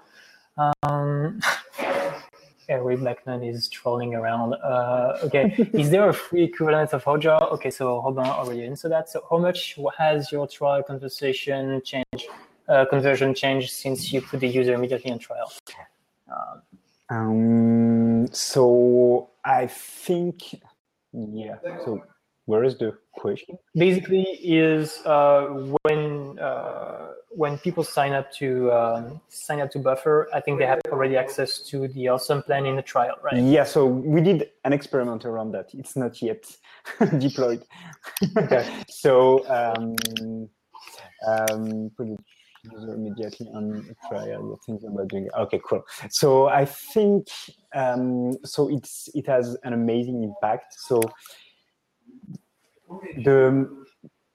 um, 0.83 1.41
Eric 2.69 3.03
Beckman 3.03 3.43
is 3.43 3.69
trolling 3.69 4.15
around. 4.15 4.55
Uh, 4.55 5.19
okay, 5.25 5.55
is 5.73 5.91
there 5.91 6.09
a 6.09 6.13
free 6.13 6.45
equivalent 6.45 6.93
of 6.93 7.05
Hotjar? 7.05 7.53
Okay, 7.53 7.71
so 7.71 8.03
Robin 8.03 8.27
already 8.27 8.65
answered 8.65 8.93
that. 8.93 9.09
So 9.09 9.25
how 9.29 9.39
much 9.39 9.79
has 9.99 10.31
your 10.33 10.47
trial 10.47 10.83
conversation 10.83 11.81
change, 11.85 12.27
uh, 12.69 12.85
conversion 12.87 13.35
changed 13.35 13.71
since 13.71 14.13
you 14.13 14.21
put 14.23 14.41
the 14.41 14.49
user 14.49 14.75
immediately 14.75 15.11
on 15.13 15.19
trial? 15.19 15.53
Um, 16.31 16.63
um, 17.11 18.27
so 18.33 19.31
I 19.45 19.67
think, 19.67 20.61
yeah. 21.13 21.57
So 21.85 22.03
where 22.53 22.65
is 22.65 22.77
the 22.77 22.93
question? 23.15 23.57
Basically, 23.75 24.25
is 24.43 25.01
uh, 25.07 25.47
when 25.83 26.39
uh, 26.39 27.13
when 27.31 27.57
people 27.59 27.83
sign 27.83 28.13
up 28.13 28.31
to 28.41 28.71
um, 28.71 29.21
sign 29.29 29.61
up 29.61 29.71
to 29.71 29.79
Buffer, 29.79 30.29
I 30.35 30.41
think 30.43 30.59
they 30.59 30.67
have 30.67 30.81
already 30.93 31.17
access 31.17 31.51
to 31.71 31.89
the 31.89 32.09
awesome 32.09 32.43
plan 32.43 32.67
in 32.67 32.77
the 32.77 32.83
trial, 32.83 33.17
right? 33.23 33.43
Yeah. 33.43 33.65
So 33.65 33.87
we 33.87 34.21
did 34.21 34.51
an 34.67 34.75
experiment 34.75 35.25
around 35.25 35.53
that. 35.53 35.71
It's 35.73 35.97
not 35.97 36.21
yet 36.21 36.43
deployed. 37.19 37.63
okay. 38.37 38.65
so 38.89 39.15
um, 39.59 39.97
um, 41.27 41.91
put 41.97 42.09
it 42.09 42.21
user 42.71 42.95
immediately 42.95 43.49
on 43.55 43.97
trial. 44.09 44.27
You're 44.29 44.59
thinking 44.67 44.91
about 44.93 45.09
doing 45.09 45.27
it. 45.27 45.33
Okay, 45.37 45.61
cool. 45.67 45.83
So 46.11 46.49
I 46.49 46.65
think 46.67 47.29
um, 47.75 48.37
so. 48.45 48.69
It's 48.69 49.09
it 49.15 49.27
has 49.27 49.57
an 49.65 49.73
amazing 49.73 50.23
impact. 50.23 50.75
So 50.79 51.01
the 53.25 53.83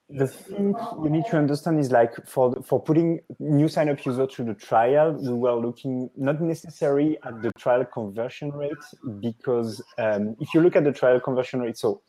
the 0.09 0.27
thing 0.27 0.73
you 1.03 1.09
need 1.09 1.25
to 1.29 1.37
understand 1.37 1.79
is 1.79 1.91
like 1.91 2.13
for 2.25 2.55
for 2.63 2.81
putting 2.81 3.19
new 3.39 3.67
sign 3.67 3.89
up 3.89 4.05
user 4.05 4.25
to 4.25 4.43
the 4.43 4.53
trial, 4.53 5.11
we 5.11 5.33
were 5.33 5.55
looking 5.55 6.09
not 6.15 6.41
necessarily 6.41 7.17
at 7.25 7.41
the 7.41 7.51
trial 7.57 7.83
conversion 7.83 8.51
rate 8.51 8.71
because 9.19 9.81
um, 9.97 10.35
if 10.39 10.53
you 10.53 10.61
look 10.61 10.77
at 10.77 10.85
the 10.85 10.93
trial 10.93 11.19
conversion 11.19 11.59
rate, 11.59 11.77
so 11.77 12.01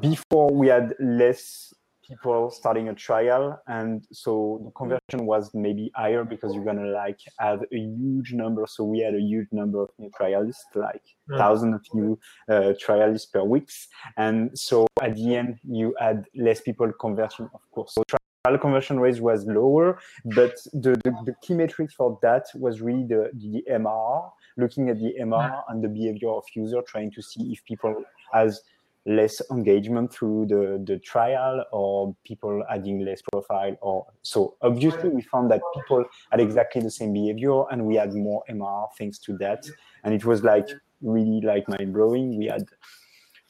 before 0.00 0.52
we 0.52 0.68
had 0.68 0.94
less 1.00 1.72
people 2.08 2.50
starting 2.50 2.88
a 2.88 2.94
trial 2.94 3.60
and 3.66 4.06
so 4.12 4.60
the 4.64 4.70
conversion 4.72 5.26
was 5.26 5.50
maybe 5.54 5.90
higher 5.94 6.24
because 6.24 6.54
you're 6.54 6.64
gonna 6.64 6.90
like 6.90 7.20
have 7.38 7.62
a 7.72 7.76
huge 7.76 8.32
number. 8.32 8.66
So 8.68 8.84
we 8.84 9.00
had 9.00 9.14
a 9.14 9.20
huge 9.20 9.48
number 9.52 9.82
of 9.82 9.90
new 9.98 10.10
trialists 10.18 10.74
like 10.74 11.02
mm. 11.30 11.38
thousand 11.38 11.74
of 11.74 11.82
new 11.92 12.18
uh, 12.48 12.72
trialists 12.84 13.30
per 13.32 13.42
weeks 13.42 13.88
and 14.16 14.56
so 14.58 14.86
at 15.02 15.16
the 15.16 15.36
end 15.36 15.58
you 15.64 15.94
had 15.98 16.24
less 16.34 16.60
people 16.60 16.90
converting 17.00 17.48
of 17.52 17.60
course. 17.70 17.94
So 17.94 18.02
trial 18.04 18.58
conversion 18.58 19.00
rate 19.00 19.20
was 19.20 19.44
lower 19.46 19.98
but 20.36 20.54
the, 20.72 20.92
the, 21.04 21.10
the 21.24 21.34
key 21.42 21.54
metric 21.54 21.90
for 21.90 22.18
that 22.22 22.44
was 22.54 22.80
really 22.80 23.04
the, 23.04 23.30
the 23.34 23.64
MR 23.70 24.30
looking 24.56 24.88
at 24.88 24.98
the 24.98 25.14
MR 25.20 25.62
and 25.68 25.82
the 25.82 25.88
behavior 25.88 26.30
of 26.30 26.44
user 26.54 26.80
trying 26.82 27.10
to 27.12 27.22
see 27.22 27.52
if 27.52 27.64
people 27.64 27.94
as 28.34 28.60
less 29.06 29.40
engagement 29.52 30.12
through 30.12 30.46
the, 30.46 30.82
the 30.84 30.98
trial 30.98 31.64
or 31.72 32.14
people 32.24 32.62
adding 32.68 33.04
less 33.04 33.22
profile 33.30 33.76
or 33.80 34.04
so 34.22 34.56
obviously 34.62 35.08
we 35.08 35.22
found 35.22 35.50
that 35.50 35.60
people 35.74 36.04
had 36.30 36.40
exactly 36.40 36.82
the 36.82 36.90
same 36.90 37.12
behavior 37.12 37.62
and 37.70 37.84
we 37.84 37.94
had 37.94 38.12
more 38.14 38.42
MR 38.50 38.88
thanks 38.98 39.18
to 39.20 39.36
that 39.38 39.64
and 40.02 40.12
it 40.12 40.24
was 40.24 40.42
like 40.42 40.68
really 41.02 41.40
like 41.42 41.68
mind 41.68 41.92
blowing 41.92 42.36
we 42.36 42.46
had 42.46 42.66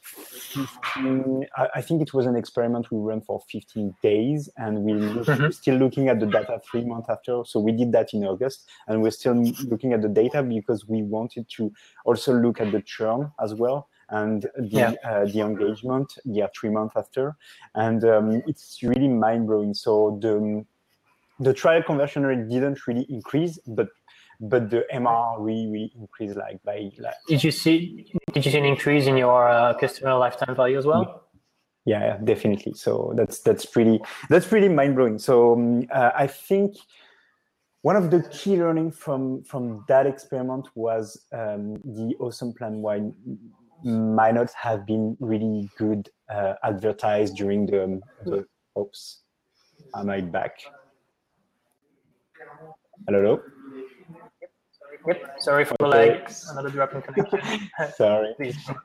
15, 0.03 1.45
I 1.57 1.81
think 1.81 2.01
it 2.01 2.13
was 2.13 2.25
an 2.25 2.35
experiment 2.35 2.91
we 2.91 2.99
ran 2.99 3.21
for 3.21 3.41
15 3.51 3.93
days 4.01 4.49
and 4.57 4.79
we 4.79 4.93
mm-hmm. 4.93 5.51
still 5.51 5.75
looking 5.75 6.07
at 6.07 6.19
the 6.19 6.25
data 6.25 6.61
three 6.69 6.85
months 6.85 7.09
after. 7.09 7.43
So 7.45 7.59
we 7.59 7.73
did 7.73 7.91
that 7.91 8.13
in 8.13 8.23
August 8.23 8.69
and 8.87 9.01
we're 9.01 9.11
still 9.11 9.35
looking 9.65 9.93
at 9.93 10.01
the 10.01 10.07
data 10.07 10.41
because 10.41 10.87
we 10.87 11.03
wanted 11.03 11.49
to 11.57 11.71
also 12.05 12.33
look 12.33 12.61
at 12.61 12.71
the 12.71 12.81
churn 12.81 13.31
as 13.43 13.53
well 13.53 13.89
and 14.09 14.43
the 14.55 14.67
yeah. 14.67 14.93
uh, 15.03 15.25
the 15.25 15.41
engagement 15.41 16.17
yeah 16.25 16.47
three 16.55 16.69
months 16.69 16.95
after. 16.95 17.35
And 17.75 18.03
um, 18.03 18.43
it's 18.47 18.81
really 18.81 19.07
mind-blowing. 19.07 19.73
So 19.73 20.17
the 20.21 20.65
the 21.39 21.53
trial 21.53 21.83
conversion 21.83 22.25
rate 22.25 22.49
didn't 22.49 22.87
really 22.87 23.05
increase 23.09 23.59
but 23.67 23.89
but 24.39 24.69
the 24.69 24.85
MR 24.93 25.35
really 25.39 25.67
really 25.67 25.93
increased 25.95 26.37
like 26.37 26.61
by 26.63 26.91
like 26.99 27.13
did 27.27 27.43
you 27.43 27.51
see 27.51 28.11
did 28.33 28.45
you 28.45 28.51
see 28.51 28.57
an 28.57 28.65
increase 28.65 29.07
in 29.07 29.17
your 29.17 29.47
uh, 29.47 29.73
customer 29.73 30.15
lifetime 30.15 30.55
value 30.55 30.77
as 30.77 30.85
well? 30.85 31.23
Yeah, 31.85 32.01
yeah 32.01 32.17
definitely. 32.23 32.73
So 32.73 33.13
that's 33.15 33.39
that's 33.39 33.65
pretty 33.65 33.99
that's 34.29 34.47
pretty 34.47 34.69
mind-blowing. 34.69 35.19
So 35.19 35.53
um, 35.53 35.87
uh, 35.91 36.11
i 36.15 36.27
think 36.27 36.75
one 37.81 37.95
of 37.95 38.11
the 38.11 38.21
key 38.29 38.57
learning 38.57 38.91
from 38.91 39.43
from 39.43 39.85
that 39.87 40.05
experiment 40.05 40.67
was 40.75 41.25
um, 41.31 41.75
the 41.83 42.15
awesome 42.19 42.53
plan 42.53 42.81
why 42.81 42.97
might 43.83 44.33
not 44.33 44.51
have 44.53 44.85
been 44.85 45.15
really 45.19 45.69
good 45.77 46.09
uh, 46.29 46.53
advertised 46.63 47.35
during 47.35 47.65
the, 47.65 48.01
the 48.25 48.45
oops 48.79 49.23
am 49.95 50.09
i 50.09 50.21
back 50.21 50.59
hello 53.07 53.41
Yep. 55.07 55.35
Sorry 55.39 55.63
for 55.63 55.75
okay. 55.81 56.11
like 56.11 56.29
another 56.51 56.69
drop 56.69 56.93
in 56.93 57.01
connection. 57.01 57.69
Sorry. 57.95 58.33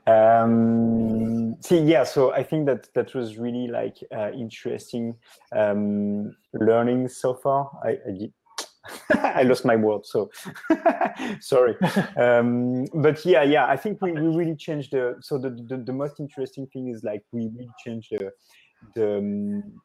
um, 0.07 1.61
see, 1.61 1.79
yeah. 1.79 2.05
So 2.05 2.31
I 2.31 2.43
think 2.43 2.65
that 2.67 2.93
that 2.93 3.13
was 3.13 3.37
really 3.37 3.67
like 3.67 3.97
uh, 4.15 4.31
interesting 4.31 5.15
um, 5.53 6.33
learning 6.53 7.09
so 7.09 7.33
far. 7.33 7.69
I, 7.83 7.89
I 7.89 8.31
I 9.13 9.43
lost 9.43 9.65
my 9.65 9.75
word, 9.75 10.05
so 10.05 10.29
sorry. 11.39 11.75
Um, 12.17 12.85
but 12.93 13.25
yeah, 13.25 13.43
yeah, 13.43 13.65
I 13.65 13.75
think 13.75 14.01
we, 14.01 14.11
we 14.11 14.27
really 14.35 14.55
changed 14.55 14.91
the. 14.91 15.15
So 15.21 15.37
the, 15.37 15.49
the, 15.49 15.77
the 15.77 15.93
most 15.93 16.19
interesting 16.19 16.67
thing 16.67 16.89
is 16.89 17.03
like 17.03 17.23
we 17.31 17.47
really 17.47 17.69
changed 17.83 18.11
the 18.11 18.31
the 18.95 19.17
um, 19.17 19.81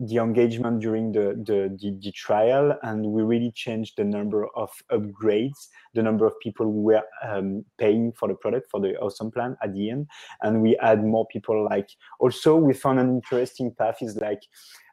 the 0.00 0.16
engagement 0.16 0.80
during 0.80 1.12
the, 1.12 1.40
the, 1.46 1.76
the 1.80 1.96
the 2.02 2.12
trial, 2.12 2.76
and 2.82 3.06
we 3.06 3.22
really 3.22 3.52
changed 3.52 3.94
the 3.96 4.04
number 4.04 4.48
of 4.56 4.70
upgrades, 4.90 5.68
the 5.94 6.02
number 6.02 6.26
of 6.26 6.38
people 6.40 6.66
who 6.66 6.82
were 6.82 7.02
um, 7.22 7.64
paying 7.78 8.12
for 8.12 8.28
the 8.28 8.34
product 8.34 8.70
for 8.70 8.80
the 8.80 8.96
awesome 8.98 9.30
plan 9.30 9.56
at 9.62 9.72
the 9.72 9.90
end, 9.90 10.06
and 10.42 10.62
we 10.62 10.76
add 10.78 11.04
more 11.04 11.26
people. 11.28 11.64
Like 11.64 11.88
also, 12.18 12.56
we 12.56 12.74
found 12.74 12.98
an 12.98 13.08
interesting 13.08 13.72
path 13.72 13.98
is 14.00 14.16
like 14.16 14.42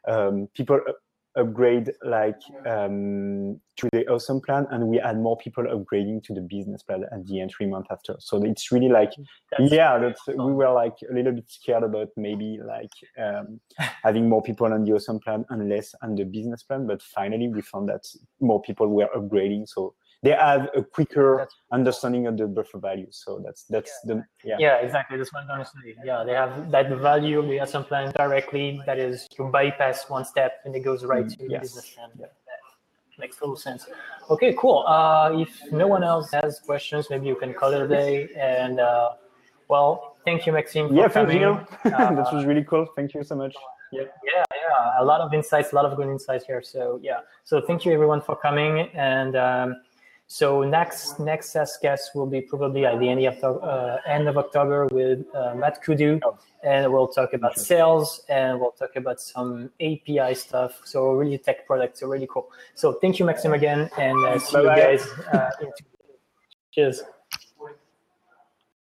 um, 0.08 0.48
people 0.54 0.80
upgrade 1.36 1.90
like 2.04 2.40
um, 2.66 3.60
to 3.76 3.88
the 3.92 4.06
awesome 4.08 4.40
plan 4.40 4.66
and 4.70 4.86
we 4.86 5.00
add 5.00 5.18
more 5.18 5.36
people 5.36 5.64
upgrading 5.64 6.22
to 6.24 6.34
the 6.34 6.40
business 6.40 6.82
plan 6.82 7.04
at 7.12 7.26
the 7.26 7.40
end 7.40 7.52
three 7.56 7.66
months 7.66 7.88
after. 7.90 8.16
So 8.18 8.42
it's 8.44 8.70
really 8.70 8.88
like 8.88 9.12
that's 9.50 9.72
yeah 9.72 9.98
that's 9.98 10.26
we 10.26 10.52
were 10.52 10.72
like 10.72 10.94
a 11.10 11.14
little 11.14 11.32
bit 11.32 11.50
scared 11.50 11.82
about 11.82 12.08
maybe 12.16 12.58
like 12.64 12.92
um, 13.18 13.60
having 14.02 14.28
more 14.28 14.42
people 14.42 14.72
on 14.72 14.84
the 14.84 14.92
awesome 14.92 15.20
plan 15.20 15.44
and 15.50 15.68
less 15.68 15.94
on 16.02 16.14
the 16.14 16.24
business 16.24 16.62
plan 16.62 16.86
but 16.86 17.02
finally 17.02 17.48
we 17.48 17.62
found 17.62 17.88
that 17.88 18.04
more 18.40 18.60
people 18.62 18.88
were 18.88 19.08
upgrading 19.16 19.66
so 19.66 19.94
they 20.22 20.30
have 20.30 20.68
a 20.76 20.82
quicker 20.82 21.36
that's, 21.38 21.54
understanding 21.72 22.26
of 22.28 22.36
the 22.36 22.46
buffer 22.46 22.78
value. 22.78 23.08
So 23.10 23.42
that's 23.44 23.64
that's 23.64 23.90
yeah. 24.04 24.14
the 24.14 24.24
yeah. 24.44 24.56
Yeah, 24.58 24.76
exactly. 24.76 25.16
That's 25.16 25.32
what 25.32 25.40
I'm 25.40 25.48
going 25.48 25.60
to 25.60 25.66
say. 25.66 25.96
Yeah, 26.04 26.22
they 26.24 26.32
have 26.32 26.70
that 26.70 26.88
value 26.90 27.40
of 27.40 27.48
the 27.48 27.60
awesome 27.60 27.84
plan 27.84 28.12
directly. 28.16 28.80
That 28.86 28.98
is, 28.98 29.28
you 29.36 29.46
bypass 29.46 30.08
one 30.08 30.24
step 30.24 30.60
and 30.64 30.74
it 30.76 30.80
goes 30.80 31.04
right 31.04 31.26
mm, 31.26 31.38
to 31.38 31.50
yes. 31.50 31.62
business 31.62 31.90
plan. 31.90 32.10
Yeah. 32.18 32.26
That 32.26 33.18
makes 33.18 33.36
total 33.36 33.56
sense. 33.56 33.86
Okay, 34.30 34.54
cool. 34.56 34.84
Uh, 34.86 35.40
if 35.40 35.72
no 35.72 35.88
one 35.88 36.04
else 36.04 36.30
has 36.32 36.60
questions, 36.60 37.08
maybe 37.10 37.26
you 37.26 37.34
can 37.34 37.52
call 37.52 37.72
it 37.72 37.82
a 37.82 37.88
day. 37.88 38.28
And 38.36 38.78
uh, 38.78 39.10
well, 39.66 40.16
thank 40.24 40.46
you, 40.46 40.52
Maxime. 40.52 40.94
yeah, 40.94 41.08
thank 41.08 41.32
you. 41.32 41.48
uh, 41.84 42.14
that 42.14 42.32
was 42.32 42.44
really 42.44 42.64
cool. 42.64 42.86
Thank 42.94 43.12
you 43.14 43.24
so 43.24 43.34
much. 43.34 43.54
Yeah, 43.90 44.02
yeah, 44.24 44.44
yeah. 44.54 45.02
A 45.02 45.04
lot 45.04 45.20
of 45.20 45.34
insights, 45.34 45.72
a 45.72 45.74
lot 45.74 45.84
of 45.84 45.96
good 45.96 46.08
insights 46.08 46.46
here. 46.46 46.62
So 46.62 47.00
yeah. 47.02 47.20
So 47.42 47.60
thank 47.60 47.84
you 47.84 47.92
everyone 47.92 48.20
for 48.20 48.36
coming 48.36 48.88
and. 48.94 49.34
Um, 49.34 49.76
so 50.32 50.62
next 50.62 51.20
next 51.20 51.54
guest 51.82 52.12
will 52.14 52.26
be 52.26 52.40
probably 52.40 52.86
at 52.86 52.98
the 52.98 53.06
end 53.06 53.22
of 53.22 53.62
uh, 53.62 53.98
end 54.06 54.26
of 54.28 54.38
October 54.38 54.86
with 54.86 55.26
uh, 55.34 55.54
Matt 55.54 55.82
Kudu, 55.82 56.20
oh. 56.24 56.38
and 56.64 56.90
we'll 56.90 57.08
talk 57.08 57.34
about 57.34 57.58
sales 57.58 58.22
and 58.30 58.58
we'll 58.58 58.70
talk 58.70 58.96
about 58.96 59.20
some 59.20 59.68
API 59.78 60.34
stuff. 60.34 60.80
So 60.84 61.12
really 61.12 61.36
tech 61.36 61.66
products, 61.66 62.00
so 62.00 62.06
really 62.06 62.26
cool. 62.32 62.48
So 62.74 62.94
thank 62.94 63.18
you, 63.18 63.26
Maxim, 63.26 63.52
again, 63.52 63.90
and 63.98 64.16
uh, 64.24 64.38
see 64.38 64.56
Bye-bye. 64.56 64.76
you 64.76 64.98
guys. 64.98 65.06
Uh, 65.34 65.50
Cheers. 66.72 67.02